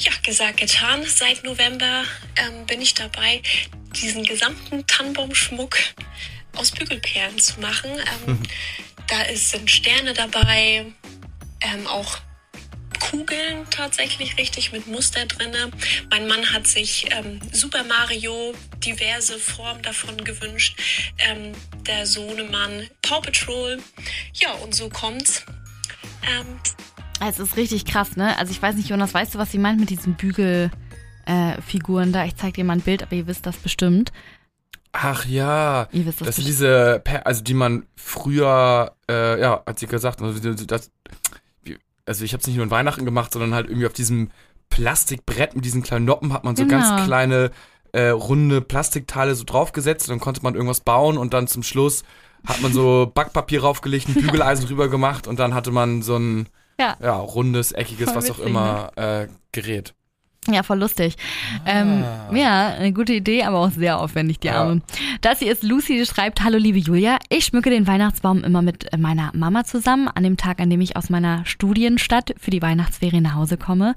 Ja, 0.00 0.10
gesagt, 0.24 0.56
getan. 0.56 1.04
Seit 1.06 1.44
November 1.44 2.02
ähm, 2.34 2.66
bin 2.66 2.80
ich 2.80 2.94
dabei, 2.94 3.42
diesen 3.94 4.24
gesamten 4.24 4.84
Tannenbaumschmuck 4.88 5.78
aus 6.56 6.72
Bügelperlen 6.72 7.38
zu 7.38 7.60
machen. 7.60 7.90
Ähm, 8.26 8.42
da 9.06 9.22
ist, 9.22 9.50
sind 9.50 9.70
Sterne 9.70 10.14
dabei, 10.14 10.84
ähm, 11.60 11.86
auch 11.86 12.18
Kugeln 13.10 13.66
tatsächlich 13.70 14.38
richtig 14.38 14.72
mit 14.72 14.86
Muster 14.86 15.26
drinne. 15.26 15.70
Mein 16.10 16.26
Mann 16.28 16.52
hat 16.52 16.66
sich 16.66 17.08
ähm, 17.10 17.40
Super 17.52 17.84
Mario 17.84 18.54
diverse 18.84 19.38
Formen 19.38 19.82
davon 19.82 20.16
gewünscht. 20.24 20.78
Ähm, 21.18 21.52
der 21.86 22.06
Sohnemann 22.06 22.88
Paw 23.02 23.20
Patrol. 23.20 23.78
Ja, 24.34 24.52
und 24.52 24.74
so 24.74 24.88
kommt's. 24.88 25.44
Ähm, 26.22 26.46
Es 27.20 27.38
ist 27.38 27.56
richtig 27.56 27.84
krass, 27.84 28.16
ne? 28.16 28.38
Also 28.38 28.52
ich 28.52 28.62
weiß 28.62 28.76
nicht, 28.76 28.88
Jonas, 28.88 29.12
weißt 29.14 29.34
du, 29.34 29.38
was 29.38 29.50
sie 29.50 29.58
meint 29.58 29.80
mit 29.80 29.90
diesen 29.90 30.14
Bügelfiguren 30.14 32.08
äh, 32.10 32.12
da? 32.12 32.24
Ich 32.24 32.36
zeig 32.36 32.54
dir 32.54 32.64
mal 32.64 32.74
ein 32.74 32.80
Bild, 32.80 33.02
aber 33.02 33.14
ihr 33.14 33.26
wisst 33.26 33.46
das 33.46 33.56
bestimmt. 33.56 34.12
Ach 34.92 35.24
ja, 35.24 35.88
Ihr 35.92 36.04
wisst 36.06 36.20
das, 36.20 36.26
das 36.28 36.36
sind 36.36 36.44
bestimmt. 36.46 36.46
diese, 36.48 37.00
Per- 37.02 37.26
also 37.26 37.42
die 37.42 37.54
man 37.54 37.86
früher, 37.96 38.94
äh, 39.10 39.40
ja, 39.40 39.62
hat 39.66 39.78
sie 39.78 39.86
gesagt, 39.86 40.20
also 40.20 40.38
das, 40.66 40.90
also 42.06 42.24
ich 42.24 42.32
habe 42.32 42.40
es 42.40 42.46
nicht 42.46 42.56
nur 42.56 42.64
in 42.64 42.70
Weihnachten 42.70 43.04
gemacht, 43.04 43.32
sondern 43.32 43.54
halt 43.54 43.68
irgendwie 43.68 43.86
auf 43.86 43.92
diesem 43.92 44.30
Plastikbrett 44.70 45.54
mit 45.54 45.64
diesen 45.64 45.82
kleinen 45.82 46.04
Noppen 46.06 46.32
hat 46.32 46.44
man 46.44 46.56
so 46.56 46.64
Genau. 46.64 46.78
ganz 46.78 47.04
kleine 47.04 47.50
äh, 47.92 48.08
runde 48.08 48.60
Plastikteile 48.62 49.34
so 49.34 49.44
draufgesetzt 49.44 50.08
und 50.08 50.14
dann 50.14 50.20
konnte 50.20 50.42
man 50.42 50.54
irgendwas 50.54 50.80
bauen 50.80 51.18
und 51.18 51.34
dann 51.34 51.46
zum 51.46 51.62
Schluss 51.62 52.04
hat 52.46 52.60
man 52.62 52.72
so 52.72 53.10
Backpapier 53.14 53.62
raufgelegt, 53.62 54.08
ein 54.08 54.14
Bügeleisen 54.14 54.66
drüber 54.66 54.88
gemacht 54.88 55.26
und 55.26 55.38
dann 55.38 55.54
hatte 55.54 55.70
man 55.70 56.02
so 56.02 56.16
ein 56.16 56.48
Ja. 56.80 56.96
ja, 57.02 57.16
rundes, 57.16 57.72
eckiges, 57.72 58.06
Voll 58.06 58.16
was 58.16 58.30
auch 58.30 58.38
immer 58.38 58.90
äh, 58.96 59.28
Gerät. 59.52 59.94
Ja, 60.50 60.64
voll 60.64 60.78
lustig. 60.80 61.16
Ähm, 61.66 62.02
ja, 62.32 62.68
eine 62.76 62.92
gute 62.92 63.12
Idee, 63.12 63.44
aber 63.44 63.58
auch 63.60 63.70
sehr 63.70 64.00
aufwendig, 64.00 64.40
die 64.40 64.48
Ja. 64.48 64.62
Arme. 64.62 64.80
Das 65.20 65.38
hier 65.38 65.52
ist 65.52 65.62
Lucy, 65.62 65.96
die 65.98 66.04
schreibt, 66.06 66.42
Hallo 66.42 66.58
liebe 66.58 66.78
Julia, 66.78 67.18
ich 67.28 67.44
schmücke 67.44 67.70
den 67.70 67.86
Weihnachtsbaum 67.86 68.42
immer 68.42 68.60
mit 68.60 68.88
meiner 68.98 69.30
Mama 69.34 69.62
zusammen, 69.62 70.08
an 70.08 70.24
dem 70.24 70.36
Tag, 70.36 70.60
an 70.60 70.68
dem 70.68 70.80
ich 70.80 70.96
aus 70.96 71.10
meiner 71.10 71.44
Studienstadt 71.46 72.34
für 72.40 72.50
die 72.50 72.60
Weihnachtsferien 72.60 73.22
nach 73.22 73.34
Hause 73.34 73.56
komme. 73.56 73.94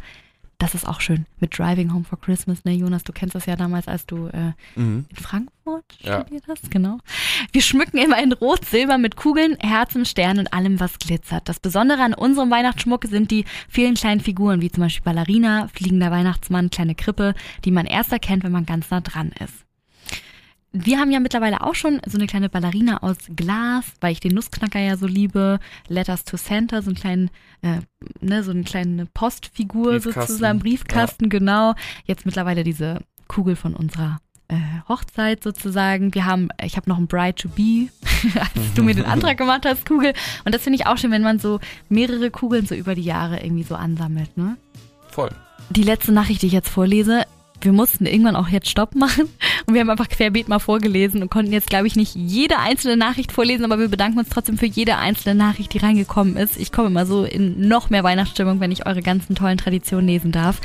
Das 0.57 0.73
ist 0.73 0.87
auch 0.87 1.01
schön 1.01 1.25
mit 1.41 1.57
Driving 1.57 1.93
Home 1.93 2.05
for 2.05 2.19
Christmas, 2.19 2.63
ne 2.63 2.71
Jonas, 2.73 3.03
du 3.03 3.11
kennst 3.11 3.35
das 3.35 3.45
ja 3.45 3.57
damals, 3.57 3.89
als 3.89 4.05
du 4.05 4.27
äh, 4.27 4.53
in 4.77 5.05
Frankfurt 5.13 5.83
Ja. 5.99 6.21
studiert 6.21 6.45
hast, 6.47 6.71
genau. 6.71 6.99
Wir 7.51 7.61
schmücken 7.61 7.97
immer 7.97 8.21
in 8.23 8.31
Rot, 8.31 8.63
Silber 8.63 8.97
mit 8.97 9.17
Kugeln, 9.17 9.57
Herzen, 9.59 10.05
Sternen 10.05 10.39
und 10.39 10.53
allem, 10.53 10.79
was 10.79 10.97
glitzert. 10.97 11.49
Das 11.49 11.59
Besondere 11.59 12.01
an 12.03 12.13
unserem 12.13 12.49
Weihnachtsschmuck 12.51 13.03
sind 13.05 13.31
die 13.31 13.43
vielen 13.67 13.95
kleinen 13.95 14.21
Figuren, 14.21 14.61
wie 14.61 14.71
zum 14.71 14.83
Beispiel 14.83 15.03
Ballerina, 15.03 15.67
fliegender 15.73 16.09
Weihnachtsmann, 16.09 16.69
kleine 16.69 16.95
Krippe, 16.95 17.33
die 17.65 17.71
man 17.71 17.85
erst 17.85 18.13
erkennt, 18.13 18.43
wenn 18.45 18.53
man 18.53 18.65
ganz 18.65 18.89
nah 18.89 19.01
dran 19.01 19.33
ist. 19.43 19.64
Wir 20.77 20.99
haben 20.99 21.09
ja 21.09 21.21
mittlerweile 21.21 21.61
auch 21.61 21.73
schon 21.73 22.01
so 22.05 22.17
eine 22.17 22.27
kleine 22.27 22.49
Ballerina 22.49 23.01
aus 23.01 23.15
Glas, 23.33 23.85
weil 24.01 24.11
ich 24.11 24.19
den 24.19 24.33
Nussknacker 24.33 24.77
ja 24.79 24.97
so 24.97 25.07
liebe. 25.07 25.59
Letters 25.87 26.25
to 26.25 26.35
Santa, 26.35 26.81
so 26.81 26.89
einen 26.89 26.97
kleinen, 26.97 27.31
äh, 27.61 27.79
ne, 28.19 28.43
so 28.43 28.51
eine 28.51 28.63
kleine 28.63 29.05
Postfigur 29.05 30.01
sozusagen, 30.01 30.59
Briefkasten, 30.59 31.29
genau. 31.29 31.75
Jetzt 32.03 32.25
mittlerweile 32.25 32.65
diese 32.65 32.99
Kugel 33.29 33.55
von 33.55 33.73
unserer 33.73 34.19
äh, 34.49 34.55
Hochzeit 34.89 35.43
sozusagen. 35.43 36.13
Wir 36.13 36.25
haben, 36.25 36.49
ich 36.61 36.75
habe 36.75 36.89
noch 36.89 36.97
ein 36.97 37.07
Bride 37.07 37.35
to 37.35 37.47
be, 37.47 37.87
als 38.37 38.73
du 38.75 38.83
mir 38.83 38.95
den 38.95 39.05
Antrag 39.05 39.37
gemacht 39.37 39.65
hast, 39.65 39.85
Kugel. 39.85 40.11
Und 40.43 40.53
das 40.53 40.63
finde 40.63 40.77
ich 40.77 40.87
auch 40.87 40.97
schön, 40.97 41.11
wenn 41.11 41.23
man 41.23 41.39
so 41.39 41.61
mehrere 41.87 42.31
Kugeln 42.31 42.65
so 42.65 42.75
über 42.75 42.95
die 42.95 43.03
Jahre 43.03 43.41
irgendwie 43.41 43.63
so 43.63 43.75
ansammelt, 43.75 44.35
ne? 44.37 44.57
Voll. 45.09 45.31
die 45.69 45.83
letzte 45.83 46.11
Nachricht, 46.11 46.41
die 46.41 46.47
ich 46.47 46.51
jetzt 46.51 46.67
vorlese, 46.67 47.23
wir 47.65 47.73
mussten 47.73 48.05
irgendwann 48.05 48.35
auch 48.35 48.47
jetzt 48.47 48.69
Stopp 48.69 48.95
machen 48.95 49.27
und 49.65 49.73
wir 49.73 49.81
haben 49.81 49.89
einfach 49.89 50.07
querbeet 50.07 50.47
mal 50.47 50.59
vorgelesen 50.59 51.21
und 51.21 51.29
konnten 51.29 51.51
jetzt, 51.51 51.69
glaube 51.69 51.87
ich, 51.87 51.95
nicht 51.95 52.15
jede 52.15 52.59
einzelne 52.59 52.95
Nachricht 52.95 53.31
vorlesen, 53.31 53.65
aber 53.65 53.79
wir 53.79 53.89
bedanken 53.89 54.19
uns 54.19 54.29
trotzdem 54.29 54.57
für 54.57 54.65
jede 54.65 54.97
einzelne 54.97 55.35
Nachricht, 55.35 55.73
die 55.73 55.79
reingekommen 55.79 56.37
ist. 56.37 56.57
Ich 56.57 56.71
komme 56.71 56.87
immer 56.87 57.05
so 57.05 57.25
in 57.25 57.67
noch 57.67 57.89
mehr 57.89 58.03
Weihnachtsstimmung, 58.03 58.59
wenn 58.59 58.71
ich 58.71 58.85
eure 58.85 59.01
ganzen 59.01 59.35
tollen 59.35 59.57
Traditionen 59.57 60.07
lesen 60.07 60.31
darf. 60.31 60.61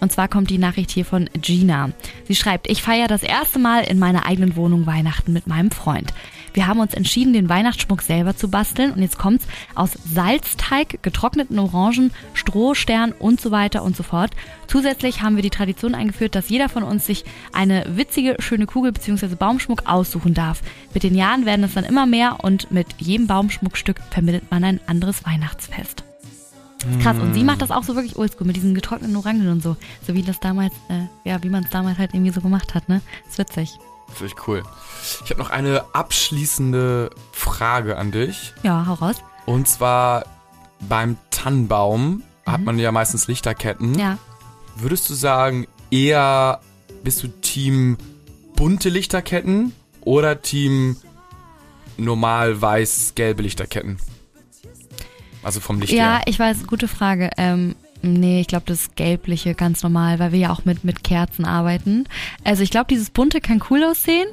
Und 0.00 0.12
zwar 0.12 0.28
kommt 0.28 0.50
die 0.50 0.58
Nachricht 0.58 0.90
hier 0.90 1.04
von 1.04 1.28
Gina. 1.40 1.90
Sie 2.28 2.34
schreibt, 2.34 2.70
ich 2.70 2.82
feiere 2.82 3.08
das 3.08 3.22
erste 3.22 3.58
Mal 3.58 3.84
in 3.84 3.98
meiner 3.98 4.26
eigenen 4.26 4.56
Wohnung 4.56 4.86
Weihnachten 4.86 5.32
mit 5.32 5.46
meinem 5.46 5.70
Freund. 5.70 6.12
Wir 6.54 6.68
haben 6.68 6.78
uns 6.78 6.94
entschieden, 6.94 7.32
den 7.32 7.48
Weihnachtsschmuck 7.48 8.00
selber 8.00 8.36
zu 8.36 8.48
basteln 8.48 8.92
und 8.92 9.02
jetzt 9.02 9.18
kommt's 9.18 9.46
aus 9.74 9.90
Salzteig, 10.04 11.02
getrockneten 11.02 11.58
Orangen, 11.58 12.12
Strohstern 12.32 13.12
und 13.12 13.40
so 13.40 13.50
weiter 13.50 13.82
und 13.82 13.96
so 13.96 14.04
fort. 14.04 14.30
Zusätzlich 14.68 15.20
haben 15.20 15.34
wir 15.34 15.42
die 15.42 15.50
Tradition 15.50 15.96
eingeführt, 15.96 16.36
dass 16.36 16.48
jeder 16.48 16.68
von 16.68 16.84
uns 16.84 17.06
sich 17.06 17.24
eine 17.52 17.84
witzige, 17.96 18.36
schöne 18.38 18.66
Kugel 18.66 18.92
bzw. 18.92 19.34
Baumschmuck 19.34 19.82
aussuchen 19.86 20.32
darf. 20.32 20.62
Mit 20.94 21.02
den 21.02 21.16
Jahren 21.16 21.44
werden 21.44 21.64
es 21.64 21.74
dann 21.74 21.84
immer 21.84 22.06
mehr 22.06 22.38
und 22.42 22.70
mit 22.70 22.86
jedem 22.98 23.26
Baumschmuckstück 23.26 24.00
vermittelt 24.10 24.50
man 24.50 24.62
ein 24.62 24.80
anderes 24.86 25.26
Weihnachtsfest. 25.26 26.04
Krass, 27.02 27.18
und 27.18 27.34
sie 27.34 27.44
macht 27.44 27.62
das 27.62 27.70
auch 27.70 27.82
so 27.82 27.94
wirklich 27.96 28.16
oldschool 28.16 28.46
mit 28.46 28.56
diesen 28.56 28.74
getrockneten 28.74 29.16
Orangen 29.16 29.48
und 29.48 29.62
so. 29.62 29.76
So 30.06 30.14
wie 30.14 30.22
das 30.22 30.38
damals, 30.38 30.74
äh, 30.88 31.28
ja, 31.28 31.42
wie 31.42 31.48
man 31.48 31.64
es 31.64 31.70
damals 31.70 31.98
halt 31.98 32.12
irgendwie 32.14 32.30
so 32.32 32.42
gemacht 32.42 32.74
hat, 32.74 32.88
ne? 32.88 33.00
Ist 33.26 33.38
witzig. 33.38 33.78
Finde 34.12 34.26
ich 34.26 34.48
cool. 34.48 34.62
Ich 35.24 35.30
habe 35.30 35.40
noch 35.40 35.50
eine 35.50 35.84
abschließende 35.92 37.10
Frage 37.32 37.96
an 37.98 38.10
dich. 38.12 38.52
Ja, 38.62 38.86
hau 38.86 38.94
raus. 38.94 39.16
Und 39.46 39.68
zwar 39.68 40.24
beim 40.80 41.16
Tannenbaum 41.30 42.22
hat 42.46 42.60
man 42.62 42.78
ja 42.78 42.92
meistens 42.92 43.26
Lichterketten. 43.26 43.98
Ja. 43.98 44.18
Würdest 44.76 45.08
du 45.10 45.14
sagen, 45.14 45.66
eher 45.90 46.60
bist 47.02 47.22
du 47.22 47.28
Team 47.28 47.96
bunte 48.56 48.88
Lichterketten 48.88 49.72
oder 50.02 50.42
Team 50.42 50.96
normal 51.96 52.60
weiß-gelbe 52.60 53.42
Lichterketten? 53.42 53.98
Also 55.42 55.60
vom 55.60 55.80
Licht 55.80 55.92
Ja, 55.92 56.16
her. 56.18 56.22
ich 56.26 56.38
weiß, 56.38 56.66
gute 56.66 56.88
Frage. 56.88 57.30
Ähm, 57.36 57.74
nee, 58.12 58.40
ich 58.40 58.46
glaube, 58.46 58.66
das 58.66 58.94
Gelbliche 58.94 59.54
ganz 59.54 59.82
normal, 59.82 60.18
weil 60.18 60.32
wir 60.32 60.38
ja 60.38 60.52
auch 60.52 60.64
mit, 60.64 60.84
mit 60.84 61.02
Kerzen 61.02 61.44
arbeiten. 61.44 62.04
Also 62.44 62.62
ich 62.62 62.70
glaube, 62.70 62.86
dieses 62.88 63.10
Bunte 63.10 63.40
kann 63.40 63.62
cool 63.70 63.82
aussehen. 63.84 64.28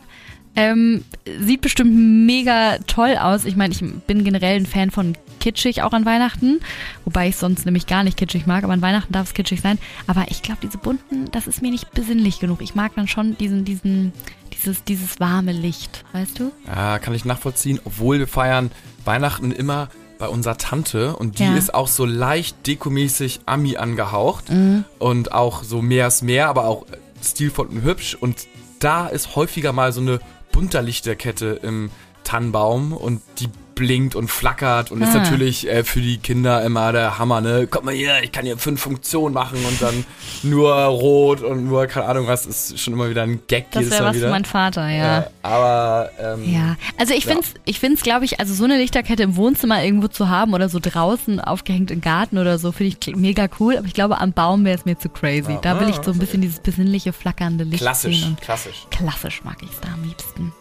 Ähm, 0.56 1.06
sieht 1.40 1.62
bestimmt 1.62 1.96
mega 1.96 2.78
toll 2.86 3.16
aus. 3.18 3.46
Ich 3.46 3.56
meine, 3.56 3.74
ich 3.74 3.82
bin 4.06 4.24
generell 4.26 4.58
ein 4.58 4.66
Fan 4.66 4.92
von 4.92 5.16
kitschig 5.40 5.82
auch 5.82 5.94
an 5.94 6.06
Weihnachten, 6.06 6.60
wobei 7.06 7.30
ich 7.30 7.38
sonst 7.38 7.66
nämlich 7.66 7.88
gar 7.88 8.04
nicht 8.04 8.18
kitschig 8.18 8.46
mag, 8.46 8.64
aber 8.64 8.74
an 8.74 8.82
Weihnachten 8.82 9.14
darf 9.14 9.28
es 9.28 9.34
kitschig 9.34 9.62
sein. 9.62 9.80
Aber 10.08 10.26
ich 10.30 10.42
glaube, 10.42 10.60
diese 10.62 10.78
bunten, 10.78 11.32
das 11.32 11.48
ist 11.48 11.62
mir 11.62 11.72
nicht 11.72 11.92
besinnlich 11.92 12.40
genug. 12.40 12.62
Ich 12.62 12.76
mag 12.76 12.94
dann 12.96 13.08
schon 13.08 13.38
diesen, 13.38 13.64
diesen, 13.64 14.12
dieses, 14.54 14.84
dieses 14.84 15.20
warme 15.22 15.54
Licht, 15.54 16.04
weißt 16.12 16.40
du? 16.40 16.52
Ja, 16.68 17.00
kann 17.00 17.16
ich 17.16 17.24
nachvollziehen, 17.24 17.80
obwohl 17.86 18.20
wir 18.20 18.28
feiern 18.28 18.72
Weihnachten 19.06 19.52
immer 19.52 19.90
bei 20.22 20.30
unserer 20.30 20.58
Tante 20.58 21.16
und 21.18 21.40
die 21.40 21.44
Ja. 21.44 21.56
ist 21.58 21.74
auch 21.74 21.88
so 21.90 22.06
leicht 22.06 22.68
dekomäßig 22.68 23.42
Ami 23.48 23.76
angehaucht 23.76 24.46
und 25.00 25.32
auch 25.34 25.64
so 25.64 25.82
mehr 25.82 26.08
ist 26.08 26.22
mehr, 26.22 26.48
aber 26.48 26.66
auch 26.66 26.86
stilvoll 27.24 27.66
und 27.68 27.82
hübsch 27.84 28.16
und 28.20 28.48
da 28.80 29.08
ist 29.08 29.36
häufiger 29.36 29.74
mal 29.74 29.92
so 29.92 30.00
eine 30.02 30.20
bunter 30.52 30.82
Lichterkette 30.82 31.60
im 31.64 31.90
Tannenbaum 32.24 32.94
und 32.94 33.22
die 33.40 33.50
blinkt 33.82 34.16
und 34.16 34.28
flackert 34.30 34.92
und 34.92 35.02
ist 35.02 35.16
Ah. 35.16 35.24
natürlich 35.24 35.68
äh, 35.68 35.84
für 35.84 36.02
die 36.02 36.18
Kinder 36.20 36.64
immer 36.64 36.92
der 36.92 37.18
Hammer, 37.18 37.42
ne? 37.42 37.66
Komm 37.68 37.86
mal 37.86 37.96
hier, 37.96 38.22
ich 38.22 38.32
kann 38.32 38.46
hier 38.46 38.56
fünf 38.60 38.80
Funktionen 38.80 39.34
machen 39.34 39.58
und 39.66 39.82
dann 39.82 40.06
nur 40.44 40.72
rot 40.72 41.42
und 41.42 41.66
nur 41.66 41.88
keine 41.88 42.06
Ahnung 42.06 42.28
was, 42.28 42.46
ist 42.46 42.80
schon 42.80 42.94
immer 42.94 43.10
wieder 43.10 43.24
ein 43.24 43.40
Gag 43.48 43.72
Das 43.72 43.90
wäre 43.90 44.06
was 44.06 44.16
wieder. 44.18 44.28
für 44.28 44.32
mein 44.32 44.46
Vater, 44.46 44.88
ja. 44.88 45.20
Äh, 45.22 45.24
aber 45.42 46.10
ähm, 46.20 46.54
Ja, 46.54 46.76
also 47.00 47.16
ich 47.16 47.26
Ja. 47.26 47.32
find's, 47.34 47.56
ich 47.66 47.80
find's, 47.80 48.04
glaube 48.04 48.24
ich, 48.26 48.40
also 48.40 48.54
so 48.54 48.66
eine 48.66 48.78
Lichterkette 48.78 49.24
im 49.24 49.36
Wohnzimmer 49.36 49.84
irgendwo 49.84 50.08
zu 50.10 50.30
haben 50.30 50.54
oder 50.54 50.70
so 50.70 50.78
draußen 50.80 51.40
aufgehängt 51.40 51.90
im 51.90 52.02
Garten 52.02 52.38
oder 52.38 52.60
so, 52.60 52.72
finde 52.72 52.96
ich 53.02 53.16
mega 53.16 53.48
cool. 53.60 53.78
Aber 53.78 53.88
ich 53.88 53.96
glaube, 53.96 54.20
am 54.22 54.32
Baum 54.32 54.64
wäre 54.64 54.78
es 54.78 54.86
mir 54.86 55.00
zu 55.00 55.10
crazy. 55.10 55.58
Da 55.64 55.80
will 55.80 55.90
ich 55.90 55.96
so 56.06 56.12
ein 56.12 56.20
bisschen 56.20 56.42
dieses 56.42 56.60
besinnliche, 56.60 57.14
flackernde 57.14 57.64
Licht 57.64 57.82
klassisch, 57.82 58.26
klassisch. 58.42 58.86
klassisch 58.92 59.44
mag 59.44 59.58
ich 59.64 59.72
es 59.72 59.80
da 59.82 59.88
am 59.94 60.04
liebsten. 60.04 60.54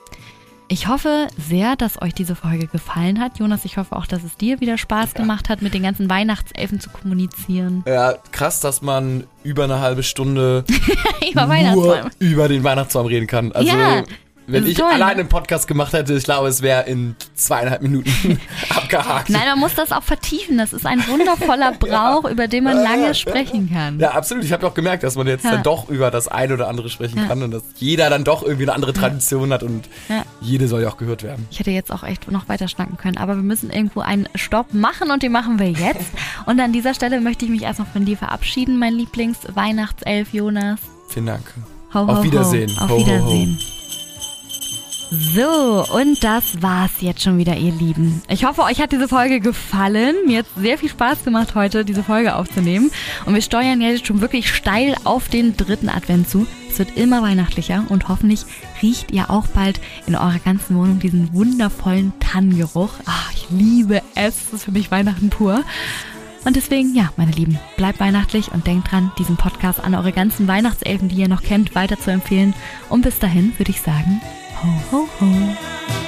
Ich 0.73 0.87
hoffe 0.87 1.27
sehr, 1.37 1.75
dass 1.75 2.01
euch 2.01 2.15
diese 2.15 2.37
Folge 2.37 2.69
gefallen 2.69 3.19
hat. 3.19 3.41
Jonas, 3.41 3.65
ich 3.65 3.77
hoffe 3.77 3.97
auch, 3.97 4.07
dass 4.07 4.23
es 4.23 4.37
dir 4.37 4.61
wieder 4.61 4.79
Spaß 4.79 5.15
gemacht 5.15 5.49
hat, 5.49 5.63
mit 5.63 5.75
den 5.75 5.83
ganzen 5.83 6.09
Weihnachtselfen 6.09 6.79
zu 6.79 6.91
kommunizieren. 6.91 7.83
Ja, 7.89 8.15
krass, 8.31 8.61
dass 8.61 8.81
man 8.81 9.25
über 9.43 9.65
eine 9.65 9.81
halbe 9.81 10.05
Stunde 10.05 10.65
Über 11.33 11.49
nur 11.73 12.11
über 12.21 12.47
den 12.47 12.63
Weihnachtsbaum 12.63 13.07
reden 13.07 13.27
kann. 13.27 13.51
Also, 13.51 13.69
Ja, 13.69 14.05
wenn 14.53 14.67
ich 14.67 14.77
toll, 14.77 14.87
allein 14.91 15.17
ne? 15.17 15.21
einen 15.21 15.29
Podcast 15.29 15.67
gemacht 15.69 15.93
hätte, 15.93 16.15
ich 16.15 16.25
glaube, 16.25 16.49
es 16.49 16.63
wäre 16.63 16.85
in 16.89 17.17
zweieinhalb 17.35 17.83
Minuten 17.83 18.41
abgehakt. 18.75 19.31
Nein, 19.31 19.43
man 19.49 19.59
muss 19.59 19.75
das 19.75 19.93
auch 19.93 20.03
vertiefen. 20.03 20.59
Das 20.59 20.73
ist 20.73 20.87
ein 20.87 21.07
wundervoller 21.09 21.73
Brauch, 21.79 22.25
über 22.29 22.49
den 22.49 22.65
man 22.65 22.77
lange 22.77 23.15
sprechen 23.15 23.71
kann. 23.73 23.99
Ja, 24.01 24.11
absolut. 24.13 24.45
Ich 24.45 24.53
habe 24.53 24.67
auch 24.67 24.75
gemerkt, 24.75 25.03
dass 25.03 25.17
man 25.17 25.27
jetzt 25.27 25.45
Ja. 25.45 25.53
dann 25.53 25.63
doch 25.63 25.89
über 25.89 26.11
das 26.11 26.29
eine 26.29 26.55
oder 26.55 26.69
andere 26.69 26.89
sprechen 26.91 27.19
Ja. 27.19 27.27
kann 27.27 27.43
und 27.43 27.51
dass 27.51 27.63
jeder 27.77 28.11
dann 28.11 28.25
doch 28.25 28.43
irgendwie 28.43 28.65
eine 28.65 28.75
andere 28.75 28.93
Tradition 28.93 29.53
hat 29.53 29.63
und 29.63 29.89
Ja. 30.09 30.25
jede 30.41 30.69
soll 30.69 30.83
ja 30.83 30.89
auch 30.89 30.97
gehört 30.97 31.23
werden. 31.23 31.47
Ich 31.51 31.59
hätte 31.59 31.71
jetzt 31.71 31.93
auch 31.93 32.03
echt 32.05 32.31
noch 32.31 32.49
weiter 32.49 32.69
schnacken 32.69 32.97
können, 32.97 33.17
aber 33.17 33.37
wir 33.37 33.43
müssen 33.43 33.71
irgendwo 33.71 34.01
einen 34.01 34.29
Stopp 34.35 34.73
machen 34.75 35.11
und 35.11 35.23
den 35.23 35.33
machen 35.33 35.59
wir 35.59 35.71
jetzt. 35.71 36.01
Und 36.47 36.59
an 36.61 36.73
dieser 36.73 36.95
Stelle 36.95 37.21
möchte 37.21 37.45
ich 37.45 37.51
mich 37.51 37.63
erstmal 37.63 37.89
von 37.93 38.05
dir 38.05 38.17
verabschieden, 38.17 38.79
mein 38.79 38.95
Lieblings-Weihnachtself 38.95 40.33
Jonas. 40.33 40.81
Vielen 41.09 41.27
Dank. 41.27 41.43
Ho, 41.95 42.07
ho, 42.07 42.13
Auf 42.13 42.23
Wiedersehen. 42.25 42.71
Ho. 42.81 42.85
Auf 42.85 42.91
Ho, 42.91 42.95
ho, 42.97 43.01
ho. 43.01 43.07
Wiedersehen. 43.07 43.59
So, 45.13 45.85
und 45.93 46.23
das 46.23 46.63
war's 46.63 47.01
jetzt 47.01 47.23
schon 47.23 47.37
wieder, 47.37 47.57
ihr 47.57 47.73
Lieben. 47.73 48.23
Ich 48.29 48.45
hoffe, 48.45 48.63
euch 48.63 48.81
hat 48.81 48.93
diese 48.93 49.09
Folge 49.09 49.41
gefallen. 49.41 50.15
Mir 50.25 50.39
hat 50.39 50.47
sehr 50.57 50.79
viel 50.79 50.89
Spaß 50.89 51.25
gemacht, 51.25 51.57
heute 51.57 51.85
diese 51.85 52.05
Folge 52.05 52.37
aufzunehmen. 52.37 52.93
Und 53.27 53.35
wir 53.35 53.43
steuern 53.43 53.81
jetzt 53.81 54.07
schon 54.07 54.21
wirklich 54.21 54.49
steil 54.55 54.95
auf 55.03 55.29
den 55.29 55.57
dritten 55.57 55.89
Advent 55.89 56.31
zu. 56.31 56.47
Es 56.69 56.79
wird 56.79 56.97
immer 56.97 57.23
weihnachtlicher 57.23 57.85
und 57.89 58.09
hoffentlich 58.09 58.43
riecht 58.83 59.11
ihr 59.11 59.31
auch 59.31 59.49
bald 59.49 59.81
in 60.07 60.15
eurer 60.15 60.39
ganzen 60.39 60.77
Wohnung 60.77 61.01
diesen 61.01 61.35
wundervollen 61.35 62.13
Tannengeruch. 62.21 62.93
Ah, 63.05 63.31
ich 63.35 63.49
liebe 63.51 64.03
es. 64.15 64.45
Das 64.45 64.61
ist 64.61 64.65
für 64.65 64.73
mich 64.73 64.93
Weihnachten 64.93 65.29
pur. 65.29 65.65
Und 66.45 66.55
deswegen, 66.55 66.95
ja, 66.95 67.13
meine 67.17 67.33
Lieben, 67.33 67.59
bleibt 67.77 67.99
weihnachtlich 67.99 68.53
und 68.53 68.69
denkt 68.69 68.93
dran, 68.93 69.11
diesen 69.19 69.37
Podcast 69.37 69.81
an 69.81 69.97
eure 69.97 70.13
ganzen 70.13 70.47
Weihnachtselfen, 70.47 71.09
die 71.09 71.17
ihr 71.17 71.29
noch 71.29 71.43
kennt, 71.43 71.75
weiter 71.75 71.99
zu 71.99 72.13
empfehlen. 72.13 72.55
Und 72.89 73.03
bis 73.03 73.19
dahin 73.19 73.53
würde 73.59 73.73
ich 73.73 73.81
sagen, 73.81 74.23
ho, 74.63 74.69
ho, 74.91 75.07
ho. 75.19 76.00